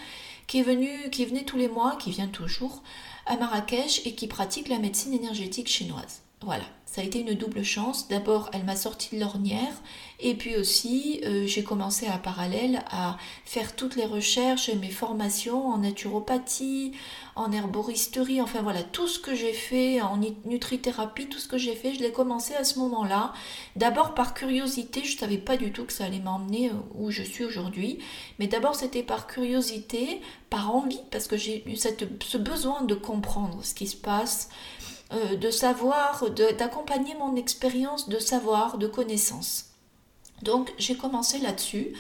qui 0.49 0.59
est 0.59 0.63
venue, 0.63 1.11
qui 1.11 1.25
venait 1.25 1.45
tous 1.45 1.57
les 1.57 1.69
mois, 1.69 1.95
qui 1.95 2.09
vient 2.09 2.27
toujours 2.27 2.81
à 3.27 3.37
Marrakech 3.37 4.01
et 4.05 4.15
qui 4.15 4.27
pratique 4.27 4.67
la 4.67 4.79
médecine 4.79 5.13
énergétique 5.13 5.69
chinoise. 5.69 6.23
Voilà, 6.41 6.63
ça 6.85 7.01
a 7.01 7.03
été 7.03 7.19
une 7.19 7.33
double 7.33 7.63
chance. 7.63 8.07
D'abord, 8.07 8.49
elle 8.53 8.63
m'a 8.63 8.77
sorti 8.77 9.15
de 9.15 9.19
l'ornière 9.19 9.73
et 10.21 10.35
puis 10.35 10.55
aussi, 10.55 11.19
euh, 11.25 11.45
j'ai 11.45 11.63
commencé 11.63 12.07
à 12.07 12.17
parallèle 12.17 12.83
à 12.89 13.17
faire 13.43 13.75
toutes 13.75 13.97
les 13.97 14.05
recherches 14.05 14.69
et 14.69 14.75
mes 14.75 14.89
formations 14.89 15.67
en 15.67 15.79
naturopathie, 15.79 16.93
en 17.35 17.51
herboristerie, 17.51 18.41
enfin 18.41 18.61
voilà, 18.61 18.83
tout 18.83 19.07
ce 19.07 19.19
que 19.19 19.35
j'ai 19.35 19.51
fait 19.51 20.01
en 20.01 20.17
nutrithérapie, 20.45 21.27
tout 21.27 21.39
ce 21.39 21.47
que 21.47 21.57
j'ai 21.57 21.75
fait, 21.75 21.93
je 21.93 21.99
l'ai 21.99 22.11
commencé 22.11 22.53
à 22.53 22.63
ce 22.63 22.79
moment-là. 22.79 23.33
D'abord 23.75 24.13
par 24.13 24.33
curiosité, 24.33 25.03
je 25.03 25.15
ne 25.15 25.19
savais 25.19 25.37
pas 25.37 25.57
du 25.57 25.73
tout 25.73 25.85
que 25.85 25.93
ça 25.93 26.05
allait 26.05 26.19
m'emmener 26.19 26.69
euh, 26.69 26.73
où 26.95 27.11
je 27.11 27.23
suis 27.23 27.43
aujourd'hui, 27.43 27.99
mais 28.39 28.47
d'abord 28.47 28.75
c'était 28.75 29.03
par 29.03 29.27
curiosité, 29.27 30.21
par 30.49 30.73
envie, 30.73 31.01
parce 31.11 31.27
que 31.27 31.37
j'ai 31.37 31.63
eu 31.69 31.75
ce 31.75 32.37
besoin 32.37 32.81
de 32.83 32.95
comprendre 32.95 33.59
ce 33.63 33.73
qui 33.73 33.87
se 33.87 33.97
passe 33.97 34.49
euh, 35.11 35.35
de 35.35 35.49
savoir, 35.49 36.23
d'accompagner 36.57 37.15
mon 37.15 37.35
expérience 37.35 38.09
de 38.09 38.19
savoir, 38.19 38.77
de 38.77 38.87
connaissance. 38.87 39.65
Donc 40.43 40.71
j'ai 40.77 40.95
commencé 40.95 41.39
là-dessus. 41.39 41.93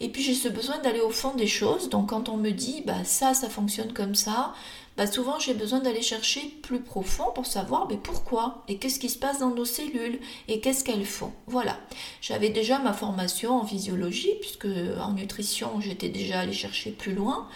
Et 0.00 0.08
puis 0.08 0.22
j'ai 0.22 0.34
ce 0.34 0.48
besoin 0.48 0.78
d'aller 0.78 1.00
au 1.00 1.10
fond 1.10 1.34
des 1.34 1.46
choses. 1.46 1.88
Donc 1.88 2.08
quand 2.08 2.28
on 2.28 2.36
me 2.36 2.50
dit 2.50 2.82
bah 2.86 3.04
ça, 3.04 3.34
ça 3.34 3.48
fonctionne 3.48 3.92
comme 3.92 4.14
ça, 4.14 4.54
bah 4.96 5.06
souvent 5.06 5.38
j'ai 5.38 5.54
besoin 5.54 5.80
d'aller 5.80 6.02
chercher 6.02 6.40
plus 6.62 6.80
profond 6.80 7.30
pour 7.34 7.46
savoir 7.46 7.86
mais 7.88 7.96
pourquoi? 7.96 8.64
Et 8.68 8.78
qu'est-ce 8.78 8.98
qui 8.98 9.08
se 9.08 9.18
passe 9.18 9.40
dans 9.40 9.50
nos 9.50 9.64
cellules? 9.64 10.18
Et 10.48 10.60
qu'est-ce 10.60 10.84
qu'elles 10.84 11.06
font? 11.06 11.32
Voilà. 11.46 11.78
J'avais 12.20 12.48
déjà 12.48 12.78
ma 12.78 12.92
formation 12.92 13.56
en 13.60 13.64
physiologie 13.64 14.34
puisque 14.40 14.68
en 15.00 15.12
nutrition 15.12 15.80
j'étais 15.80 16.08
déjà 16.08 16.40
allée 16.40 16.52
chercher 16.52 16.90
plus 16.90 17.14
loin. 17.14 17.48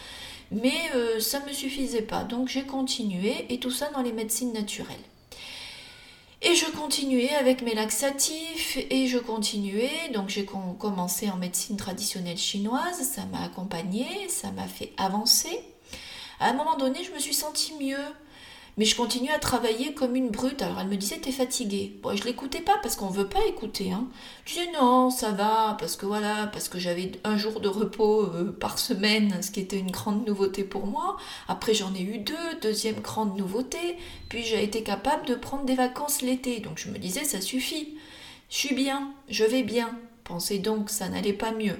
Mais 0.51 0.91
euh, 0.95 1.21
ça 1.21 1.41
ne 1.41 1.47
me 1.47 1.53
suffisait 1.53 2.03
pas, 2.03 2.25
donc 2.25 2.49
j'ai 2.49 2.65
continué, 2.65 3.47
et 3.51 3.61
tout 3.61 3.71
ça 3.71 3.91
dans 3.91 4.03
les 4.03 4.13
médecines 4.13 4.53
naturelles. 4.53 4.97
Et 6.41 6.55
je 6.55 6.67
continuais 6.67 7.35
avec 7.35 7.63
mes 7.63 7.75
laxatifs, 7.75 8.79
et 8.91 9.09
je 9.09 9.19
continuais, 9.19 10.11
donc 10.15 10.29
j'ai 10.29 10.47
commencé 10.47 11.29
en 11.31 11.37
médecine 11.37 11.77
traditionnelle 11.77 12.39
chinoise, 12.39 13.03
ça 13.03 13.25
m'a 13.27 13.43
accompagné, 13.43 14.07
ça 14.29 14.53
m'a 14.53 14.67
fait 14.67 14.93
avancer. 14.97 15.61
À 16.41 16.51
un 16.51 16.53
moment 16.53 16.77
donné, 16.77 17.03
je 17.03 17.13
me 17.13 17.19
suis 17.19 17.35
sentie 17.35 17.75
mieux. 17.81 17.97
Mais 18.79 18.85
je 18.85 18.95
continuais 18.95 19.33
à 19.33 19.41
travailler 19.41 19.93
comme 19.93 20.15
une 20.15 20.31
brute. 20.31 20.63
Alors 20.63 20.79
elle 20.79 20.87
me 20.87 20.97
disait 20.97 21.19
t'es 21.19 21.33
fatiguée. 21.33 21.99
Bon, 22.01 22.17
je 22.17 22.23
l'écoutais 22.23 22.61
pas 22.61 22.79
parce 22.81 22.95
qu'on 22.95 23.09
veut 23.09 23.27
pas 23.27 23.45
écouter. 23.49 23.91
Hein. 23.91 24.07
Je 24.45 24.55
disais 24.55 24.71
non, 24.73 25.11
ça 25.11 25.33
va, 25.33 25.77
parce 25.81 25.97
que 25.97 26.07
voilà, 26.07 26.49
parce 26.53 26.69
que 26.69 26.79
j'avais 26.79 27.11
un 27.25 27.37
jour 27.37 27.61
de 27.61 27.69
repos 27.69 28.23
euh, 28.23 28.57
par 28.59 28.79
semaine, 28.79 29.43
ce 29.43 29.51
qui 29.51 29.59
était 29.59 29.81
une 29.81 29.91
grande 29.91 30.25
nouveauté 30.25 30.63
pour 30.63 30.87
moi. 30.87 31.17
Après 31.49 31.75
j'en 31.75 31.93
ai 31.93 32.03
eu 32.03 32.19
deux, 32.19 32.35
deuxième 32.63 33.01
grande 33.01 33.37
nouveauté. 33.37 33.99
Puis 34.29 34.45
j'ai 34.45 34.63
été 34.63 34.85
capable 34.85 35.27
de 35.27 35.35
prendre 35.35 35.65
des 35.65 35.75
vacances 35.75 36.23
l'été. 36.23 36.61
Donc 36.61 36.79
je 36.79 36.89
me 36.89 36.99
disais 36.99 37.25
ça 37.25 37.41
suffit. 37.41 37.99
Je 38.49 38.57
suis 38.57 38.75
bien, 38.77 39.13
je 39.29 39.43
vais 39.43 39.65
bien. 39.65 39.91
Pensez 40.23 40.61
donc 40.61 40.89
ça 40.89 41.09
n'allait 41.09 41.33
pas 41.33 41.51
mieux. 41.51 41.77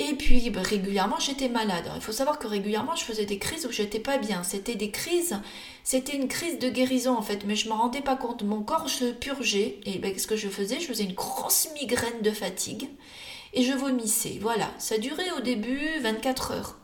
Et 0.00 0.14
puis 0.14 0.50
bah, 0.50 0.62
régulièrement 0.62 1.18
j'étais 1.18 1.48
malade. 1.48 1.90
il 1.96 2.00
faut 2.00 2.12
savoir 2.12 2.38
que 2.38 2.46
régulièrement 2.46 2.94
je 2.94 3.02
faisais 3.02 3.26
des 3.26 3.38
crises 3.38 3.66
où 3.66 3.72
j'étais 3.72 3.98
pas 3.98 4.18
bien. 4.18 4.44
C'était 4.44 4.76
des 4.76 4.92
crises, 4.92 5.36
c'était 5.82 6.16
une 6.16 6.28
crise 6.28 6.60
de 6.60 6.70
guérison 6.70 7.16
en 7.16 7.22
fait, 7.22 7.44
mais 7.44 7.56
je 7.56 7.68
me 7.68 7.74
rendais 7.74 8.00
pas 8.00 8.16
compte. 8.16 8.44
Mon 8.44 8.62
corps 8.62 8.88
se 8.88 9.10
purgeait 9.10 9.80
et 9.86 9.98
ben, 9.98 10.16
ce 10.16 10.28
que 10.28 10.36
je 10.36 10.48
faisais, 10.48 10.78
je 10.78 10.86
faisais 10.86 11.04
une 11.04 11.14
grosse 11.14 11.68
migraine 11.74 12.22
de 12.22 12.30
fatigue 12.30 12.88
et 13.54 13.64
je 13.64 13.72
vomissais. 13.72 14.38
Voilà, 14.40 14.70
ça 14.78 14.98
durait 14.98 15.32
au 15.36 15.40
début 15.40 15.98
24 16.00 16.52
heures. 16.52 16.76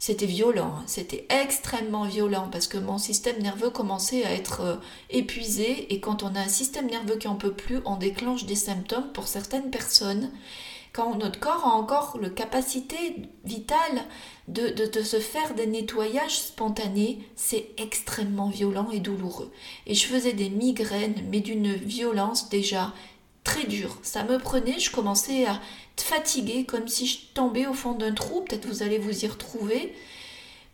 C'était 0.00 0.26
violent, 0.26 0.78
hein. 0.78 0.84
c'était 0.88 1.28
extrêmement 1.30 2.06
violent 2.06 2.48
parce 2.50 2.66
que 2.66 2.76
mon 2.76 2.98
système 2.98 3.40
nerveux 3.40 3.70
commençait 3.70 4.24
à 4.24 4.32
être 4.32 4.60
euh, 4.62 4.76
épuisé 5.10 5.94
et 5.94 6.00
quand 6.00 6.24
on 6.24 6.34
a 6.34 6.40
un 6.40 6.48
système 6.48 6.86
nerveux 6.86 7.14
qui 7.14 7.28
en 7.28 7.36
peut 7.36 7.52
plus, 7.52 7.78
on 7.84 7.94
déclenche 7.94 8.44
des 8.44 8.56
symptômes 8.56 9.12
pour 9.12 9.28
certaines 9.28 9.70
personnes 9.70 10.32
quand 10.92 11.16
notre 11.16 11.40
corps 11.40 11.64
a 11.64 11.70
encore 11.70 12.18
la 12.20 12.28
capacité 12.28 13.16
vitale 13.44 14.04
de, 14.48 14.68
de, 14.68 15.02
se 15.02 15.18
faire 15.20 15.54
des 15.54 15.66
nettoyages 15.66 16.38
spontanés, 16.38 17.20
c'est 17.34 17.70
extrêmement 17.78 18.50
violent 18.50 18.90
et 18.92 19.00
douloureux. 19.00 19.50
Et 19.86 19.94
je 19.94 20.06
faisais 20.06 20.34
des 20.34 20.50
migraines, 20.50 21.14
mais 21.30 21.40
d'une 21.40 21.72
violence 21.72 22.50
déjà 22.50 22.92
très 23.42 23.64
dure. 23.64 23.96
Ça 24.02 24.24
me 24.24 24.38
prenait, 24.38 24.78
je 24.78 24.90
commençais 24.90 25.46
à 25.46 25.60
être 25.94 26.02
fatiguée, 26.02 26.64
comme 26.64 26.88
si 26.88 27.06
je 27.06 27.18
tombais 27.34 27.66
au 27.66 27.74
fond 27.74 27.92
d'un 27.92 28.12
trou, 28.12 28.42
peut-être 28.42 28.66
vous 28.66 28.82
allez 28.82 28.98
vous 28.98 29.24
y 29.24 29.28
retrouver 29.28 29.94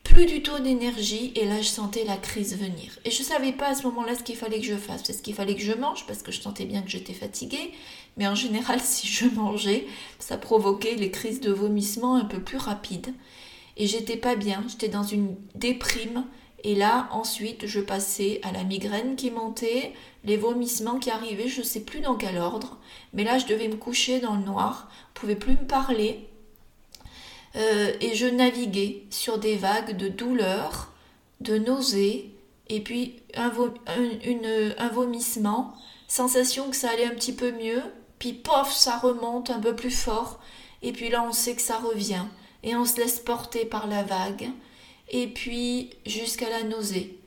plus 0.09 0.27
du 0.27 0.42
tout 0.42 0.59
d'énergie 0.59 1.33
et 1.37 1.44
là 1.44 1.61
je 1.61 1.68
sentais 1.68 2.05
la 2.05 2.16
crise 2.16 2.57
venir. 2.57 2.99
Et 3.05 3.11
je 3.11 3.21
ne 3.21 3.27
savais 3.27 3.53
pas 3.53 3.68
à 3.68 3.75
ce 3.75 3.85
moment-là 3.85 4.14
ce 4.16 4.23
qu'il 4.23 4.37
fallait 4.37 4.59
que 4.59 4.66
je 4.66 4.75
fasse. 4.75 5.03
C'est 5.05 5.12
ce 5.12 5.23
qu'il 5.23 5.35
fallait 5.35 5.55
que 5.55 5.62
je 5.62 5.73
mange 5.73 6.07
parce 6.07 6.23
que 6.23 6.33
je 6.33 6.40
sentais 6.40 6.64
bien 6.64 6.83
que 6.83 6.90
j'étais 6.90 7.12
fatiguée. 7.12 7.73
Mais 8.16 8.27
en 8.27 8.35
général, 8.35 8.81
si 8.85 9.07
je 9.07 9.27
mangeais, 9.27 9.87
ça 10.18 10.38
provoquait 10.38 10.97
les 10.97 11.11
crises 11.11 11.40
de 11.40 11.53
vomissement 11.53 12.16
un 12.16 12.25
peu 12.25 12.40
plus 12.40 12.59
rapides. 12.59 13.14
Et 13.77 13.87
j'étais 13.87 14.16
pas 14.16 14.35
bien, 14.35 14.64
j'étais 14.68 14.88
dans 14.88 15.05
une 15.05 15.37
déprime. 15.55 16.25
Et 16.64 16.75
là, 16.75 17.09
ensuite, 17.12 17.66
je 17.66 17.79
passais 17.79 18.40
à 18.42 18.51
la 18.51 18.64
migraine 18.64 19.14
qui 19.14 19.31
montait, 19.31 19.92
les 20.25 20.37
vomissements 20.37 20.99
qui 20.99 21.11
arrivaient, 21.11 21.47
je 21.47 21.61
ne 21.61 21.64
sais 21.64 21.81
plus 21.81 22.01
dans 22.01 22.16
quel 22.16 22.38
ordre. 22.38 22.79
Mais 23.12 23.23
là, 23.23 23.38
je 23.38 23.47
devais 23.47 23.68
me 23.68 23.77
coucher 23.77 24.18
dans 24.18 24.35
le 24.35 24.42
noir, 24.42 24.90
je 25.14 25.21
pouvais 25.21 25.37
plus 25.37 25.53
me 25.53 25.66
parler. 25.66 26.29
Euh, 27.56 27.92
et 28.00 28.14
je 28.14 28.26
naviguais 28.26 29.04
sur 29.11 29.38
des 29.38 29.56
vagues 29.56 29.96
de 29.96 30.08
douleur, 30.08 30.92
de 31.40 31.56
nausées, 31.58 32.30
et 32.68 32.80
puis 32.80 33.16
un, 33.34 33.50
un, 34.78 34.88
vomissement, 34.88 35.74
sensation 36.06 36.70
que 36.70 36.76
ça 36.76 36.90
allait 36.90 37.06
un 37.06 37.14
petit 37.14 37.32
peu 37.32 37.52
mieux, 37.52 37.82
puis 38.18 38.32
pof, 38.32 38.72
ça 38.72 38.98
remonte 38.98 39.50
un 39.50 39.61
peu 39.61 39.74
plus 39.74 39.90
fort, 39.90 40.40
et 40.82 40.92
puis 40.92 41.08
là 41.08 41.24
on 41.26 41.32
sait 41.32 41.54
que 41.54 41.62
ça 41.62 41.78
revient, 41.78 42.24
et 42.62 42.76
on 42.76 42.84
se 42.84 42.96
laisse 42.96 43.20
porter 43.20 43.64
par 43.64 43.87
la 43.87 44.02
vague, 44.02 44.50
et 45.11 45.28
puis 45.28 45.90
jusqu'à 46.06 46.50
la 46.50 46.64
nausée. 46.64 47.18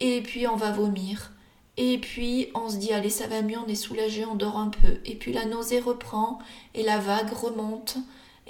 et 0.00 0.22
puis 0.22 0.46
on 0.46 0.56
va 0.56 0.72
vomir. 0.72 1.32
Et 1.76 1.98
puis 1.98 2.48
on 2.54 2.68
se 2.68 2.76
dit 2.76 2.92
allez 2.92 3.10
ça 3.10 3.26
va 3.26 3.40
mieux, 3.42 3.58
on 3.58 3.66
est 3.66 3.74
soulagé, 3.74 4.26
on 4.26 4.34
dort 4.34 4.58
un 4.58 4.68
peu. 4.68 5.00
Et 5.06 5.14
puis 5.14 5.32
la 5.32 5.46
nausée 5.46 5.80
reprend 5.80 6.38
et 6.74 6.82
la 6.82 6.98
vague 6.98 7.32
remonte 7.32 7.96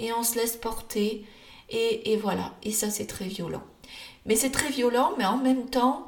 et 0.01 0.11
on 0.11 0.23
se 0.23 0.35
laisse 0.35 0.57
porter. 0.57 1.25
Et, 1.69 2.17
voilà, 2.17 2.53
et 2.63 2.73
ça 2.73 2.89
c'est 2.89 3.05
très 3.05 3.27
violent. 3.27 3.63
Mais 4.25 4.35
c'est 4.35 4.49
très 4.49 4.69
violent, 4.69 5.13
mais 5.17 5.23
en 5.23 5.37
même 5.37 5.69
temps, 5.69 6.05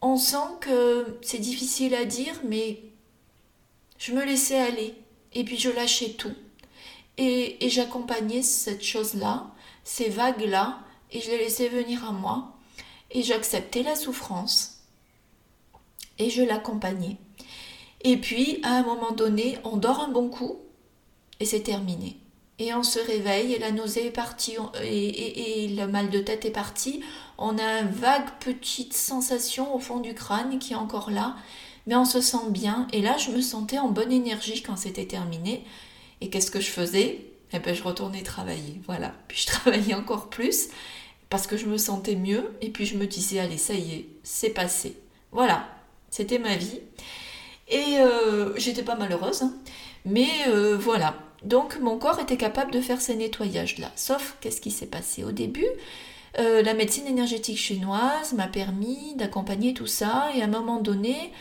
on 0.00 0.16
sent 0.16 0.58
que 0.60 1.18
c'est 1.22 1.38
difficile 1.38 1.94
à 1.94 2.04
dire, 2.04 2.34
mais 2.48 2.82
je 3.98 4.12
me 4.12 4.24
laissais 4.24 4.58
aller. 4.58 4.94
Et 5.34 5.44
puis 5.44 5.56
je 5.56 5.70
lâchais 5.70 6.14
tout. 6.14 6.34
Et, 7.16 7.64
et 7.64 7.70
j'accompagnais 7.70 8.42
cette 8.42 8.82
chose-là, 8.82 9.52
ces 9.84 10.08
vagues-là, 10.08 10.80
et 11.12 11.20
je 11.20 11.30
les 11.30 11.38
laissais 11.38 11.68
venir 11.68 12.04
à 12.08 12.10
moi. 12.10 12.56
Et 13.12 13.22
j'acceptais 13.22 13.84
la 13.84 13.94
souffrance. 13.94 14.80
Et 16.18 16.28
je 16.28 16.42
l'accompagnais. 16.42 17.18
Et 18.02 18.16
puis, 18.16 18.58
à 18.64 18.74
un 18.78 18.82
moment 18.82 19.12
donné, 19.12 19.58
on 19.62 19.76
dort 19.76 20.00
un 20.00 20.08
bon 20.08 20.28
coup, 20.28 20.58
et 21.38 21.44
c'est 21.44 21.62
terminé 21.62 22.16
et 22.62 22.72
on 22.74 22.84
se 22.84 23.00
réveille 23.00 23.54
et 23.54 23.58
la 23.58 23.72
nausée 23.72 24.06
est 24.06 24.12
partie 24.12 24.56
et, 24.84 25.68
le 25.76 25.86
mal 25.86 26.10
de 26.10 26.20
tête 26.20 26.44
est 26.44 26.50
parti. 26.50 27.02
On 27.36 27.58
a 27.58 27.80
une 27.80 27.88
vague 27.88 28.28
petite 28.38 28.94
sensation 28.94 29.74
au 29.74 29.80
fond 29.80 29.98
du 29.98 30.14
crâne 30.14 30.60
qui 30.60 30.72
est 30.72 30.76
encore 30.76 31.10
là, 31.10 31.34
mais 31.88 31.96
on 31.96 32.04
se 32.04 32.20
sent 32.20 32.50
bien. 32.50 32.86
Et 32.92 33.02
là, 33.02 33.16
je 33.16 33.32
me 33.32 33.40
sentais 33.40 33.78
en 33.78 33.88
bonne 33.88 34.12
énergie 34.12 34.62
quand 34.62 34.76
c'était 34.76 35.06
terminé. 35.06 35.64
Et 36.20 36.30
qu'est-ce 36.30 36.52
que 36.52 36.60
je 36.60 36.70
faisais? 36.70 37.26
Eh 37.52 37.58
bien, 37.58 37.74
je 37.74 37.82
retournais 37.82 38.22
travailler. 38.22 38.80
Voilà. 38.86 39.12
Puis 39.26 39.40
je 39.40 39.46
travaillais 39.52 39.94
encore 39.94 40.30
plus 40.30 40.68
parce 41.30 41.48
que 41.48 41.56
je 41.56 41.66
me 41.66 41.78
sentais 41.78 42.14
mieux. 42.14 42.52
Et 42.60 42.70
puis 42.70 42.86
je 42.86 42.96
me 42.96 43.06
disais, 43.06 43.40
allez, 43.40 43.58
ça 43.58 43.74
y 43.74 43.92
est, 43.92 44.08
c'est 44.22 44.50
passé. 44.50 44.96
Voilà. 45.32 45.68
C'était 46.10 46.38
ma 46.38 46.54
vie. 46.54 46.78
Et 47.66 47.98
euh, 47.98 48.56
j'étais 48.56 48.84
pas 48.84 48.94
malheureuse. 48.94 49.42
Hein. 49.42 49.52
Mais 50.04 50.28
euh, 50.48 50.76
voilà, 50.76 51.14
donc 51.44 51.78
mon 51.80 51.98
corps 51.98 52.20
était 52.20 52.36
capable 52.36 52.70
de 52.70 52.80
faire 52.80 53.00
ces 53.00 53.16
nettoyages-là. 53.16 53.90
Sauf 53.96 54.36
qu'est-ce 54.40 54.60
qui 54.60 54.70
s'est 54.70 54.86
passé 54.86 55.24
au 55.24 55.32
début? 55.32 55.66
Euh, 56.38 56.62
La 56.62 56.74
médecine 56.74 57.06
énergétique 57.06 57.58
chinoise 57.58 58.32
m'a 58.32 58.46
permis 58.46 59.14
d'accompagner 59.16 59.74
tout 59.74 59.86
ça 59.86 60.30
et 60.34 60.42
à 60.42 60.44
un 60.44 60.48
moment 60.48 60.80
donné, 60.80 61.32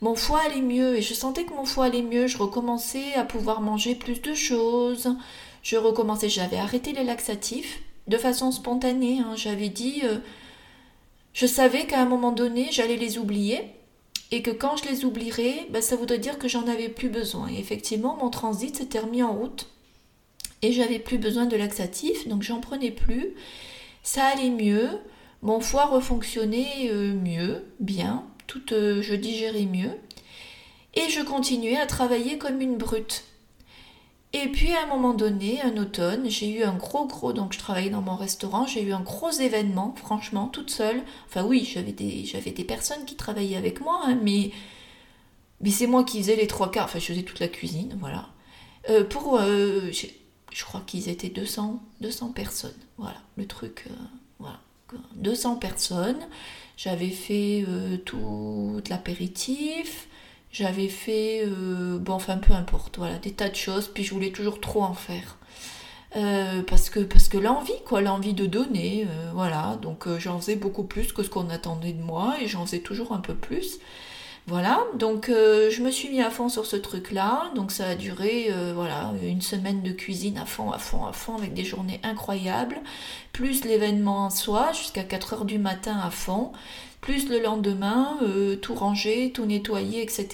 mon 0.00 0.14
foie 0.14 0.40
allait 0.46 0.62
mieux 0.62 0.96
et 0.96 1.02
je 1.02 1.14
sentais 1.14 1.44
que 1.44 1.52
mon 1.52 1.64
foie 1.64 1.86
allait 1.86 2.02
mieux. 2.02 2.26
Je 2.26 2.38
recommençais 2.38 3.14
à 3.14 3.24
pouvoir 3.24 3.60
manger 3.60 3.94
plus 3.94 4.22
de 4.22 4.34
choses. 4.34 5.14
Je 5.62 5.76
recommençais, 5.76 6.28
j'avais 6.28 6.56
arrêté 6.56 6.92
les 6.92 7.04
laxatifs 7.04 7.80
de 8.08 8.16
façon 8.16 8.50
spontanée. 8.50 9.18
Hein. 9.20 9.34
J'avais 9.36 9.68
dit, 9.68 10.02
euh, 10.04 10.18
je 11.34 11.46
savais 11.46 11.86
qu'à 11.86 12.00
un 12.00 12.06
moment 12.06 12.32
donné, 12.32 12.68
j'allais 12.70 12.96
les 12.96 13.18
oublier 13.18 13.74
et 14.30 14.42
que 14.42 14.50
quand 14.50 14.76
je 14.76 14.88
les 14.88 15.04
oublierai, 15.04 15.66
ben, 15.70 15.82
ça 15.82 15.96
voudrait 15.96 16.18
dire 16.18 16.38
que 16.38 16.48
j'en 16.48 16.66
avais 16.68 16.88
plus 16.88 17.08
besoin. 17.08 17.48
Et 17.48 17.58
effectivement, 17.58 18.16
mon 18.16 18.30
transit 18.30 18.76
s'était 18.76 19.00
remis 19.00 19.22
en 19.22 19.34
route 19.34 19.68
et 20.62 20.72
j'avais 20.72 20.98
plus 20.98 21.18
besoin 21.18 21.46
de 21.46 21.56
laxatif, 21.56 22.28
donc 22.28 22.42
j'en 22.42 22.60
prenais 22.60 22.90
plus. 22.90 23.34
Ça 24.02 24.24
allait 24.24 24.50
mieux, 24.50 24.88
mon 25.42 25.60
foie 25.60 25.86
refonctionnait 25.86 26.90
euh, 26.90 27.14
mieux, 27.14 27.64
bien, 27.80 28.24
tout, 28.46 28.72
euh, 28.72 29.02
je 29.02 29.14
digérais 29.14 29.66
mieux. 29.66 29.92
Et 30.94 31.08
je 31.08 31.22
continuais 31.22 31.76
à 31.76 31.86
travailler 31.86 32.36
comme 32.36 32.60
une 32.60 32.76
brute. 32.76 33.24
Et 34.32 34.48
puis 34.48 34.72
à 34.72 34.84
un 34.84 34.86
moment 34.86 35.12
donné, 35.12 35.60
un 35.62 35.76
automne, 35.76 36.28
j'ai 36.30 36.48
eu 36.50 36.62
un 36.62 36.74
gros 36.74 37.06
gros, 37.06 37.32
donc 37.32 37.52
je 37.52 37.58
travaillais 37.58 37.90
dans 37.90 38.00
mon 38.00 38.14
restaurant, 38.14 38.64
j'ai 38.64 38.82
eu 38.82 38.92
un 38.92 39.00
gros 39.00 39.30
événement, 39.30 39.92
franchement, 39.96 40.46
toute 40.46 40.70
seule. 40.70 41.02
Enfin 41.26 41.44
oui, 41.44 41.64
j'avais 41.64 41.92
des, 41.92 42.64
personnes 42.64 43.04
qui 43.04 43.16
travaillaient 43.16 43.56
avec 43.56 43.80
moi, 43.80 44.00
hein, 44.04 44.16
mais, 44.22 44.52
mais 45.60 45.70
c'est 45.70 45.88
moi 45.88 46.04
qui 46.04 46.18
faisais 46.18 46.36
les 46.36 46.46
trois 46.46 46.70
quarts, 46.70 46.84
enfin 46.84 47.00
je 47.00 47.06
faisais 47.06 47.22
toute 47.24 47.40
la 47.40 47.48
cuisine, 47.48 47.96
voilà. 47.98 48.28
Euh, 48.88 49.04
pour, 49.04 49.36
euh, 49.40 49.90
je 50.52 50.64
crois 50.64 50.82
qu'ils 50.86 51.08
étaient 51.08 51.28
200, 51.28 51.82
200 52.00 52.28
personnes, 52.30 52.70
voilà, 52.98 53.18
le 53.36 53.46
truc, 53.46 53.86
euh, 53.90 53.94
voilà. 54.38 54.60
200 55.16 55.56
personnes, 55.56 56.20
j'avais 56.76 57.10
fait 57.10 57.64
tout 58.04 58.80
l'apéritif, 58.88 60.08
j'avais 60.52 60.88
fait, 60.88 61.44
euh, 61.44 61.98
bon, 61.98 62.14
enfin 62.14 62.38
peu 62.38 62.52
importe, 62.52 62.98
voilà, 62.98 63.18
des 63.18 63.32
tas 63.32 63.48
de 63.48 63.54
choses, 63.54 63.88
puis 63.88 64.04
je 64.04 64.12
voulais 64.12 64.32
toujours 64.32 64.60
trop 64.60 64.82
en 64.82 64.94
faire. 64.94 65.36
Euh, 66.16 66.62
parce 66.66 66.90
que, 66.90 67.00
parce 67.00 67.28
que 67.28 67.38
l'envie, 67.38 67.80
quoi, 67.86 68.00
l'envie 68.00 68.34
de 68.34 68.46
donner, 68.46 69.06
euh, 69.08 69.30
voilà, 69.32 69.78
donc 69.80 70.08
j'en 70.18 70.40
faisais 70.40 70.56
beaucoup 70.56 70.82
plus 70.82 71.12
que 71.12 71.22
ce 71.22 71.30
qu'on 71.30 71.50
attendait 71.50 71.92
de 71.92 72.02
moi, 72.02 72.34
et 72.40 72.48
j'en 72.48 72.66
faisais 72.66 72.80
toujours 72.80 73.12
un 73.12 73.20
peu 73.20 73.34
plus. 73.34 73.78
Voilà, 74.46 74.80
donc 74.94 75.26
je 75.28 75.82
me 75.82 75.92
suis 75.92 76.08
mis 76.08 76.22
à 76.22 76.30
fond 76.30 76.48
sur 76.48 76.66
ce 76.66 76.74
truc-là, 76.74 77.52
donc 77.54 77.70
ça 77.70 77.86
a 77.86 77.94
duré, 77.94 78.52
voilà, 78.74 79.12
une 79.22 79.42
semaine 79.42 79.82
de 79.82 79.92
cuisine 79.92 80.38
à 80.38 80.46
fond, 80.46 80.72
à 80.72 80.78
fond, 80.78 81.04
à 81.06 81.12
fond, 81.12 81.36
avec 81.36 81.54
des 81.54 81.62
journées 81.64 82.00
incroyables, 82.02 82.80
plus 83.32 83.64
l'événement 83.64 84.24
en 84.24 84.30
soi, 84.30 84.72
jusqu'à 84.72 85.04
4 85.04 85.34
heures 85.34 85.44
du 85.44 85.58
matin 85.58 86.00
à 86.02 86.10
fond 86.10 86.52
plus 87.00 87.28
le 87.28 87.40
lendemain, 87.40 88.18
euh, 88.22 88.56
tout 88.56 88.74
ranger, 88.74 89.32
tout 89.32 89.46
nettoyer, 89.46 90.02
etc. 90.02 90.28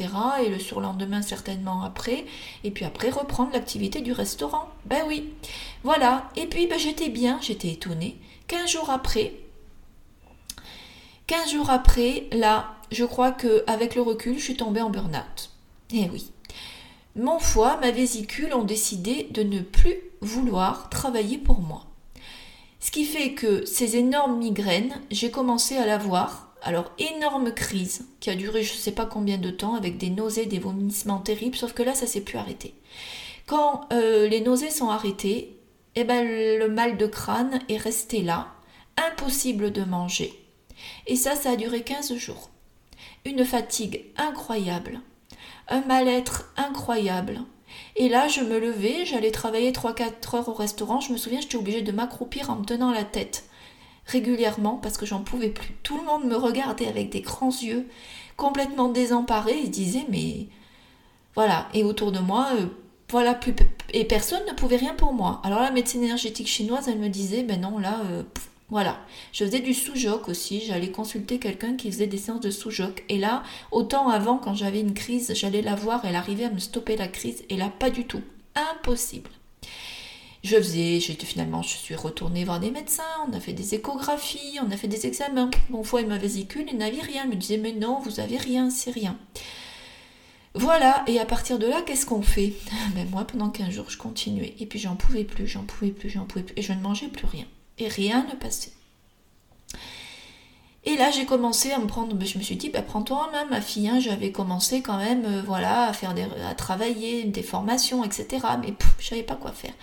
Et 0.45 0.49
le 0.49 0.59
surlendemain 0.59 1.23
certainement 1.23 1.83
après. 1.83 2.25
Et 2.65 2.71
puis 2.71 2.85
après 2.85 3.11
reprendre 3.11 3.53
l'activité 3.53 4.01
du 4.01 4.13
restaurant. 4.13 4.69
Ben 4.85 5.03
oui. 5.07 5.33
Voilà. 5.85 6.31
Et 6.37 6.47
puis 6.47 6.67
ben, 6.67 6.79
j'étais 6.79 7.09
bien, 7.09 7.39
j'étais 7.41 7.69
étonnée. 7.69 8.19
15 8.49 8.71
jours 8.71 8.91
après, 8.91 9.33
15 11.27 11.51
jours 11.51 11.71
après, 11.71 12.29
là, 12.31 12.77
je 12.93 13.05
crois 13.05 13.33
qu'avec 13.33 13.97
le 13.97 14.03
recul, 14.03 14.39
je 14.39 14.45
suis 14.45 14.57
tombée 14.57 14.81
en 14.81 14.91
burn-out. 14.91 15.51
Eh 15.93 16.09
oui. 16.13 16.31
Mon 17.17 17.41
foie, 17.41 17.79
ma 17.81 17.91
vésicule 17.91 18.55
ont 18.55 18.63
décidé 18.63 19.27
de 19.33 19.43
ne 19.43 19.61
plus 19.61 19.97
vouloir 20.21 20.89
travailler 20.89 21.39
pour 21.39 21.61
moi. 21.61 21.87
Ce 22.79 22.93
qui 22.93 23.05
fait 23.05 23.33
que 23.33 23.65
ces 23.65 23.97
énormes 23.97 24.39
migraines, 24.39 25.01
j'ai 25.11 25.33
commencé 25.33 25.77
à 25.77 25.87
l'avoir 25.87 26.46
alors, 26.67 26.91
énorme 26.99 27.55
crise 27.55 28.09
qui 28.19 28.29
a 28.29 28.35
duré 28.35 28.65
je 28.65 28.73
ne 28.73 28.79
sais 28.79 28.91
pas 28.91 29.07
combien 29.07 29.39
de 29.39 29.51
temps 29.51 29.77
avec 29.77 29.99
des 29.99 30.11
nausées, 30.11 30.47
des 30.47 30.59
vomissements 30.59 31.21
terribles, 31.21 31.57
sauf 31.57 31.73
que 31.73 31.85
là, 31.85 31.95
ça 31.95 32.09
s'est 32.09 32.23
plus 32.23 32.39
arrêté. 32.39 32.75
Quand 33.47 33.83
euh, 33.93 34.27
les 34.27 34.41
nausées 34.41 34.73
sont 34.73 34.89
arrêtées, 34.89 35.57
eh 35.95 36.03
ben, 36.03 36.27
le 36.27 36.67
mal 36.67 36.97
de 36.97 37.07
crâne 37.07 37.61
est 37.69 37.77
resté 37.77 38.21
là, 38.21 38.49
impossible 38.97 39.71
de 39.71 39.85
manger. 39.85 40.33
Et 41.07 41.15
ça, 41.15 41.37
ça 41.37 41.51
a 41.51 41.57
duré 41.57 41.83
15 41.83 42.17
jours. 42.17 42.51
Une 43.25 43.45
fatigue 43.45 44.05
incroyable, 44.17 45.01
un 45.69 45.83
mal-être 45.83 46.53
incroyable. 46.57 47.43
Et 47.95 48.09
là, 48.09 48.27
je 48.27 48.41
me 48.41 48.59
levais, 48.59 49.07
j'allais 49.07 49.31
travailler 49.31 49.71
3-4 49.71 50.35
heures 50.35 50.49
au 50.49 50.55
restaurant. 50.55 50.99
Je 50.99 51.13
me 51.13 51.17
souviens, 51.17 51.41
j'étais 51.41 51.59
obligée 51.59 51.83
de 51.83 51.93
m'accroupir 51.93 52.51
en 52.51 52.57
me 52.57 52.65
tenant 52.65 52.91
la 52.91 53.05
tête 53.05 53.45
régulièrement 54.07 54.79
parce 54.83 54.97
que 54.97 55.07
j'en 55.07 55.21
pouvais 55.21 55.51
plus. 55.51 55.75
Tout 55.83 55.99
le 55.99 56.05
monde 56.05 56.25
me 56.25 56.37
regardait 56.37 56.89
avec 56.89 57.11
des 57.11 57.21
grands 57.21 57.51
yeux, 57.51 57.87
complètement 58.37 58.89
désemparés, 58.89 59.59
et 59.59 59.69
disait 59.69 60.07
mais 60.09 60.47
voilà. 61.35 61.69
Et 61.75 61.85
autour 61.85 62.13
de 62.13 62.21
moi, 62.21 62.49
euh, 62.55 62.67
voilà, 63.11 63.35
plus, 63.35 63.55
et 63.93 64.05
personne 64.05 64.45
ne 64.49 64.55
pouvait 64.55 64.77
rien 64.77 64.95
pour 64.95 65.13
moi. 65.13 65.41
Alors 65.45 65.61
la 65.61 65.71
médecine 65.71 66.03
énergétique 66.03 66.49
chinoise, 66.49 66.89
elle 66.89 66.99
me 66.99 67.09
disait 67.09 67.43
ben 67.43 67.61
non 67.61 67.79
là. 67.79 68.01
Euh, 68.11 68.23
voilà, 68.69 68.99
je 69.33 69.45
faisais 69.45 69.61
du 69.61 69.73
sous-joc 69.75 70.29
aussi, 70.29 70.61
j'allais 70.61 70.91
consulter 70.91 71.39
quelqu'un 71.39 71.77
qui 71.77 71.89
faisait 71.89 72.09
des 72.09 72.19
séances 72.19 72.41
de 72.41 72.51
sous-joc. 72.51 73.05
Et 73.09 73.17
là, 73.17 73.45
autant 73.71 74.09
avant, 74.09 74.39
quand 74.39 74.55
j'avais 74.55 74.81
une 74.81 74.93
crise, 74.93 75.33
j'allais 75.37 75.63
la 75.63 75.77
voir, 75.77 76.05
elle 76.05 76.17
arrivait 76.17 76.47
à 76.47 76.51
me 76.51 76.59
stopper 76.59 76.97
la 76.97 77.07
crise, 77.07 77.45
et 77.49 77.57
là, 77.57 77.69
pas 77.69 77.91
du 77.91 78.07
tout. 78.07 78.23
Impossible. 78.57 79.31
Je 80.47 80.55
faisais, 80.59 81.01
finalement, 81.01 81.61
je 81.63 81.77
suis 81.77 81.97
retournée 81.97 82.45
voir 82.45 82.61
des 82.61 82.71
médecins, 82.71 83.03
on 83.29 83.33
a 83.33 83.41
fait 83.41 83.53
des 83.53 83.75
échographies, 83.75 84.61
on 84.65 84.71
a 84.71 84.77
fait 84.77 84.87
des 84.87 85.05
examens. 85.05 85.51
Mon 85.71 85.83
foie 85.83 86.03
et 86.03 86.05
ma 86.05 86.19
vésicule, 86.19 86.67
ils 86.71 86.79
n'avaient 86.79 87.01
rien. 87.01 87.25
Ils 87.25 87.31
me 87.31 87.35
disaient, 87.35 87.57
mais 87.57 87.73
non, 87.73 87.99
vous 87.99 88.21
avez 88.21 88.37
rien, 88.37 88.71
c'est 88.71 88.93
rien. 88.93 89.19
Voilà, 90.55 91.03
et 91.09 91.19
à 91.19 91.27
partir 91.27 91.59
de 91.59 91.67
là, 91.67 91.83
qu'est-ce 91.83 92.07
qu'on 92.07 92.23
fait? 92.23 92.53
Ben 92.95 93.09
Moi, 93.11 93.25
pendant 93.25 93.51
15 93.51 93.71
jours, 93.71 93.91
je 93.91 93.99
continuais. 93.99 94.55
Et 94.61 94.67
puis 94.67 94.79
j'en 94.79 94.95
pouvais 94.95 95.25
plus, 95.25 95.49
j'en 95.49 95.65
pouvais 95.65 95.91
plus, 95.91 96.11
j'en 96.11 96.27
pouvais 96.27 96.45
plus. 96.45 96.55
Et 96.57 96.63
je 96.63 96.73
ne 96.73 96.81
mangeais 96.81 97.09
plus 97.09 97.27
rien. 97.27 97.47
Et 97.79 97.89
rien 97.89 98.25
ne 98.31 98.37
passait. 98.37 98.71
Et 100.85 100.97
là, 100.97 101.11
j'ai 101.11 101.27
commencé 101.27 101.73
à 101.73 101.81
me 101.81 101.89
prendre, 101.89 102.15
ben, 102.15 102.25
je 102.25 102.39
me 102.39 102.45
suis 102.45 102.55
dit, 102.55 102.71
ben, 102.71 102.85
prends-toi 102.85 103.27
en 103.27 103.33
main, 103.33 103.47
ma 103.47 103.61
fille. 103.61 103.89
Hein. 103.89 103.99
J'avais 103.99 104.31
commencé 104.31 104.81
quand 104.81 104.99
même, 104.99 105.25
euh, 105.25 105.43
voilà, 105.45 105.89
à 105.89 105.93
faire 105.93 106.15
des, 106.15 106.25
à 106.49 106.55
travailler, 106.55 107.25
des 107.25 107.43
formations, 107.43 108.05
etc. 108.05 108.47
Mais 108.63 108.73
je 109.01 109.09
savais 109.09 109.25
pas 109.25 109.35
quoi 109.35 109.51
faire. 109.51 109.75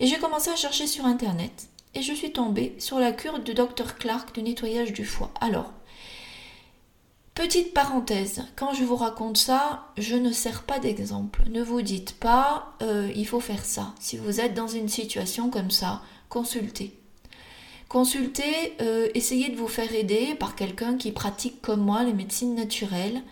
Et 0.00 0.06
j'ai 0.06 0.18
commencé 0.18 0.50
à 0.50 0.56
chercher 0.56 0.86
sur 0.86 1.06
internet 1.06 1.68
et 1.94 2.02
je 2.02 2.12
suis 2.12 2.32
tombée 2.32 2.74
sur 2.78 2.98
la 2.98 3.12
cure 3.12 3.38
de 3.38 3.52
Dr 3.52 3.96
Clark 3.98 4.34
du 4.34 4.42
nettoyage 4.42 4.92
du 4.92 5.06
foie. 5.06 5.32
Alors, 5.40 5.72
petite 7.34 7.72
parenthèse, 7.72 8.44
quand 8.56 8.74
je 8.74 8.84
vous 8.84 8.96
raconte 8.96 9.38
ça, 9.38 9.86
je 9.96 10.14
ne 10.14 10.30
sers 10.30 10.62
pas 10.64 10.78
d'exemple. 10.78 11.42
Ne 11.50 11.62
vous 11.62 11.80
dites 11.80 12.18
pas 12.18 12.74
euh, 12.82 13.10
il 13.16 13.26
faut 13.26 13.40
faire 13.40 13.64
ça. 13.64 13.94
Si 13.98 14.18
vous 14.18 14.40
êtes 14.40 14.54
dans 14.54 14.68
une 14.68 14.88
situation 14.88 15.48
comme 15.48 15.70
ça, 15.70 16.02
consultez. 16.28 16.98
Consultez, 17.88 18.74
euh, 18.82 19.08
essayez 19.14 19.48
de 19.48 19.56
vous 19.56 19.68
faire 19.68 19.94
aider 19.94 20.34
par 20.34 20.56
quelqu'un 20.56 20.96
qui 20.96 21.12
pratique 21.12 21.62
comme 21.62 21.80
moi 21.80 22.02
les 22.02 22.12
médecines 22.12 22.54
naturelles, 22.54 23.22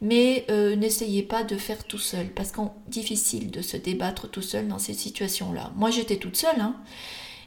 mais 0.00 0.46
euh, 0.50 0.76
n'essayez 0.76 1.22
pas 1.22 1.44
de 1.44 1.56
faire 1.56 1.84
tout 1.84 1.98
seul, 1.98 2.28
parce 2.30 2.52
c'est 2.54 2.90
difficile 2.90 3.50
de 3.50 3.62
se 3.62 3.76
débattre 3.76 4.30
tout 4.30 4.42
seul 4.42 4.68
dans 4.68 4.78
ces 4.78 4.94
situations-là. 4.94 5.72
Moi 5.76 5.90
j'étais 5.90 6.16
toute 6.16 6.36
seule, 6.36 6.60
hein, 6.60 6.76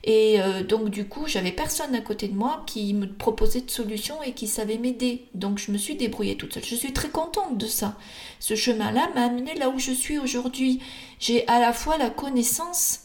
et 0.04 0.42
euh, 0.42 0.64
donc 0.64 0.90
du 0.90 1.08
coup 1.08 1.28
j'avais 1.28 1.52
personne 1.52 1.96
à 1.96 2.02
côté 2.02 2.28
de 2.28 2.36
moi 2.36 2.64
qui 2.68 2.94
me 2.94 3.12
proposait 3.12 3.62
de 3.62 3.72
solutions 3.72 4.22
et 4.24 4.34
qui 4.34 4.48
savait 4.48 4.78
m'aider. 4.78 5.26
Donc 5.34 5.58
je 5.58 5.72
me 5.72 5.78
suis 5.78 5.96
débrouillée 5.96 6.38
toute 6.38 6.54
seule. 6.54 6.66
Je 6.66 6.76
suis 6.76 6.94
très 6.94 7.10
contente 7.10 7.58
de 7.58 7.68
ça. 7.68 7.98
Ce 8.40 8.56
chemin-là 8.56 9.10
m'a 9.16 9.26
amené 9.26 9.56
là 9.56 9.70
où 9.70 9.80
je 9.80 9.92
suis 9.92 10.20
aujourd'hui. 10.20 10.82
J'ai 11.20 11.48
à 11.48 11.60
la 11.60 11.74
fois 11.74 11.98
la 11.98 12.10
connaissance, 12.10 13.02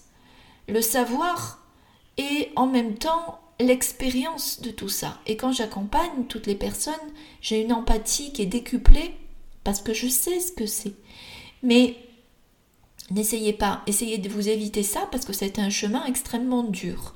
le 0.67 0.83
savoir, 0.83 1.65
et 2.19 2.51
en 2.57 2.67
même 2.67 2.95
temps 2.95 3.41
l'expérience 3.61 4.61
de 4.61 4.71
tout 4.71 4.89
ça. 4.89 5.19
Et 5.27 5.37
quand 5.37 5.53
j'accompagne 5.53 6.25
toutes 6.29 6.47
les 6.47 6.55
personnes, 6.55 6.95
j'ai 7.41 7.63
une 7.63 7.73
empathie 7.73 8.33
qui 8.33 8.43
est 8.43 8.47
décuplée 8.47 9.15
parce 9.65 9.81
que 9.81 9.95
je 9.95 10.09
sais 10.09 10.41
ce 10.41 10.53
que 10.53 10.67
c'est. 10.67 10.95
Mais 11.63 11.97
n'essayez 13.11 13.53
pas, 13.53 13.83
essayez 13.87 14.19
de 14.19 14.29
vous 14.29 14.49
éviter 14.49 14.83
ça 14.83 15.09
parce 15.11 15.25
que 15.25 15.33
c'est 15.33 15.59
un 15.59 15.71
chemin 15.71 16.05
extrêmement 16.07 16.63
dur. 16.63 17.15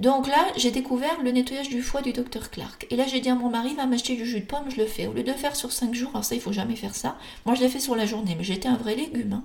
Donc 0.00 0.28
là, 0.28 0.46
j'ai 0.56 0.70
découvert 0.70 1.22
le 1.22 1.30
nettoyage 1.30 1.68
du 1.68 1.82
foie 1.82 2.00
du 2.00 2.14
docteur 2.14 2.50
Clark. 2.50 2.86
Et 2.88 2.96
là, 2.96 3.06
j'ai 3.06 3.20
dit 3.20 3.28
à 3.28 3.34
mon 3.34 3.50
mari, 3.50 3.74
va 3.74 3.84
m'acheter 3.84 4.16
du 4.16 4.24
jus 4.24 4.40
de 4.40 4.46
pomme, 4.46 4.70
je 4.70 4.76
le 4.76 4.86
fais. 4.86 5.06
Au 5.06 5.12
lieu 5.12 5.22
de 5.22 5.30
le 5.30 5.36
faire 5.36 5.54
sur 5.54 5.72
5 5.72 5.94
jours, 5.94 6.10
alors 6.14 6.24
ça, 6.24 6.34
il 6.34 6.40
faut 6.40 6.52
jamais 6.52 6.76
faire 6.76 6.94
ça. 6.94 7.18
Moi, 7.44 7.54
je 7.54 7.60
l'ai 7.60 7.68
fait 7.68 7.80
sur 7.80 7.94
la 7.96 8.06
journée, 8.06 8.34
mais 8.34 8.44
j'étais 8.44 8.68
un 8.68 8.76
vrai 8.76 8.94
légume. 8.96 9.34
Hein. 9.34 9.44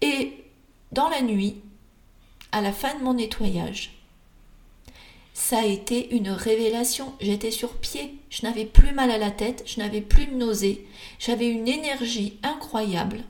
Et 0.00 0.44
dans 0.92 1.08
la 1.08 1.22
nuit, 1.22 1.56
à 2.52 2.60
la 2.60 2.72
fin 2.72 2.96
de 2.96 3.02
mon 3.02 3.14
nettoyage, 3.14 3.97
ça 5.38 5.60
a 5.60 5.64
été 5.64 6.16
une 6.16 6.30
révélation. 6.30 7.14
J'étais 7.20 7.52
sur 7.52 7.74
pied, 7.74 8.18
je 8.28 8.42
n'avais 8.42 8.64
plus 8.64 8.92
mal 8.92 9.08
à 9.08 9.18
la 9.18 9.30
tête, 9.30 9.62
je 9.66 9.78
n'avais 9.78 10.00
plus 10.00 10.26
de 10.26 10.34
nausées, 10.34 10.84
j'avais 11.20 11.48
une 11.48 11.68
énergie 11.68 12.40
incroyable 12.42 13.22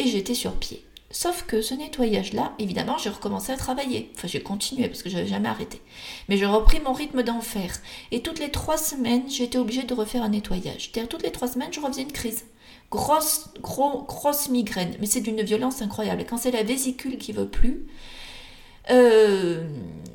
et 0.00 0.08
j'étais 0.08 0.34
sur 0.34 0.56
pied. 0.56 0.84
Sauf 1.12 1.44
que 1.46 1.62
ce 1.62 1.74
nettoyage-là, 1.74 2.54
évidemment, 2.58 2.98
j'ai 2.98 3.08
recommencé 3.08 3.52
à 3.52 3.56
travailler. 3.56 4.10
Enfin, 4.16 4.26
j'ai 4.26 4.42
continué 4.42 4.88
parce 4.88 5.04
que 5.04 5.08
j'avais 5.08 5.28
jamais 5.28 5.48
arrêté. 5.48 5.80
Mais 6.28 6.36
j'ai 6.36 6.44
repris 6.44 6.80
mon 6.80 6.92
rythme 6.92 7.22
d'enfer. 7.22 7.72
Et 8.10 8.20
toutes 8.20 8.40
les 8.40 8.50
trois 8.50 8.76
semaines, 8.76 9.30
j'étais 9.30 9.56
obligée 9.56 9.84
de 9.84 9.94
refaire 9.94 10.24
un 10.24 10.30
nettoyage. 10.30 10.90
C'est-à-dire, 10.92 11.08
toutes 11.08 11.22
les 11.22 11.30
trois 11.30 11.46
semaines, 11.46 11.72
je 11.72 11.78
refaisais 11.78 12.02
une 12.02 12.10
crise. 12.10 12.46
Grosse, 12.90 13.50
gros, 13.60 14.02
grosse 14.02 14.48
migraine. 14.48 14.96
Mais 14.98 15.06
c'est 15.06 15.20
d'une 15.20 15.42
violence 15.42 15.82
incroyable. 15.82 16.22
Et 16.22 16.24
quand 16.24 16.36
c'est 16.36 16.50
la 16.50 16.64
vésicule 16.64 17.16
qui 17.16 17.30
veut 17.30 17.48
plus, 17.48 17.86
euh, 18.90 19.68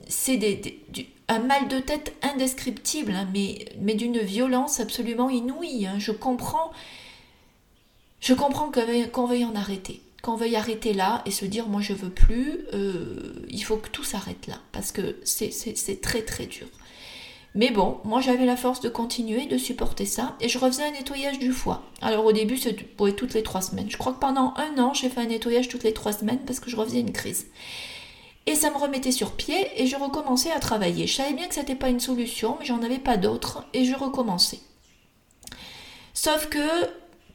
c'est 0.10 0.36
des, 0.36 0.84
un 1.30 1.40
mal 1.40 1.68
de 1.68 1.80
tête 1.80 2.14
indescriptible, 2.24 3.14
hein, 3.14 3.28
mais, 3.32 3.94
d'une 3.94 4.20
violence 4.20 4.80
absolument 4.80 5.30
inouïe. 5.30 5.86
Hein. 5.86 5.96
Je 6.00 6.12
comprends, 6.12 6.72
je 8.20 8.34
comprends 8.34 8.72
qu'on 9.14 9.26
veuille 9.26 9.46
en 9.46 9.56
arrêter, 9.56 10.02
qu'on 10.24 10.36
veuille 10.36 10.56
arrêter 10.56 10.94
là 10.94 11.22
et 11.26 11.32
se 11.32 11.46
dire 11.46 11.68
moi 11.68 11.82
je 11.82 11.94
veux 11.94 12.10
plus, 12.10 12.66
euh, 12.74 13.46
il 13.50 13.64
faut 13.64 13.78
que 13.78 13.90
tout 13.90 14.04
s'arrête 14.04 14.48
là, 14.48 14.56
parce 14.72 14.92
que 14.92 15.18
c'est 15.24 16.02
très 16.02 16.24
très 16.24 16.48
dur. 16.48 16.68
Mais 17.56 17.72
bon, 17.72 17.98
moi 18.04 18.22
j'avais 18.22 18.46
la 18.46 18.56
force 18.56 18.80
de 18.82 18.90
continuer, 18.90 19.46
de 19.46 19.58
supporter 19.58 20.06
ça, 20.06 20.36
et 20.42 20.50
je 20.50 20.58
refaisais 20.58 20.84
un 20.84 20.92
nettoyage 20.92 21.40
du 21.40 21.52
foie. 21.52 21.84
Alors 22.02 22.26
au 22.26 22.32
début, 22.32 22.58
c'était 22.58 22.86
toutes 23.16 23.34
les 23.36 23.44
trois 23.44 23.62
semaines. 23.62 23.90
Je 23.90 23.98
crois 23.98 24.14
que 24.14 24.20
pendant 24.20 24.54
un 24.58 24.82
an, 24.82 24.94
j'ai 24.94 25.10
fait 25.10 25.22
un 25.22 25.26
nettoyage 25.26 25.68
toutes 25.68 25.84
les 25.84 25.94
trois 25.94 26.14
semaines 26.14 26.42
parce 26.46 26.60
que 26.60 26.70
je 26.72 26.76
refaisais 26.76 27.00
une 27.00 27.12
crise. 27.12 27.48
Et 28.46 28.56
ça 28.56 28.72
me 28.72 28.78
remettait 28.78 29.12
sur 29.12 29.34
pied 29.34 29.68
et 29.76 29.86
je 29.86 29.96
recommençais 29.96 30.52
à 30.52 30.60
travailler. 30.60 31.08
Je 31.08 31.16
savais 31.16 31.34
bien 31.34 31.48
que 31.48 31.56
ce 31.56 31.60
n'était 31.60 31.76
pas 31.76 31.90
une 31.90 32.00
solution, 32.00 32.58
mais 32.60 32.66
j'en 32.66 32.82
avais 32.82 33.00
pas 33.00 33.18
d'autre 33.18 33.66
et 33.74 33.86
je 33.86 33.96
recommençais. 33.96 34.60
Sauf 36.14 36.48
que 36.48 36.86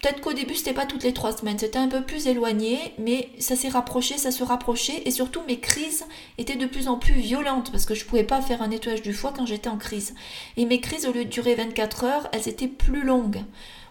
peut-être 0.00 0.20
qu'au 0.20 0.32
début 0.32 0.54
c'était 0.54 0.74
pas 0.74 0.86
toutes 0.86 1.04
les 1.04 1.14
trois 1.14 1.34
semaines, 1.34 1.58
c'était 1.58 1.78
un 1.78 1.88
peu 1.88 2.02
plus 2.02 2.26
éloigné, 2.26 2.78
mais 2.98 3.30
ça 3.38 3.56
s'est 3.56 3.68
rapproché, 3.68 4.18
ça 4.18 4.30
se 4.30 4.42
rapprochait 4.42 5.02
et 5.06 5.10
surtout 5.10 5.40
mes 5.46 5.60
crises 5.60 6.04
étaient 6.36 6.56
de 6.56 6.66
plus 6.66 6.88
en 6.88 6.98
plus 6.98 7.14
violentes 7.14 7.70
parce 7.70 7.86
que 7.86 7.94
je 7.94 8.04
pouvais 8.04 8.24
pas 8.24 8.42
faire 8.42 8.60
un 8.60 8.68
nettoyage 8.68 9.02
du 9.02 9.14
foie 9.14 9.32
quand 9.34 9.46
j'étais 9.46 9.70
en 9.70 9.78
crise. 9.78 10.14
Et 10.56 10.66
mes 10.66 10.80
crises 10.80 11.06
au 11.06 11.12
lieu 11.12 11.24
de 11.24 11.30
durer 11.30 11.54
24 11.54 12.04
heures, 12.04 12.28
elles 12.32 12.48
étaient 12.48 12.68
plus 12.68 13.04
longues 13.04 13.42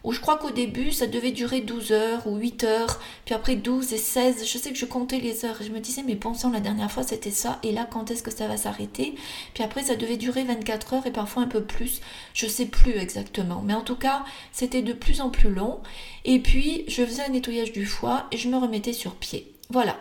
où 0.04 0.12
je 0.12 0.20
crois 0.20 0.38
qu'au 0.38 0.52
début 0.52 0.92
ça 0.92 1.08
devait 1.08 1.32
durer 1.32 1.62
12 1.62 1.92
heures 1.92 2.28
ou 2.28 2.38
8 2.38 2.64
heures, 2.64 3.00
puis 3.26 3.34
après 3.36 3.56
12 3.56 3.94
et 3.94 3.98
16, 3.98 4.46
je 4.46 4.58
sais 4.58 4.72
que 4.72 4.78
je 4.78 4.86
comptais 4.86 5.20
les 5.20 5.46
heures. 5.46 5.62
Et 5.62 5.66
je 5.66 5.72
me 5.72 5.80
disais 5.80 6.04
mais 6.06 6.16
pensons 6.16 6.52
la 6.52 6.60
dernière 6.60 6.92
fois 6.92 7.04
c'était 7.04 7.32
ça 7.32 7.60
et 7.64 7.72
là 7.72 7.88
quand 7.90 8.12
est-ce 8.12 8.24
que 8.24 8.32
ça 8.32 8.48
va 8.48 8.58
s'arrêter? 8.58 9.16
Puis 9.54 9.64
après 9.64 9.84
ça 9.84 9.96
devait 9.96 10.18
durer 10.18 10.44
24 10.44 10.94
heures 10.94 11.08
et 11.08 11.12
parfois 11.12 11.44
un 11.44 11.48
peu 11.48 11.64
plus, 11.64 12.02
je 12.34 12.48
sais 12.48 12.66
plus 12.66 12.94
exactement, 12.98 13.62
mais 13.66 13.74
en 13.74 13.82
tout 13.82 13.96
cas 13.96 14.24
c'était 14.52 14.82
de 14.82 14.94
plus 14.94 15.22
en 15.22 15.30
plus 15.30 15.54
long. 15.54 15.80
Et 16.26 16.40
puis 16.40 16.84
je 16.88 17.06
faisais 17.06 17.24
un 17.24 17.30
nettoyage 17.30 17.72
du 17.72 17.86
foie 17.86 18.28
et 18.32 18.38
je 18.38 18.50
me 18.50 18.58
remettais 18.58 18.94
sur 18.94 19.16
pied. 19.16 19.52
Voilà, 19.70 19.98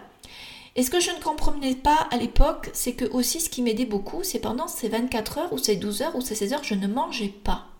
et 0.74 0.82
ce 0.82 0.90
que 0.90 1.00
je 1.00 1.10
ne 1.10 1.22
comprenais 1.22 1.74
pas 1.74 2.08
à 2.10 2.16
l'époque, 2.16 2.70
c'est 2.72 2.94
que 2.94 3.04
aussi 3.04 3.40
ce 3.40 3.50
qui 3.50 3.60
m'aidait 3.60 3.84
beaucoup, 3.84 4.22
c'est 4.22 4.38
pendant 4.38 4.68
ces 4.68 4.88
24 4.88 5.38
heures 5.38 5.52
ou 5.52 5.58
ces 5.58 5.76
12 5.76 6.02
heures 6.02 6.16
ou 6.16 6.22
ces 6.22 6.34
16 6.34 6.52
heures, 6.54 6.64
je 6.64 6.74
ne 6.74 6.86
mangeais 6.86 7.28
pas. 7.28 7.71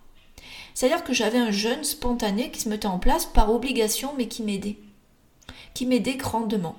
C'est-à-dire 0.75 1.05
que 1.05 1.13
j'avais 1.13 1.39
un 1.39 1.51
jeûne 1.51 1.85
spontané 1.85 2.51
qui 2.51 2.61
se 2.61 2.69
mettait 2.69 2.87
en 2.87 2.99
place 2.99 3.27
par 3.27 3.51
obligation, 3.53 4.15
mais 4.17 4.29
qui 4.29 4.43
m'aidait. 4.43 4.79
Qui 5.75 5.87
m'aidait 5.87 6.17
grandement. 6.17 6.77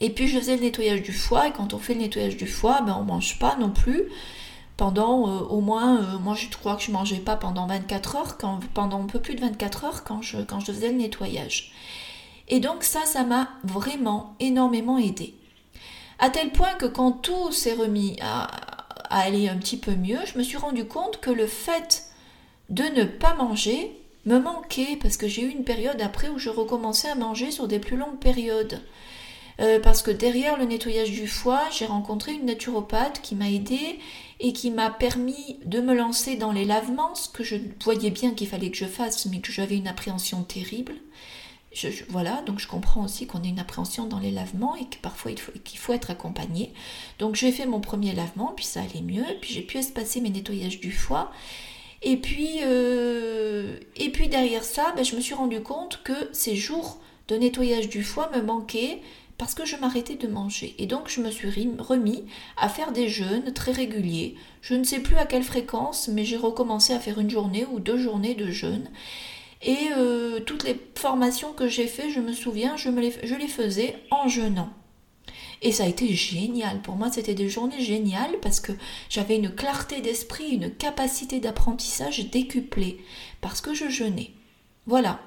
Et 0.00 0.10
puis 0.10 0.26
je 0.28 0.38
faisais 0.38 0.56
le 0.56 0.62
nettoyage 0.62 1.02
du 1.02 1.12
foie, 1.12 1.48
et 1.48 1.52
quand 1.52 1.74
on 1.74 1.78
fait 1.78 1.94
le 1.94 2.00
nettoyage 2.00 2.36
du 2.36 2.46
foie, 2.46 2.80
ben, 2.82 2.96
on 2.98 3.02
ne 3.02 3.08
mange 3.08 3.38
pas 3.38 3.56
non 3.56 3.70
plus. 3.70 4.02
Pendant 4.76 5.28
euh, 5.28 5.40
au 5.42 5.60
moins, 5.60 6.02
euh, 6.02 6.18
moi 6.18 6.34
je 6.34 6.48
crois 6.48 6.76
que 6.76 6.82
je 6.82 6.88
ne 6.88 6.96
mangeais 6.96 7.18
pas 7.18 7.36
pendant 7.36 7.66
24 7.66 8.16
heures, 8.16 8.38
pendant 8.74 9.02
un 9.02 9.06
peu 9.06 9.20
plus 9.20 9.34
de 9.34 9.40
24 9.40 9.84
heures 9.84 10.04
quand 10.04 10.22
je, 10.22 10.38
quand 10.38 10.60
je 10.60 10.72
faisais 10.72 10.88
le 10.88 10.98
nettoyage. 10.98 11.72
Et 12.48 12.58
donc 12.58 12.82
ça, 12.82 13.00
ça 13.04 13.22
m'a 13.22 13.48
vraiment 13.62 14.34
énormément 14.40 14.98
aidé. 14.98 15.34
À 16.18 16.30
tel 16.30 16.50
point 16.50 16.74
que 16.74 16.86
quand 16.86 17.12
tout 17.12 17.52
s'est 17.52 17.74
remis 17.74 18.16
à, 18.20 18.44
à, 19.08 19.20
aller 19.20 19.48
un 19.48 19.56
petit 19.56 19.76
peu 19.76 19.94
mieux, 19.94 20.18
je 20.24 20.38
me 20.38 20.42
suis 20.42 20.56
rendu 20.56 20.84
compte 20.84 21.20
que 21.20 21.30
le 21.30 21.46
fait 21.46 22.06
de 22.72 22.84
ne 22.84 23.04
pas 23.04 23.34
manger 23.34 23.92
me 24.24 24.38
manquait 24.38 24.96
parce 25.00 25.16
que 25.16 25.28
j'ai 25.28 25.42
eu 25.42 25.50
une 25.50 25.64
période 25.64 26.00
après 26.00 26.28
où 26.28 26.38
je 26.38 26.48
recommençais 26.48 27.10
à 27.10 27.14
manger 27.14 27.50
sur 27.50 27.68
des 27.68 27.78
plus 27.78 27.96
longues 27.96 28.18
périodes. 28.18 28.80
Euh, 29.60 29.78
parce 29.78 30.00
que 30.00 30.10
derrière 30.10 30.56
le 30.56 30.64
nettoyage 30.64 31.10
du 31.10 31.28
foie, 31.28 31.62
j'ai 31.70 31.84
rencontré 31.84 32.32
une 32.32 32.46
naturopathe 32.46 33.20
qui 33.20 33.34
m'a 33.34 33.50
aidée 33.50 33.98
et 34.40 34.54
qui 34.54 34.70
m'a 34.70 34.90
permis 34.90 35.58
de 35.66 35.82
me 35.82 35.94
lancer 35.94 36.36
dans 36.36 36.50
les 36.50 36.64
lavements, 36.64 37.14
ce 37.14 37.28
que 37.28 37.44
je 37.44 37.56
voyais 37.84 38.10
bien 38.10 38.32
qu'il 38.32 38.48
fallait 38.48 38.70
que 38.70 38.78
je 38.78 38.86
fasse, 38.86 39.26
mais 39.26 39.40
que 39.40 39.52
j'avais 39.52 39.76
une 39.76 39.88
appréhension 39.88 40.42
terrible. 40.42 40.94
voilà, 42.08 42.40
donc 42.46 42.58
je 42.58 42.66
comprends 42.66 43.04
aussi 43.04 43.26
qu'on 43.26 43.42
ait 43.42 43.48
une 43.48 43.60
appréhension 43.60 44.06
dans 44.06 44.18
les 44.18 44.30
lavements 44.30 44.76
et 44.76 44.86
que 44.86 44.96
parfois 45.02 45.32
il 45.32 45.62
qu'il 45.62 45.78
faut 45.78 45.92
être 45.92 46.10
accompagné. 46.10 46.72
Donc 47.18 47.34
j'ai 47.34 47.52
fait 47.52 47.66
mon 47.66 47.80
premier 47.80 48.14
lavement, 48.14 48.54
puis 48.56 48.64
ça 48.64 48.80
allait 48.80 49.02
mieux, 49.02 49.26
puis 49.42 49.52
j'ai 49.52 49.62
pu 49.62 49.76
espacer 49.76 50.22
mes 50.22 50.30
nettoyages 50.30 50.80
du 50.80 50.90
foie. 50.90 51.30
Et 52.02 52.16
puis, 52.16 52.58
euh, 52.62 53.76
et 53.96 54.10
puis 54.10 54.28
derrière 54.28 54.64
ça, 54.64 54.92
ben, 54.96 55.04
je 55.04 55.14
me 55.14 55.20
suis 55.20 55.34
rendu 55.34 55.60
compte 55.62 56.00
que 56.02 56.12
ces 56.32 56.56
jours 56.56 57.00
de 57.28 57.36
nettoyage 57.36 57.88
du 57.88 58.02
foie 58.02 58.30
me 58.34 58.42
manquaient 58.42 59.00
parce 59.38 59.54
que 59.54 59.64
je 59.64 59.76
m'arrêtais 59.76 60.16
de 60.16 60.28
manger. 60.28 60.74
Et 60.78 60.86
donc 60.86 61.08
je 61.08 61.20
me 61.20 61.30
suis 61.30 61.48
remis 61.78 62.24
à 62.56 62.68
faire 62.68 62.92
des 62.92 63.08
jeûnes 63.08 63.52
très 63.52 63.72
réguliers. 63.72 64.36
Je 64.60 64.74
ne 64.74 64.84
sais 64.84 65.00
plus 65.00 65.16
à 65.16 65.26
quelle 65.26 65.42
fréquence, 65.42 66.08
mais 66.08 66.24
j'ai 66.24 66.36
recommencé 66.36 66.92
à 66.92 67.00
faire 67.00 67.18
une 67.18 67.30
journée 67.30 67.66
ou 67.70 67.80
deux 67.80 67.98
journées 67.98 68.34
de 68.34 68.50
jeûne. 68.50 68.88
Et 69.62 69.90
euh, 69.96 70.40
toutes 70.40 70.64
les 70.64 70.78
formations 70.96 71.52
que 71.52 71.68
j'ai 71.68 71.86
faites, 71.86 72.10
je 72.10 72.20
me 72.20 72.32
souviens, 72.32 72.76
je, 72.76 72.88
les 72.90 73.48
faisais 73.48 73.96
en 74.10 74.28
jeûnant. 74.28 74.70
Et 75.62 75.70
ça 75.70 75.84
a 75.84 75.88
été 75.88 76.12
génial. 76.12 76.82
Pour 76.82 76.96
moi, 76.96 77.10
c'était 77.10 77.34
des 77.34 77.48
journées 77.48 77.80
géniales 77.80 78.38
parce 78.42 78.58
que 78.58 78.72
j'avais 79.08 79.36
une 79.36 79.54
clarté 79.54 80.00
d'esprit, 80.00 80.50
une 80.50 80.74
capacité 80.74 81.38
d'apprentissage 81.38 82.28
décuplée 82.30 82.98
parce 83.40 83.60
que 83.60 83.72
je 83.72 83.88
jeûnais. 83.88 84.32
Voilà. 84.86 85.20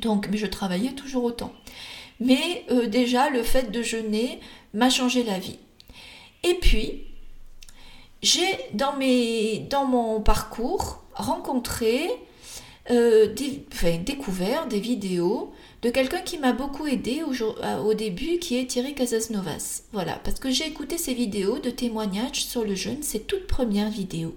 Donc, 0.00 0.28
mais 0.28 0.38
je 0.38 0.46
travaillais 0.46 0.92
toujours 0.92 1.22
autant. 1.22 1.52
Mais 2.18 2.64
euh, 2.70 2.88
déjà, 2.88 3.30
le 3.30 3.44
fait 3.44 3.70
de 3.70 3.80
jeûner 3.80 4.40
m'a 4.72 4.90
changé 4.90 5.22
la 5.22 5.38
vie. 5.38 5.58
Et 6.42 6.54
puis, 6.54 7.02
j'ai 8.22 8.58
dans, 8.72 8.94
dans 9.70 9.86
mon 9.86 10.20
parcours 10.20 11.04
rencontré, 11.14 12.10
euh, 12.90 13.32
découvert 14.04 14.66
des 14.66 14.80
vidéos 14.80 15.52
de 15.84 15.90
quelqu'un 15.90 16.22
qui 16.22 16.38
m'a 16.38 16.54
beaucoup 16.54 16.86
aidé 16.86 17.20
euh, 17.20 17.78
au, 17.82 17.92
début, 17.92 18.38
qui 18.38 18.56
est 18.56 18.64
Thierry 18.64 18.94
Casasnovas. 18.94 19.82
Voilà, 19.92 20.18
parce 20.24 20.40
que 20.40 20.50
j'ai 20.50 20.66
écouté 20.66 20.96
ses 20.96 21.12
vidéos 21.12 21.58
de 21.58 21.68
témoignages 21.68 22.46
sur 22.46 22.64
le 22.64 22.74
jeûne, 22.74 23.02
ses 23.02 23.20
toutes 23.20 23.46
premières 23.46 23.90
vidéos. 23.90 24.34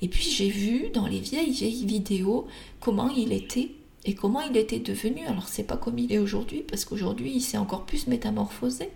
Et 0.00 0.06
puis 0.06 0.30
j'ai 0.30 0.48
vu 0.48 0.90
dans 0.94 1.08
les 1.08 1.18
vieilles, 1.18 1.50
vieilles 1.50 1.86
vidéos 1.86 2.46
comment 2.78 3.08
il 3.08 3.32
était. 3.32 3.72
et 4.04 4.14
comment 4.14 4.40
il 4.40 4.56
était 4.56 4.78
devenu. 4.78 5.26
Alors 5.26 5.48
c'est 5.48 5.64
pas 5.64 5.76
comme 5.76 5.98
il 5.98 6.12
est 6.12 6.18
aujourd'hui, 6.18 6.62
parce 6.62 6.84
qu'aujourd'hui 6.84 7.32
il 7.34 7.40
s'est 7.40 7.58
encore 7.58 7.84
plus 7.84 8.06
métamorphosé. 8.06 8.90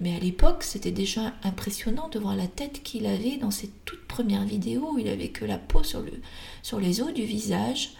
Mais 0.00 0.14
à 0.14 0.20
l'époque, 0.20 0.62
c'était 0.62 0.92
déjà 0.92 1.32
impressionnant 1.42 2.08
de 2.10 2.20
voir 2.20 2.36
la 2.36 2.46
tête 2.46 2.84
qu'il 2.84 3.06
avait 3.06 3.38
dans 3.38 3.50
ses 3.50 3.70
toutes 3.84 4.06
premières 4.06 4.44
vidéos. 4.44 4.98
Il 5.00 5.08
avait 5.08 5.30
que 5.30 5.44
la 5.44 5.58
peau 5.58 5.82
sur, 5.82 6.00
le, 6.00 6.12
sur 6.62 6.78
les 6.78 7.00
os 7.00 7.12
du 7.12 7.24
visage. 7.24 7.94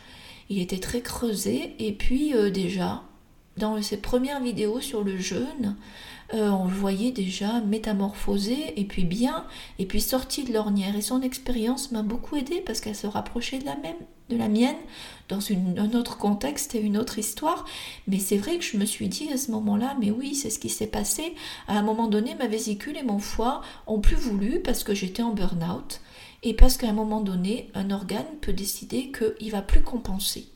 Il 0.50 0.60
était 0.60 0.78
très 0.78 1.00
creusé. 1.00 1.74
Et 1.80 1.92
puis 1.92 2.32
euh, 2.34 2.50
déjà, 2.50 3.02
dans 3.56 3.80
ses 3.82 3.96
premières 3.96 4.42
vidéos 4.42 4.80
sur 4.80 5.04
le 5.04 5.16
jeûne, 5.16 5.76
euh, 6.32 6.48
on 6.48 6.64
le 6.64 6.74
voyait 6.74 7.12
déjà 7.12 7.60
métamorphosé 7.60 8.80
et 8.80 8.84
puis 8.84 9.04
bien, 9.04 9.44
et 9.78 9.86
puis 9.86 10.00
sorti 10.00 10.44
de 10.44 10.52
l'ornière. 10.52 10.96
Et 10.96 11.02
son 11.02 11.22
expérience 11.22 11.92
m'a 11.92 12.02
beaucoup 12.02 12.36
aidé 12.36 12.62
parce 12.64 12.80
qu'elle 12.80 12.96
se 12.96 13.06
rapprochait 13.06 13.58
de 13.58 13.66
la 13.66 13.76
même, 13.76 13.96
de 14.30 14.36
la 14.36 14.48
mienne, 14.48 14.76
dans 15.28 15.38
un 15.50 15.92
autre 15.92 16.16
contexte 16.16 16.74
et 16.74 16.80
une 16.80 16.96
autre 16.96 17.18
histoire. 17.18 17.66
Mais 18.08 18.18
c'est 18.18 18.38
vrai 18.38 18.58
que 18.58 18.64
je 18.64 18.76
me 18.76 18.86
suis 18.86 19.08
dit 19.08 19.30
à 19.32 19.36
ce 19.36 19.50
moment-là, 19.50 19.96
mais 20.00 20.10
oui, 20.10 20.34
c'est 20.34 20.50
ce 20.50 20.58
qui 20.58 20.70
s'est 20.70 20.86
passé. 20.86 21.34
À 21.68 21.78
un 21.78 21.82
moment 21.82 22.08
donné, 22.08 22.34
ma 22.34 22.46
vésicule 22.46 22.96
et 22.96 23.02
mon 23.02 23.18
foie 23.18 23.60
ont 23.86 24.00
plus 24.00 24.16
voulu 24.16 24.60
parce 24.60 24.82
que 24.82 24.94
j'étais 24.94 25.22
en 25.22 25.34
burn-out 25.34 26.00
et 26.42 26.54
parce 26.54 26.76
qu'à 26.76 26.88
un 26.88 26.94
moment 26.94 27.20
donné, 27.20 27.70
un 27.74 27.90
organe 27.90 28.26
peut 28.40 28.52
décider 28.52 29.12
qu'il 29.12 29.50
va 29.50 29.62
plus 29.62 29.82
compenser. 29.82 30.48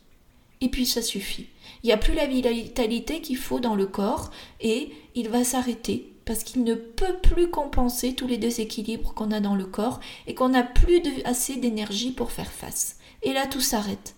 Et 0.60 0.68
puis 0.68 0.86
ça 0.86 1.02
suffit. 1.02 1.46
Il 1.82 1.86
n'y 1.86 1.92
a 1.92 1.96
plus 1.96 2.14
la 2.14 2.26
vitalité 2.26 3.20
qu'il 3.20 3.36
faut 3.36 3.60
dans 3.60 3.74
le 3.74 3.86
corps 3.86 4.30
et 4.60 4.90
il 5.14 5.28
va 5.28 5.44
s'arrêter 5.44 6.12
parce 6.28 6.44
qu'il 6.44 6.62
ne 6.62 6.74
peut 6.74 7.16
plus 7.22 7.48
compenser 7.48 8.14
tous 8.14 8.26
les 8.26 8.36
déséquilibres 8.36 9.14
qu'on 9.14 9.30
a 9.30 9.40
dans 9.40 9.54
le 9.54 9.64
corps 9.64 9.98
et 10.26 10.34
qu'on 10.34 10.50
n'a 10.50 10.62
plus 10.62 11.00
assez 11.24 11.56
d'énergie 11.56 12.12
pour 12.12 12.32
faire 12.32 12.52
face. 12.52 12.98
Et 13.22 13.32
là, 13.32 13.46
tout 13.46 13.62
s'arrête. 13.62 14.14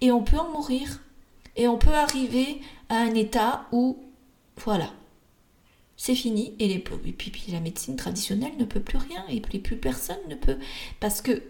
Et 0.00 0.12
on 0.12 0.22
peut 0.22 0.38
en 0.38 0.48
mourir. 0.50 1.00
Et 1.56 1.66
on 1.66 1.76
peut 1.76 1.92
arriver 1.92 2.60
à 2.88 2.98
un 2.98 3.14
état 3.14 3.66
où, 3.72 3.98
voilà, 4.58 4.92
c'est 5.96 6.14
fini. 6.14 6.54
Et, 6.60 6.68
les, 6.68 6.78
puis, 6.78 7.12
puis, 7.12 7.44
la 7.50 7.58
médecine 7.58 7.96
traditionnelle 7.96 8.56
ne 8.56 8.64
peut 8.64 8.78
plus 8.78 8.98
rien. 8.98 9.24
Et 9.28 9.40
puis 9.40 9.58
plus 9.58 9.76
personne 9.76 10.20
ne 10.28 10.36
peut. 10.36 10.56
Parce 11.00 11.20
que 11.20 11.42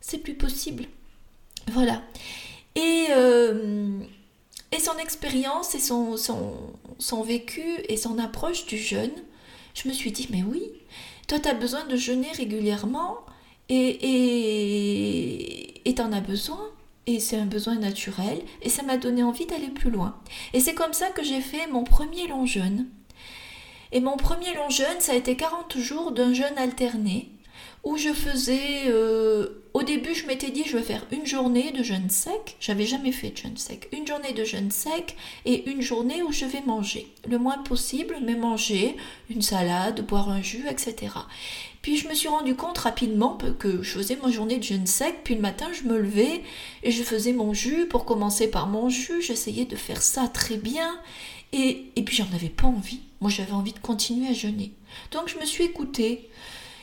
c'est 0.00 0.18
plus 0.18 0.34
possible. 0.34 0.84
Voilà. 1.72 2.02
Et, 2.76 3.06
euh, 3.10 3.98
et 4.72 4.80
son 4.80 4.98
expérience 4.98 5.74
et 5.74 5.80
son, 5.80 6.16
son, 6.16 6.54
son, 6.98 7.22
vécu 7.22 7.62
et 7.88 7.96
son 7.96 8.18
approche 8.18 8.66
du 8.66 8.76
jeûne, 8.76 9.12
je 9.74 9.88
me 9.88 9.94
suis 9.94 10.12
dit, 10.12 10.28
mais 10.30 10.42
oui, 10.42 10.62
toi 11.26 11.38
tu 11.38 11.48
as 11.48 11.54
besoin 11.54 11.84
de 11.86 11.96
jeûner 11.96 12.30
régulièrement 12.32 13.18
et 13.68 13.92
tu 15.84 16.02
en 16.02 16.12
as 16.12 16.20
besoin. 16.20 16.60
Et 17.06 17.20
c'est 17.20 17.38
un 17.38 17.46
besoin 17.46 17.76
naturel 17.76 18.42
et 18.60 18.68
ça 18.68 18.82
m'a 18.82 18.98
donné 18.98 19.22
envie 19.22 19.46
d'aller 19.46 19.70
plus 19.70 19.90
loin. 19.90 20.20
Et 20.52 20.60
c'est 20.60 20.74
comme 20.74 20.92
ça 20.92 21.08
que 21.08 21.22
j'ai 21.22 21.40
fait 21.40 21.66
mon 21.68 21.82
premier 21.82 22.26
long 22.26 22.44
jeûne. 22.44 22.86
Et 23.92 24.00
mon 24.00 24.18
premier 24.18 24.52
long 24.54 24.68
jeûne, 24.68 25.00
ça 25.00 25.12
a 25.12 25.14
été 25.14 25.34
40 25.34 25.78
jours 25.78 26.12
d'un 26.12 26.34
jeûne 26.34 26.58
alterné 26.58 27.30
où 27.88 27.96
je 27.96 28.12
faisais... 28.12 28.84
Euh, 28.86 29.64
au 29.72 29.82
début, 29.82 30.14
je 30.14 30.26
m'étais 30.26 30.50
dit, 30.50 30.64
je 30.66 30.76
vais 30.76 30.82
faire 30.82 31.06
une 31.10 31.24
journée 31.24 31.70
de 31.70 31.82
jeûne 31.82 32.10
sec. 32.10 32.56
J'avais 32.60 32.84
jamais 32.84 33.12
fait 33.12 33.30
de 33.30 33.36
jeûne 33.36 33.56
sec. 33.56 33.88
Une 33.96 34.06
journée 34.06 34.32
de 34.32 34.44
jeûne 34.44 34.70
sec 34.70 35.16
et 35.46 35.70
une 35.70 35.80
journée 35.80 36.22
où 36.22 36.32
je 36.32 36.44
vais 36.44 36.60
manger. 36.66 37.06
Le 37.26 37.38
moins 37.38 37.58
possible, 37.58 38.16
mais 38.22 38.34
manger 38.34 38.96
une 39.30 39.40
salade, 39.40 40.04
boire 40.06 40.28
un 40.28 40.42
jus, 40.42 40.66
etc. 40.68 41.12
Puis 41.80 41.96
je 41.96 42.08
me 42.08 42.14
suis 42.14 42.28
rendu 42.28 42.56
compte 42.56 42.76
rapidement 42.76 43.38
que 43.58 43.82
je 43.82 43.90
faisais 43.98 44.18
ma 44.22 44.30
journée 44.30 44.58
de 44.58 44.64
jeûne 44.64 44.86
sec, 44.86 45.20
puis 45.24 45.36
le 45.36 45.40
matin 45.40 45.68
je 45.72 45.88
me 45.88 45.96
levais 45.96 46.42
et 46.82 46.90
je 46.90 47.02
faisais 47.02 47.32
mon 47.32 47.54
jus. 47.54 47.86
Pour 47.86 48.04
commencer 48.04 48.50
par 48.50 48.66
mon 48.66 48.90
jus, 48.90 49.22
j'essayais 49.22 49.64
de 49.64 49.76
faire 49.76 50.02
ça 50.02 50.28
très 50.28 50.56
bien. 50.56 50.98
Et, 51.52 51.86
et 51.96 52.02
puis 52.02 52.16
j'en 52.16 52.28
avais 52.34 52.50
pas 52.50 52.66
envie. 52.66 53.00
Moi 53.20 53.30
j'avais 53.30 53.52
envie 53.52 53.72
de 53.72 53.78
continuer 53.78 54.28
à 54.28 54.34
jeûner. 54.34 54.72
Donc 55.12 55.28
je 55.28 55.38
me 55.38 55.46
suis 55.46 55.64
écoutée. 55.64 56.28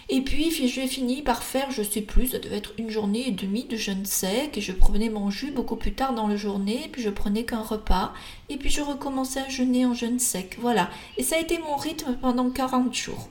Et 0.10 0.22
puis 0.22 0.52
j'ai 0.52 0.88
fini 0.88 1.24
par 1.24 1.44
faire, 1.44 1.72
je 1.72 1.82
sais 1.82 2.02
plus, 2.02 2.28
ça 2.28 2.40
devait 2.40 2.58
être 2.58 2.74
une 2.78 2.92
journée 2.92 3.28
et 3.28 3.32
demie 3.32 3.66
de 3.66 3.76
jeûne 3.76 4.06
sec, 4.06 4.58
et 4.58 4.62
je 4.62 4.72
prenais 4.72 5.10
mon 5.10 5.32
jus 5.32 5.52
beaucoup 5.52 5.76
plus 5.76 5.94
tard 5.94 6.14
dans 6.14 6.28
la 6.28 6.36
journée, 6.36 6.86
et 6.86 6.88
puis 6.90 7.02
je 7.02 7.10
prenais 7.10 7.44
qu'un 7.44 7.64
repas, 7.64 8.14
et 8.50 8.58
puis 8.58 8.70
je 8.70 8.82
recommençais 8.82 9.42
à 9.42 9.50
jeûner 9.50 9.86
en 9.86 9.96
jeûne 9.96 10.20
sec. 10.20 10.58
Voilà. 10.62 10.92
Et 11.18 11.24
ça 11.24 11.38
a 11.38 11.40
été 11.40 11.58
mon 11.58 11.76
rythme 11.76 12.18
pendant 12.22 12.50
40 12.52 12.94
jours. 12.94 13.30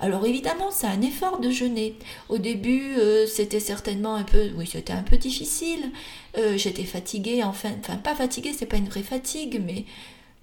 Alors 0.00 0.26
évidemment, 0.26 0.70
c'est 0.72 0.88
un 0.88 1.00
effort 1.00 1.38
de 1.38 1.50
jeûner. 1.50 1.96
Au 2.28 2.38
début, 2.38 2.96
euh, 2.98 3.26
c'était 3.26 3.60
certainement 3.60 4.16
un 4.16 4.24
peu, 4.24 4.50
oui, 4.56 4.68
c'était 4.70 4.92
un 4.92 5.02
peu 5.02 5.16
difficile. 5.16 5.92
Euh, 6.36 6.56
j'étais 6.58 6.84
fatiguée, 6.84 7.44
enfin, 7.44 7.70
enfin 7.78 7.96
pas 7.96 8.16
fatiguée, 8.16 8.52
c'est 8.52 8.66
pas 8.66 8.76
une 8.76 8.88
vraie 8.88 9.04
fatigue, 9.04 9.62
mais 9.64 9.84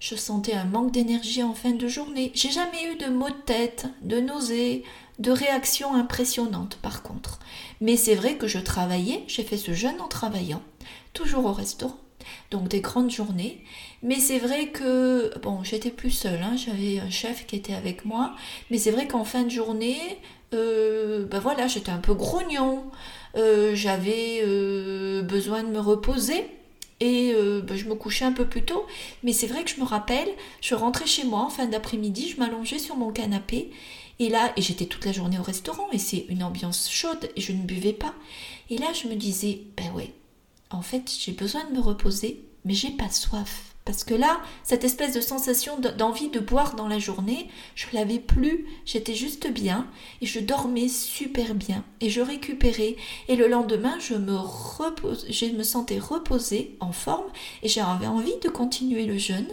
je 0.00 0.16
sentais 0.16 0.54
un 0.54 0.64
manque 0.64 0.90
d'énergie 0.90 1.42
en 1.42 1.54
fin 1.54 1.70
de 1.70 1.86
journée. 1.86 2.32
J'ai 2.34 2.50
jamais 2.50 2.92
eu 2.92 2.96
de 2.96 3.06
maux 3.06 3.28
de 3.28 3.44
tête, 3.46 3.86
de 4.00 4.18
nausées, 4.20 4.82
de 5.18 5.30
réactions 5.30 5.94
impressionnantes 5.94 6.78
par 6.82 7.02
contre. 7.02 7.38
Mais 7.80 7.96
c'est 7.96 8.14
vrai 8.14 8.36
que 8.36 8.46
je 8.46 8.58
travaillais, 8.58 9.24
j'ai 9.26 9.42
fait 9.42 9.56
ce 9.56 9.72
jeûne 9.72 10.00
en 10.00 10.08
travaillant, 10.08 10.62
toujours 11.12 11.46
au 11.46 11.52
restaurant, 11.52 11.98
donc 12.50 12.68
des 12.68 12.80
grandes 12.80 13.10
journées. 13.10 13.62
Mais 14.02 14.16
c'est 14.16 14.38
vrai 14.38 14.68
que, 14.68 15.36
bon, 15.40 15.62
j'étais 15.62 15.90
plus 15.90 16.10
seule, 16.10 16.42
hein, 16.42 16.56
j'avais 16.56 16.98
un 16.98 17.10
chef 17.10 17.46
qui 17.46 17.56
était 17.56 17.74
avec 17.74 18.04
moi, 18.04 18.34
mais 18.70 18.78
c'est 18.78 18.90
vrai 18.90 19.06
qu'en 19.06 19.24
fin 19.24 19.42
de 19.44 19.50
journée, 19.50 19.98
ben 20.52 21.38
voilà, 21.40 21.66
j'étais 21.66 21.90
un 21.90 21.98
peu 21.98 22.14
grognon, 22.14 22.84
euh, 23.36 23.74
j'avais 23.74 24.42
euh, 24.44 25.22
besoin 25.22 25.62
de 25.62 25.68
me 25.68 25.80
reposer. 25.80 26.46
Et 27.00 27.34
ben 27.64 27.76
je 27.76 27.88
me 27.88 27.96
couchais 27.96 28.24
un 28.24 28.30
peu 28.30 28.44
plus 28.44 28.62
tôt, 28.62 28.86
mais 29.24 29.32
c'est 29.32 29.48
vrai 29.48 29.64
que 29.64 29.70
je 29.70 29.80
me 29.80 29.84
rappelle, 29.84 30.28
je 30.60 30.76
rentrais 30.76 31.06
chez 31.06 31.24
moi 31.24 31.40
en 31.40 31.48
fin 31.48 31.66
d'après-midi, 31.66 32.28
je 32.28 32.38
m'allongeais 32.38 32.78
sur 32.78 32.94
mon 32.94 33.10
canapé 33.10 33.72
et 34.18 34.28
là, 34.28 34.52
et 34.56 34.62
j'étais 34.62 34.86
toute 34.86 35.04
la 35.04 35.12
journée 35.12 35.38
au 35.38 35.42
restaurant 35.42 35.90
et 35.92 35.98
c'est 35.98 36.26
une 36.28 36.42
ambiance 36.42 36.90
chaude 36.90 37.30
et 37.36 37.40
je 37.40 37.52
ne 37.52 37.62
buvais 37.62 37.92
pas. 37.92 38.14
Et 38.70 38.78
là, 38.78 38.92
je 38.92 39.08
me 39.08 39.14
disais, 39.14 39.62
ben 39.76 39.92
ouais, 39.92 40.12
en 40.70 40.82
fait, 40.82 41.10
j'ai 41.20 41.32
besoin 41.32 41.64
de 41.64 41.74
me 41.74 41.80
reposer, 41.80 42.44
mais 42.64 42.74
j'ai 42.74 42.90
pas 42.90 43.10
soif. 43.10 43.72
Parce 43.84 44.04
que 44.04 44.14
là, 44.14 44.40
cette 44.62 44.84
espèce 44.84 45.12
de 45.12 45.20
sensation 45.20 45.76
d'envie 45.80 46.28
de 46.28 46.38
boire 46.38 46.76
dans 46.76 46.86
la 46.86 47.00
journée, 47.00 47.48
je 47.74 47.86
l'avais 47.92 48.20
plus, 48.20 48.66
j'étais 48.86 49.14
juste 49.14 49.50
bien 49.50 49.88
et 50.20 50.26
je 50.26 50.38
dormais 50.38 50.86
super 50.86 51.56
bien 51.56 51.84
et 52.00 52.08
je 52.08 52.20
récupérais 52.20 52.94
et 53.26 53.34
le 53.34 53.48
lendemain, 53.48 53.98
je 53.98 54.14
me 54.14 54.38
je 55.28 55.46
me 55.46 55.64
sentais 55.64 55.98
reposée, 55.98 56.76
en 56.78 56.92
forme 56.92 57.26
et 57.64 57.68
j'avais 57.68 58.06
envie 58.06 58.38
de 58.40 58.48
continuer 58.48 59.04
le 59.04 59.18
jeûne 59.18 59.52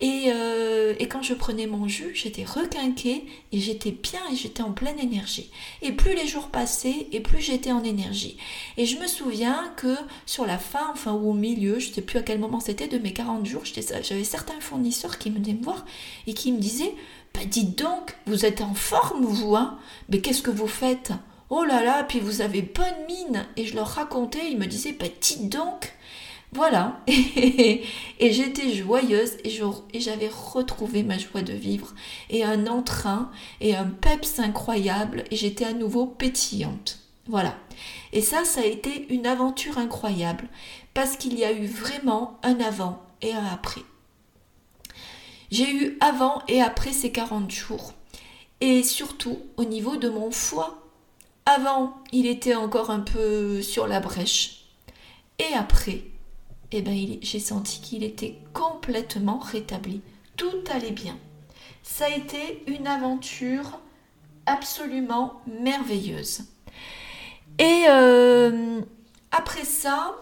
euh, 0.00 0.94
et, 0.98 1.08
quand 1.08 1.22
je 1.22 1.34
prenais 1.34 1.66
mon 1.66 1.88
jus, 1.88 2.12
j'étais 2.14 2.44
requinquée 2.44 3.26
et 3.50 3.58
j'étais 3.58 3.90
bien 3.90 4.20
et 4.32 4.36
j'étais 4.36 4.62
en 4.62 4.72
pleine 4.72 4.98
énergie. 4.98 5.50
Et 5.82 5.92
plus 5.92 6.14
les 6.14 6.26
jours 6.26 6.48
passaient 6.48 7.08
et 7.10 7.20
plus 7.20 7.40
j'étais 7.40 7.72
en 7.72 7.82
énergie. 7.82 8.36
Et 8.76 8.86
je 8.86 8.98
me 8.98 9.08
souviens 9.08 9.72
que 9.76 9.96
sur 10.24 10.46
la 10.46 10.58
fin, 10.58 10.90
enfin 10.92 11.12
ou 11.12 11.30
au 11.30 11.34
milieu, 11.34 11.80
je 11.80 11.88
ne 11.88 11.94
sais 11.94 12.02
plus 12.02 12.18
à 12.18 12.22
quel 12.22 12.38
moment 12.38 12.60
c'était, 12.60 12.86
de 12.86 12.98
mes 12.98 13.12
40 13.12 13.44
jours, 13.44 13.62
j'avais 13.64 14.24
certains 14.24 14.60
fournisseurs 14.60 15.18
qui 15.18 15.30
venaient 15.30 15.54
me 15.54 15.64
voir 15.64 15.84
et 16.26 16.34
qui 16.34 16.52
me 16.52 16.58
disaient 16.58 16.94
bah, 17.34 17.40
Dites 17.44 17.76
donc, 17.76 18.16
vous 18.26 18.46
êtes 18.46 18.60
en 18.60 18.74
forme, 18.74 19.24
vous, 19.24 19.56
hein 19.56 19.78
Mais 20.08 20.20
qu'est-ce 20.20 20.42
que 20.42 20.50
vous 20.50 20.68
faites? 20.68 21.12
Oh 21.50 21.64
là 21.64 21.82
là, 21.82 22.04
puis 22.04 22.20
vous 22.20 22.40
avez 22.40 22.62
bonne 22.62 23.06
mine. 23.08 23.46
Et 23.56 23.66
je 23.66 23.74
leur 23.74 23.88
racontais, 23.88 24.50
ils 24.50 24.58
me 24.58 24.66
disaient 24.66 24.92
Bah, 24.92 25.06
dites 25.20 25.48
donc 25.48 25.92
voilà, 26.52 27.00
et, 27.06 27.82
j'étais 28.20 28.72
joyeuse 28.72 29.36
et 29.44 30.00
j'avais 30.00 30.28
retrouvé 30.28 31.02
ma 31.02 31.18
joie 31.18 31.42
de 31.42 31.52
vivre 31.52 31.94
et 32.30 32.42
un 32.42 32.66
entrain 32.66 33.30
et 33.60 33.76
un 33.76 33.84
peps 33.86 34.38
incroyable 34.38 35.24
et 35.30 35.36
j'étais 35.36 35.66
à 35.66 35.74
nouveau 35.74 36.06
pétillante. 36.06 37.00
Voilà. 37.26 37.54
Et 38.14 38.22
ça, 38.22 38.44
ça 38.44 38.62
a 38.62 38.64
été 38.64 39.12
une 39.12 39.26
aventure 39.26 39.76
incroyable 39.76 40.48
parce 40.94 41.16
qu'il 41.16 41.38
y 41.38 41.44
a 41.44 41.52
eu 41.52 41.66
vraiment 41.66 42.38
un 42.42 42.58
avant 42.60 43.02
et 43.20 43.34
un 43.34 43.44
après. 43.44 43.82
J'ai 45.50 45.70
eu 45.70 45.98
avant 46.00 46.42
et 46.48 46.62
après 46.62 46.92
ces 46.92 47.12
40 47.12 47.50
jours. 47.50 47.92
Et 48.60 48.82
surtout 48.82 49.38
au 49.56 49.64
niveau 49.64 49.96
de 49.96 50.08
mon 50.08 50.30
foie. 50.30 50.82
Avant, 51.46 51.94
il 52.12 52.26
était 52.26 52.54
encore 52.54 52.90
un 52.90 53.00
peu 53.00 53.62
sur 53.62 53.86
la 53.86 54.00
brèche. 54.00 54.64
Et 55.38 55.54
après, 55.54 56.02
eh 56.72 56.82
ben, 56.82 57.18
j'ai 57.22 57.40
senti 57.40 57.80
qu'il 57.80 58.04
était 58.04 58.38
complètement 58.52 59.38
rétabli. 59.38 60.02
Tout 60.36 60.64
allait 60.70 60.90
bien. 60.90 61.18
Ça 61.82 62.06
a 62.06 62.10
été 62.10 62.62
une 62.66 62.86
aventure 62.86 63.80
absolument 64.46 65.40
merveilleuse. 65.46 66.42
Et 67.58 67.84
euh, 67.88 68.80
après 69.30 69.64
ça, 69.64 70.14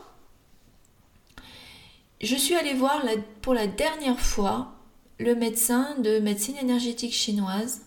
je 2.21 2.35
suis 2.37 2.55
allée 2.55 2.75
voir 2.75 3.03
pour 3.43 3.53
la 3.53 3.67
dernière 3.67 4.21
fois 4.21 4.73
le 5.19 5.35
médecin 5.35 5.97
de 5.99 6.19
médecine 6.19 6.57
énergétique 6.57 7.13
chinoise. 7.13 7.83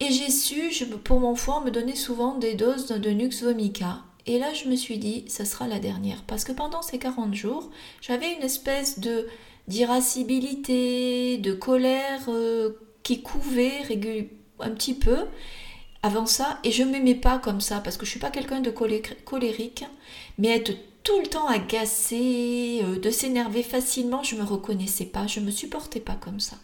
Et 0.00 0.10
j'ai 0.10 0.30
su, 0.30 0.72
pour 1.04 1.20
mon 1.20 1.34
foie, 1.34 1.60
me 1.60 1.70
donnait 1.70 1.94
souvent 1.94 2.36
des 2.36 2.54
doses 2.54 2.86
de 2.86 3.10
Nux 3.10 3.42
vomica. 3.42 3.98
Et 4.26 4.38
là, 4.38 4.52
je 4.54 4.68
me 4.68 4.76
suis 4.76 4.98
dit, 4.98 5.24
ça 5.28 5.44
sera 5.44 5.66
la 5.66 5.78
dernière. 5.78 6.22
Parce 6.24 6.44
que 6.44 6.52
pendant 6.52 6.82
ces 6.82 6.98
40 6.98 7.34
jours, 7.34 7.70
j'avais 8.00 8.32
une 8.34 8.42
espèce 8.42 8.98
de 9.00 9.26
d'irascibilité, 9.68 11.38
de 11.38 11.52
colère 11.52 12.22
euh, 12.28 12.72
qui 13.04 13.22
couvait 13.22 13.82
un 14.58 14.70
petit 14.70 14.94
peu 14.94 15.18
avant 16.02 16.26
ça. 16.26 16.58
Et 16.64 16.72
je 16.72 16.82
ne 16.82 16.90
m'aimais 16.90 17.14
pas 17.14 17.38
comme 17.38 17.60
ça, 17.60 17.80
parce 17.80 17.96
que 17.96 18.04
je 18.04 18.10
ne 18.10 18.12
suis 18.12 18.20
pas 18.20 18.30
quelqu'un 18.30 18.60
de 18.60 18.70
colérique. 18.70 19.84
Mais 20.38 20.48
être 20.48 20.72
tout 21.02 21.18
le 21.20 21.26
temps 21.26 21.48
agacé, 21.48 22.80
euh, 22.84 22.98
de 22.98 23.10
s'énerver 23.10 23.62
facilement, 23.62 24.22
je 24.22 24.34
ne 24.34 24.40
me 24.40 24.46
reconnaissais 24.46 25.06
pas, 25.06 25.26
je 25.26 25.40
ne 25.40 25.46
me 25.46 25.50
supportais 25.50 26.00
pas 26.00 26.14
comme 26.14 26.40
ça. 26.40 26.56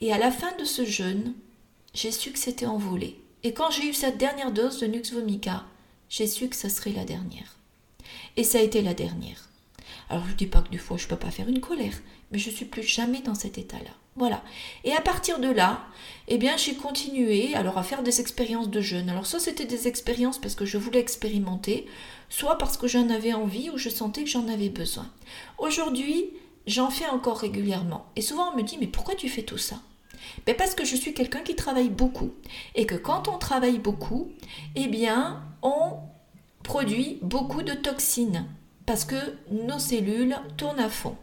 Et 0.00 0.12
à 0.12 0.18
la 0.18 0.30
fin 0.30 0.54
de 0.58 0.64
ce 0.64 0.84
jeûne, 0.84 1.34
j'ai 1.94 2.10
su 2.10 2.30
que 2.30 2.38
c'était 2.38 2.66
envolé. 2.66 3.18
Et 3.42 3.52
quand 3.52 3.70
j'ai 3.70 3.88
eu 3.88 3.94
cette 3.94 4.18
dernière 4.18 4.52
dose 4.52 4.80
de 4.80 4.86
Nux 4.86 5.12
Vomica, 5.12 5.64
j'ai 6.10 6.26
su 6.26 6.48
que 6.48 6.56
ça 6.56 6.68
serait 6.68 6.92
la 6.92 7.04
dernière. 7.04 7.56
Et 8.36 8.44
ça 8.44 8.58
a 8.58 8.62
été 8.62 8.82
la 8.82 8.94
dernière. 8.94 9.48
Alors 10.08 10.24
je 10.26 10.32
ne 10.32 10.36
dis 10.36 10.46
pas 10.46 10.60
que 10.60 10.68
du 10.68 10.78
fois 10.78 10.96
je 10.96 11.04
ne 11.04 11.10
peux 11.10 11.16
pas 11.16 11.30
faire 11.30 11.48
une 11.48 11.60
colère, 11.60 11.94
mais 12.30 12.38
je 12.38 12.50
suis 12.50 12.64
plus 12.64 12.82
jamais 12.82 13.22
dans 13.22 13.36
cet 13.36 13.56
état-là. 13.58 13.92
Voilà. 14.16 14.42
Et 14.82 14.92
à 14.92 15.00
partir 15.00 15.38
de 15.38 15.48
là, 15.48 15.86
eh 16.26 16.36
bien 16.36 16.56
j'ai 16.56 16.74
continué 16.74 17.54
alors 17.54 17.78
à 17.78 17.84
faire 17.84 18.02
des 18.02 18.20
expériences 18.20 18.68
de 18.68 18.80
jeûne. 18.80 19.08
Alors 19.08 19.24
soit 19.24 19.38
c'était 19.38 19.64
des 19.64 19.86
expériences 19.86 20.38
parce 20.38 20.56
que 20.56 20.64
je 20.64 20.78
voulais 20.78 20.98
expérimenter, 20.98 21.86
soit 22.28 22.58
parce 22.58 22.76
que 22.76 22.88
j'en 22.88 23.08
avais 23.08 23.32
envie 23.32 23.70
ou 23.70 23.78
je 23.78 23.88
sentais 23.88 24.24
que 24.24 24.30
j'en 24.30 24.48
avais 24.48 24.68
besoin. 24.68 25.08
Aujourd'hui, 25.58 26.30
j'en 26.66 26.90
fais 26.90 27.06
encore 27.06 27.38
régulièrement. 27.38 28.06
Et 28.16 28.20
souvent 28.20 28.52
on 28.52 28.56
me 28.56 28.62
dit 28.62 28.78
mais 28.80 28.88
pourquoi 28.88 29.14
tu 29.14 29.28
fais 29.28 29.44
tout 29.44 29.58
ça? 29.58 29.80
Ben 30.46 30.56
parce 30.56 30.74
que 30.74 30.84
je 30.84 30.96
suis 30.96 31.14
quelqu'un 31.14 31.40
qui 31.40 31.56
travaille 31.56 31.88
beaucoup. 31.88 32.32
Et 32.74 32.86
que 32.86 32.94
quand 32.94 33.28
on 33.28 33.38
travaille 33.38 33.78
beaucoup, 33.78 34.30
eh 34.76 34.86
bien 34.86 35.42
on 35.62 35.98
produit 36.62 37.18
beaucoup 37.22 37.62
de 37.62 37.72
toxines. 37.72 38.46
Parce 38.86 39.04
que 39.04 39.16
nos 39.50 39.78
cellules 39.78 40.36
tournent 40.56 40.80
à 40.80 40.88
fond. 40.88 41.16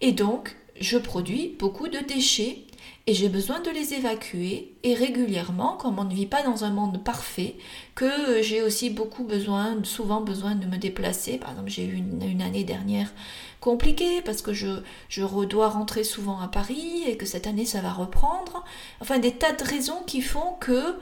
Et 0.00 0.12
donc, 0.12 0.56
je 0.80 0.98
produis 0.98 1.56
beaucoup 1.58 1.88
de 1.88 1.98
déchets 1.98 2.64
et 3.06 3.14
j'ai 3.14 3.30
besoin 3.30 3.60
de 3.60 3.70
les 3.70 3.94
évacuer 3.94 4.74
et 4.82 4.92
régulièrement, 4.92 5.78
comme 5.78 5.98
on 5.98 6.04
ne 6.04 6.14
vit 6.14 6.26
pas 6.26 6.42
dans 6.42 6.64
un 6.64 6.70
monde 6.70 7.02
parfait, 7.02 7.56
que 7.94 8.42
j'ai 8.42 8.60
aussi 8.62 8.90
beaucoup 8.90 9.24
besoin, 9.24 9.78
souvent 9.82 10.20
besoin 10.20 10.54
de 10.54 10.66
me 10.66 10.76
déplacer. 10.76 11.38
Par 11.38 11.52
exemple, 11.52 11.70
j'ai 11.70 11.86
eu 11.86 11.94
une, 11.94 12.42
année 12.42 12.64
dernière 12.64 13.10
compliquée 13.60 14.20
parce 14.22 14.42
que 14.42 14.52
je, 14.52 14.80
je 15.08 15.24
dois 15.46 15.68
rentrer 15.70 16.04
souvent 16.04 16.38
à 16.40 16.48
Paris 16.48 17.04
et 17.06 17.16
que 17.16 17.24
cette 17.24 17.46
année 17.46 17.64
ça 17.64 17.80
va 17.80 17.92
reprendre. 17.92 18.62
Enfin, 19.00 19.18
des 19.18 19.32
tas 19.32 19.52
de 19.52 19.64
raisons 19.64 20.02
qui 20.06 20.20
font 20.20 20.52
que 20.60 20.94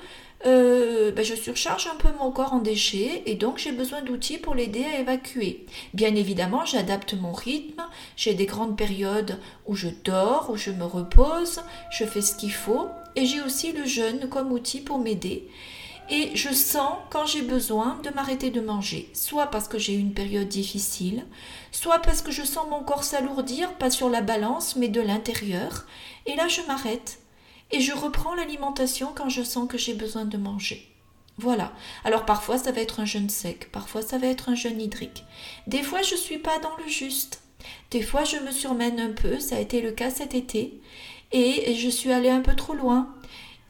euh, 0.46 1.10
ben, 1.10 1.24
je 1.24 1.34
surcharge 1.34 1.88
un 1.88 1.96
peu 1.96 2.08
mon 2.18 2.30
corps 2.30 2.52
en 2.52 2.60
déchets 2.60 3.22
et 3.26 3.34
donc 3.34 3.58
j'ai 3.58 3.72
besoin 3.72 4.02
d'outils 4.02 4.38
pour 4.38 4.54
l'aider 4.54 4.84
à 4.84 5.00
évacuer. 5.00 5.66
Bien 5.92 6.14
évidemment, 6.14 6.64
j'adapte 6.64 7.14
mon 7.14 7.32
rythme, 7.32 7.82
j'ai 8.16 8.34
des 8.34 8.46
grandes 8.46 8.76
périodes 8.76 9.38
où 9.66 9.74
je 9.74 9.88
dors, 10.04 10.50
où 10.50 10.56
je 10.56 10.70
me 10.70 10.84
repose, 10.84 11.62
je 11.90 12.04
fais 12.04 12.22
ce 12.22 12.36
qu'il 12.36 12.52
faut 12.52 12.88
et 13.16 13.26
j'ai 13.26 13.40
aussi 13.40 13.72
le 13.72 13.84
jeûne 13.84 14.28
comme 14.28 14.52
outil 14.52 14.80
pour 14.80 14.98
m'aider. 14.98 15.48
Et 16.08 16.36
je 16.36 16.52
sens 16.52 16.92
quand 17.10 17.26
j'ai 17.26 17.42
besoin 17.42 17.98
de 18.04 18.10
m'arrêter 18.10 18.50
de 18.50 18.60
manger, 18.60 19.10
soit 19.12 19.46
parce 19.46 19.66
que 19.66 19.78
j'ai 19.78 19.94
une 19.94 20.14
période 20.14 20.46
difficile, 20.46 21.26
soit 21.72 21.98
parce 21.98 22.22
que 22.22 22.30
je 22.30 22.44
sens 22.44 22.68
mon 22.70 22.84
corps 22.84 23.02
s'alourdir, 23.02 23.74
pas 23.74 23.90
sur 23.90 24.08
la 24.08 24.20
balance, 24.20 24.76
mais 24.76 24.86
de 24.86 25.00
l'intérieur. 25.00 25.86
Et 26.26 26.36
là, 26.36 26.46
je 26.46 26.60
m'arrête 26.68 27.18
et 27.70 27.80
je 27.80 27.92
reprends 27.92 28.34
l'alimentation 28.34 29.12
quand 29.14 29.28
je 29.28 29.42
sens 29.42 29.68
que 29.68 29.78
j'ai 29.78 29.94
besoin 29.94 30.24
de 30.24 30.36
manger. 30.36 30.88
Voilà. 31.38 31.72
Alors 32.04 32.24
parfois 32.24 32.58
ça 32.58 32.72
va 32.72 32.80
être 32.80 33.00
un 33.00 33.04
jeûne 33.04 33.28
sec, 33.28 33.70
parfois 33.70 34.02
ça 34.02 34.18
va 34.18 34.26
être 34.26 34.48
un 34.48 34.54
jeûne 34.54 34.80
hydrique. 34.80 35.24
Des 35.66 35.82
fois 35.82 36.02
je 36.02 36.14
ne 36.14 36.20
suis 36.20 36.38
pas 36.38 36.58
dans 36.60 36.76
le 36.78 36.88
juste. 36.88 37.42
Des 37.90 38.02
fois 38.02 38.24
je 38.24 38.36
me 38.38 38.50
surmène 38.50 39.00
un 39.00 39.12
peu, 39.12 39.38
ça 39.40 39.56
a 39.56 39.60
été 39.60 39.82
le 39.82 39.92
cas 39.92 40.10
cet 40.10 40.34
été, 40.34 40.80
et 41.32 41.74
je 41.74 41.88
suis 41.88 42.12
allée 42.12 42.30
un 42.30 42.40
peu 42.40 42.54
trop 42.54 42.74
loin. 42.74 43.14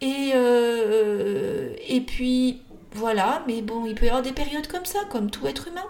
Et, 0.00 0.32
euh, 0.34 1.74
et 1.88 2.00
puis 2.02 2.60
voilà, 2.92 3.42
mais 3.46 3.62
bon, 3.62 3.86
il 3.86 3.94
peut 3.94 4.06
y 4.06 4.08
avoir 4.08 4.22
des 4.22 4.32
périodes 4.32 4.66
comme 4.68 4.84
ça, 4.84 5.00
comme 5.10 5.30
tout 5.30 5.46
être 5.46 5.68
humain. 5.68 5.86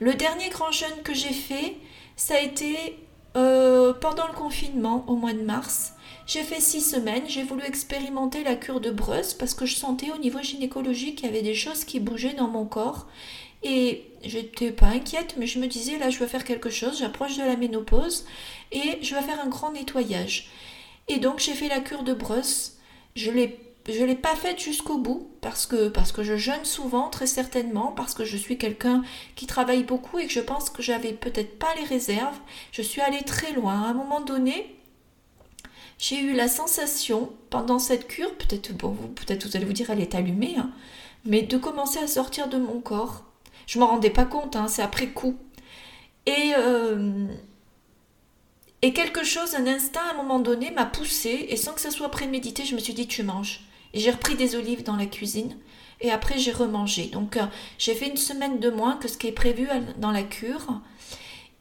Le 0.00 0.14
dernier 0.14 0.48
grand 0.48 0.72
jeûne 0.72 1.02
que 1.04 1.14
j'ai 1.14 1.32
fait, 1.32 1.76
ça 2.16 2.34
a 2.34 2.40
été 2.40 2.98
euh, 3.36 3.92
pendant 3.92 4.26
le 4.26 4.34
confinement 4.34 5.04
au 5.08 5.16
mois 5.16 5.32
de 5.32 5.42
mars. 5.42 5.94
J'ai 6.32 6.44
fait 6.44 6.62
six 6.62 6.80
semaines, 6.80 7.24
j'ai 7.28 7.42
voulu 7.42 7.62
expérimenter 7.62 8.42
la 8.42 8.54
cure 8.54 8.80
de 8.80 8.90
Bruss 8.90 9.34
parce 9.34 9.52
que 9.52 9.66
je 9.66 9.74
sentais 9.74 10.10
au 10.12 10.16
niveau 10.16 10.40
gynécologique 10.40 11.16
qu'il 11.16 11.26
y 11.26 11.28
avait 11.28 11.42
des 11.42 11.54
choses 11.54 11.84
qui 11.84 12.00
bougeaient 12.00 12.32
dans 12.32 12.48
mon 12.48 12.64
corps. 12.64 13.06
Et 13.62 14.06
j'étais 14.24 14.72
pas 14.72 14.86
inquiète, 14.86 15.34
mais 15.36 15.46
je 15.46 15.58
me 15.58 15.66
disais 15.66 15.98
là 15.98 16.08
je 16.08 16.18
veux 16.18 16.26
faire 16.26 16.44
quelque 16.44 16.70
chose, 16.70 17.00
j'approche 17.00 17.36
de 17.36 17.42
la 17.42 17.56
ménopause 17.56 18.24
et 18.70 18.98
je 19.02 19.14
vais 19.14 19.20
faire 19.20 19.44
un 19.44 19.48
grand 19.50 19.72
nettoyage. 19.72 20.48
Et 21.06 21.18
donc 21.18 21.38
j'ai 21.38 21.52
fait 21.52 21.68
la 21.68 21.80
cure 21.80 22.02
de 22.02 22.14
Bruss. 22.14 22.78
Je 23.14 23.30
l'ai 23.30 23.60
je 23.86 24.02
l'ai 24.02 24.14
pas 24.14 24.34
faite 24.34 24.58
jusqu'au 24.58 24.96
bout 24.96 25.28
parce 25.42 25.66
que 25.66 25.88
parce 25.88 26.12
que 26.12 26.22
je 26.22 26.38
jeûne 26.38 26.64
souvent 26.64 27.10
très 27.10 27.26
certainement 27.26 27.92
parce 27.94 28.14
que 28.14 28.24
je 28.24 28.38
suis 28.38 28.56
quelqu'un 28.56 29.02
qui 29.36 29.46
travaille 29.46 29.84
beaucoup 29.84 30.18
et 30.18 30.28
que 30.28 30.32
je 30.32 30.40
pense 30.40 30.70
que 30.70 30.82
j'avais 30.82 31.12
peut-être 31.12 31.58
pas 31.58 31.74
les 31.74 31.84
réserves. 31.84 32.38
Je 32.70 32.80
suis 32.80 33.02
allée 33.02 33.22
très 33.22 33.52
loin. 33.52 33.82
À 33.82 33.88
un 33.88 33.92
moment 33.92 34.22
donné, 34.22 34.78
j'ai 35.98 36.18
eu 36.18 36.32
la 36.32 36.48
sensation 36.48 37.32
pendant 37.50 37.78
cette 37.78 38.08
cure, 38.08 38.34
peut-être 38.36 38.72
bon, 38.76 38.94
peut-être 39.14 39.46
vous 39.46 39.56
allez 39.56 39.66
vous 39.66 39.72
dire 39.72 39.90
elle 39.90 40.00
est 40.00 40.14
allumée, 40.14 40.56
hein, 40.58 40.70
mais 41.24 41.42
de 41.42 41.56
commencer 41.56 41.98
à 41.98 42.06
sortir 42.06 42.48
de 42.48 42.58
mon 42.58 42.80
corps. 42.80 43.24
Je 43.66 43.78
m'en 43.78 43.86
rendais 43.86 44.10
pas 44.10 44.24
compte, 44.24 44.56
hein, 44.56 44.68
c'est 44.68 44.82
après 44.82 45.08
coup. 45.08 45.36
Et 46.26 46.52
euh, 46.56 47.26
et 48.82 48.92
quelque 48.92 49.22
chose, 49.22 49.54
un 49.54 49.68
instinct 49.68 50.00
à 50.08 50.12
un 50.12 50.16
moment 50.16 50.40
donné 50.40 50.72
m'a 50.72 50.86
poussé 50.86 51.46
et 51.48 51.56
sans 51.56 51.72
que 51.72 51.80
ça 51.80 51.92
soit 51.92 52.10
prémédité, 52.10 52.64
je 52.64 52.74
me 52.74 52.80
suis 52.80 52.94
dit 52.94 53.06
tu 53.06 53.22
manges. 53.22 53.60
Et 53.94 54.00
j'ai 54.00 54.10
repris 54.10 54.34
des 54.34 54.56
olives 54.56 54.82
dans 54.82 54.96
la 54.96 55.06
cuisine 55.06 55.56
et 56.00 56.10
après 56.10 56.38
j'ai 56.38 56.50
remangé. 56.50 57.06
Donc 57.06 57.36
euh, 57.36 57.46
j'ai 57.78 57.94
fait 57.94 58.08
une 58.08 58.16
semaine 58.16 58.58
de 58.58 58.70
moins 58.70 58.96
que 58.96 59.06
ce 59.06 59.16
qui 59.16 59.28
est 59.28 59.32
prévu 59.32 59.68
dans 59.98 60.10
la 60.10 60.24
cure. 60.24 60.80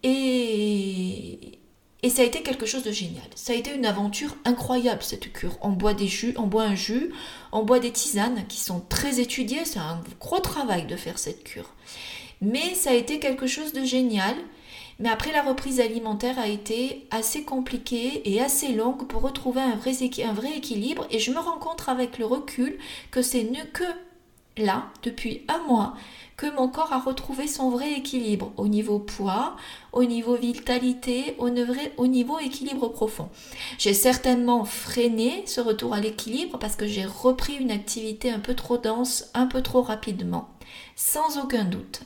Et, 0.03 1.59
et 2.03 2.09
ça 2.09 2.23
a 2.23 2.25
été 2.25 2.41
quelque 2.41 2.65
chose 2.65 2.83
de 2.83 2.91
génial. 2.91 3.23
Ça 3.35 3.53
a 3.53 3.55
été 3.55 3.73
une 3.73 3.85
aventure 3.85 4.35
incroyable 4.43 5.03
cette 5.03 5.31
cure. 5.31 5.57
On 5.61 5.69
boit 5.69 5.93
des 5.93 6.07
jus, 6.07 6.33
on 6.37 6.47
boit 6.47 6.63
un 6.63 6.75
jus, 6.75 7.11
on 7.51 7.63
boit 7.63 7.79
des 7.79 7.91
tisanes 7.91 8.45
qui 8.47 8.59
sont 8.59 8.81
très 8.89 9.19
étudiées. 9.19 9.65
C'est 9.65 9.79
un 9.79 10.01
gros 10.19 10.39
travail 10.39 10.85
de 10.85 10.95
faire 10.95 11.19
cette 11.19 11.43
cure. 11.43 11.69
Mais 12.41 12.73
ça 12.73 12.89
a 12.89 12.95
été 12.95 13.19
quelque 13.19 13.45
chose 13.45 13.71
de 13.73 13.83
génial. 13.83 14.35
Mais 14.99 15.09
après 15.09 15.31
la 15.31 15.43
reprise 15.43 15.79
alimentaire 15.79 16.39
a 16.39 16.47
été 16.47 17.07
assez 17.11 17.43
compliquée 17.43 18.21
et 18.31 18.41
assez 18.41 18.69
longue 18.69 19.07
pour 19.07 19.21
retrouver 19.21 19.61
un 19.61 19.75
vrai, 19.75 19.93
équilibre. 20.55 21.07
Et 21.11 21.19
je 21.19 21.31
me 21.31 21.39
rends 21.39 21.59
compte 21.59 21.83
avec 21.87 22.17
le 22.17 22.25
recul 22.25 22.77
que 23.11 23.21
c'est 23.21 23.47
que 23.73 23.83
là, 24.57 24.87
depuis 25.03 25.45
un 25.47 25.59
mois, 25.67 25.95
que 26.37 26.53
mon 26.55 26.67
corps 26.67 26.91
a 26.91 26.99
retrouvé 26.99 27.47
son 27.47 27.69
vrai 27.69 27.93
équilibre 27.93 28.51
au 28.57 28.67
niveau 28.67 28.97
poids, 28.97 29.55
au 29.93 30.03
niveau 30.03 30.35
vitalité, 30.35 31.35
au, 31.37 31.49
au 31.97 32.07
niveau 32.07 32.39
équilibre 32.39 32.87
profond. 32.87 33.29
J'ai 33.77 33.93
certainement 33.93 34.65
freiné 34.65 35.43
ce 35.45 35.61
retour 35.61 35.93
à 35.93 35.99
l'équilibre 35.99 36.57
parce 36.57 36.75
que 36.75 36.87
j'ai 36.87 37.05
repris 37.05 37.53
une 37.53 37.69
activité 37.69 38.31
un 38.31 38.39
peu 38.39 38.55
trop 38.55 38.77
dense, 38.77 39.29
un 39.35 39.45
peu 39.45 39.61
trop 39.61 39.83
rapidement, 39.83 40.49
sans 40.95 41.37
aucun 41.37 41.63
doute. 41.63 42.01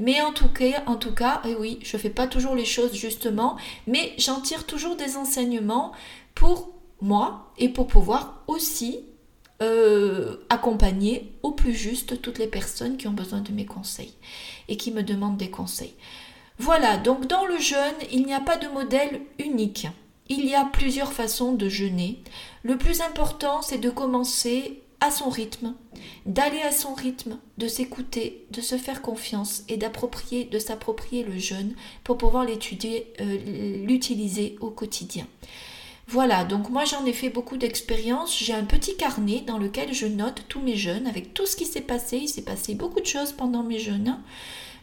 Mais 0.00 0.20
en 0.22 0.32
tout 0.32 0.48
cas, 0.48 0.82
en 0.86 0.96
tout 0.96 1.14
cas, 1.14 1.40
et 1.44 1.50
eh 1.50 1.56
oui, 1.56 1.78
je 1.82 1.96
fais 1.96 2.10
pas 2.10 2.26
toujours 2.26 2.54
les 2.54 2.64
choses 2.64 2.94
justement, 2.94 3.56
mais 3.86 4.12
j'en 4.18 4.40
tire 4.40 4.66
toujours 4.66 4.96
des 4.96 5.16
enseignements 5.16 5.92
pour 6.34 6.70
moi 7.00 7.52
et 7.58 7.68
pour 7.68 7.86
pouvoir 7.86 8.42
aussi 8.48 9.04
euh, 9.60 10.36
accompagner 10.48 11.32
au 11.42 11.52
plus 11.52 11.74
juste 11.74 12.22
toutes 12.22 12.38
les 12.38 12.46
personnes 12.46 12.96
qui 12.96 13.08
ont 13.08 13.12
besoin 13.12 13.40
de 13.40 13.52
mes 13.52 13.66
conseils 13.66 14.14
et 14.68 14.76
qui 14.76 14.92
me 14.92 15.02
demandent 15.02 15.36
des 15.36 15.50
conseils. 15.50 15.94
Voilà, 16.58 16.96
donc 16.96 17.26
dans 17.26 17.46
le 17.46 17.58
jeûne, 17.58 17.94
il 18.12 18.24
n'y 18.24 18.34
a 18.34 18.40
pas 18.40 18.56
de 18.56 18.68
modèle 18.68 19.20
unique. 19.38 19.86
Il 20.28 20.46
y 20.46 20.54
a 20.54 20.64
plusieurs 20.64 21.12
façons 21.12 21.52
de 21.52 21.68
jeûner. 21.68 22.22
Le 22.62 22.76
plus 22.76 23.00
important, 23.00 23.62
c'est 23.62 23.78
de 23.78 23.90
commencer 23.90 24.82
à 25.00 25.10
son 25.10 25.28
rythme, 25.28 25.74
d'aller 26.26 26.60
à 26.60 26.72
son 26.72 26.92
rythme, 26.94 27.38
de 27.56 27.68
s'écouter, 27.68 28.44
de 28.50 28.60
se 28.60 28.76
faire 28.76 29.00
confiance 29.00 29.62
et 29.68 29.76
d'approprier, 29.76 30.44
de 30.44 30.58
s'approprier 30.58 31.22
le 31.22 31.38
jeûne 31.38 31.74
pour 32.02 32.18
pouvoir 32.18 32.44
l'étudier, 32.44 33.12
euh, 33.20 33.84
l'utiliser 33.86 34.56
au 34.60 34.70
quotidien. 34.70 35.26
Voilà, 36.10 36.44
donc 36.44 36.70
moi 36.70 36.86
j'en 36.86 37.04
ai 37.04 37.12
fait 37.12 37.28
beaucoup 37.28 37.58
d'expériences. 37.58 38.38
J'ai 38.38 38.54
un 38.54 38.64
petit 38.64 38.96
carnet 38.96 39.42
dans 39.46 39.58
lequel 39.58 39.92
je 39.92 40.06
note 40.06 40.42
tous 40.48 40.60
mes 40.60 40.74
jeûnes 40.74 41.06
avec 41.06 41.34
tout 41.34 41.44
ce 41.44 41.54
qui 41.54 41.66
s'est 41.66 41.82
passé. 41.82 42.16
Il 42.16 42.28
s'est 42.28 42.40
passé 42.40 42.74
beaucoup 42.74 43.00
de 43.00 43.06
choses 43.06 43.32
pendant 43.32 43.62
mes 43.62 43.78
jeûnes. 43.78 44.18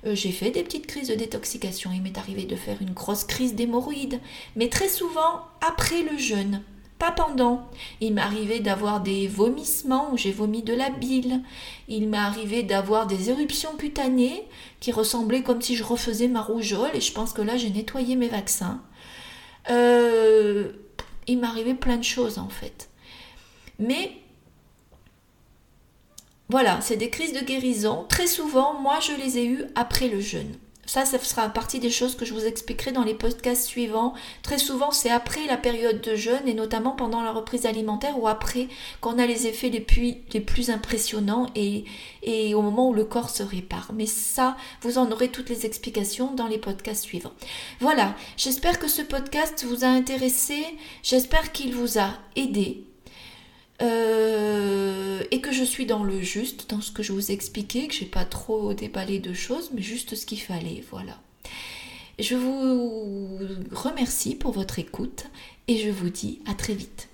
Euh, 0.05 0.13
j'ai 0.13 0.31
fait 0.31 0.51
des 0.51 0.61
petites 0.61 0.85
crises 0.85 1.07
de 1.07 1.15
détoxication. 1.15 1.89
Il 1.95 2.03
m'est 2.03 2.19
arrivé 2.19 2.45
de 2.45 2.55
faire 2.55 2.77
une 2.79 2.93
grosse 2.93 3.23
crise 3.23 3.55
d'hémorroïdes. 3.55 4.19
Mais 4.55 4.69
très 4.69 4.87
souvent 4.87 5.41
après 5.67 6.03
le 6.03 6.15
jeûne. 6.15 6.61
pas 6.99 7.11
pendant. 7.11 7.67
Il 8.01 8.13
m'est 8.13 8.21
arrivé 8.21 8.59
d'avoir 8.59 9.01
des 9.01 9.27
vomissements 9.27 10.13
où 10.13 10.17
j'ai 10.17 10.31
vomi 10.31 10.61
de 10.61 10.75
la 10.75 10.91
bile. 10.91 11.41
Il 11.87 12.07
m'est 12.07 12.17
arrivé 12.17 12.61
d'avoir 12.61 13.07
des 13.07 13.31
éruptions 13.31 13.75
cutanées 13.77 14.43
qui 14.79 14.91
ressemblaient 14.91 15.41
comme 15.41 15.61
si 15.63 15.75
je 15.75 15.83
refaisais 15.83 16.27
ma 16.27 16.43
rougeole 16.43 16.91
et 16.93 17.01
je 17.01 17.11
pense 17.13 17.33
que 17.33 17.41
là 17.41 17.57
j'ai 17.57 17.71
nettoyé 17.71 18.15
mes 18.15 18.29
vaccins. 18.29 18.83
Euh, 19.71 20.71
il 21.27 21.43
arrivé 21.47 21.73
plein 21.73 21.97
de 21.97 22.03
choses 22.03 22.37
en 22.37 22.49
fait. 22.49 22.89
Mais 23.79 24.11
voilà, 26.49 26.79
c'est 26.81 26.97
des 26.97 27.09
crises 27.09 27.33
de 27.33 27.43
guérison. 27.43 28.05
Très 28.07 28.27
souvent, 28.27 28.79
moi 28.79 28.99
je 28.99 29.13
les 29.13 29.37
ai 29.37 29.45
eues 29.47 29.65
après 29.75 30.07
le 30.07 30.19
jeûne. 30.19 30.55
Ça, 30.85 31.05
ça 31.05 31.19
sera 31.19 31.49
partie 31.49 31.79
des 31.79 31.89
choses 31.89 32.15
que 32.15 32.25
je 32.25 32.33
vous 32.33 32.45
expliquerai 32.45 32.91
dans 32.91 33.03
les 33.03 33.15
podcasts 33.15 33.65
suivants. 33.65 34.13
Très 34.43 34.57
souvent, 34.57 34.91
c'est 34.91 35.09
après 35.09 35.45
la 35.47 35.57
période 35.57 36.01
de 36.01 36.15
jeûne 36.15 36.47
et 36.47 36.53
notamment 36.53 36.91
pendant 36.91 37.21
la 37.21 37.31
reprise 37.31 37.65
alimentaire 37.65 38.19
ou 38.19 38.27
après 38.27 38.67
qu'on 39.01 39.17
a 39.17 39.25
les 39.25 39.47
effets 39.47 39.69
les 39.69 39.79
plus, 39.79 40.69
impressionnants 40.69 41.47
et, 41.55 41.85
et 42.23 42.53
au 42.53 42.61
moment 42.61 42.89
où 42.89 42.93
le 42.93 43.05
corps 43.05 43.29
se 43.29 43.43
répare. 43.43 43.91
Mais 43.93 44.05
ça, 44.05 44.55
vous 44.81 44.97
en 44.97 45.11
aurez 45.11 45.29
toutes 45.29 45.49
les 45.49 45.65
explications 45.65 46.33
dans 46.33 46.47
les 46.47 46.57
podcasts 46.57 47.03
suivants. 47.03 47.33
Voilà, 47.79 48.15
j'espère 48.37 48.79
que 48.79 48.87
ce 48.87 49.01
podcast 49.01 49.65
vous 49.65 49.83
a 49.83 49.87
intéressé, 49.87 50.63
j'espère 51.03 51.51
qu'il 51.51 51.73
vous 51.73 51.99
a 51.99 52.09
aidé. 52.35 52.85
Euh, 53.81 55.23
et 55.31 55.41
que 55.41 55.51
je 55.51 55.63
suis 55.63 55.85
dans 55.85 56.03
le 56.03 56.21
juste, 56.21 56.69
dans 56.69 56.81
ce 56.81 56.91
que 56.91 57.03
je 57.03 57.11
vous 57.11 57.31
expliquais, 57.31 57.87
que 57.87 57.93
j'ai 57.93 58.05
pas 58.05 58.25
trop 58.25 58.73
déballé 58.73 59.19
de 59.19 59.33
choses, 59.33 59.71
mais 59.73 59.81
juste 59.81 60.15
ce 60.15 60.25
qu'il 60.25 60.41
fallait, 60.41 60.83
voilà. 60.91 61.19
Je 62.19 62.35
vous 62.35 63.39
remercie 63.71 64.35
pour 64.35 64.51
votre 64.51 64.79
écoute 64.79 65.25
et 65.67 65.77
je 65.77 65.89
vous 65.89 66.09
dis 66.09 66.39
à 66.45 66.53
très 66.53 66.73
vite. 66.73 67.09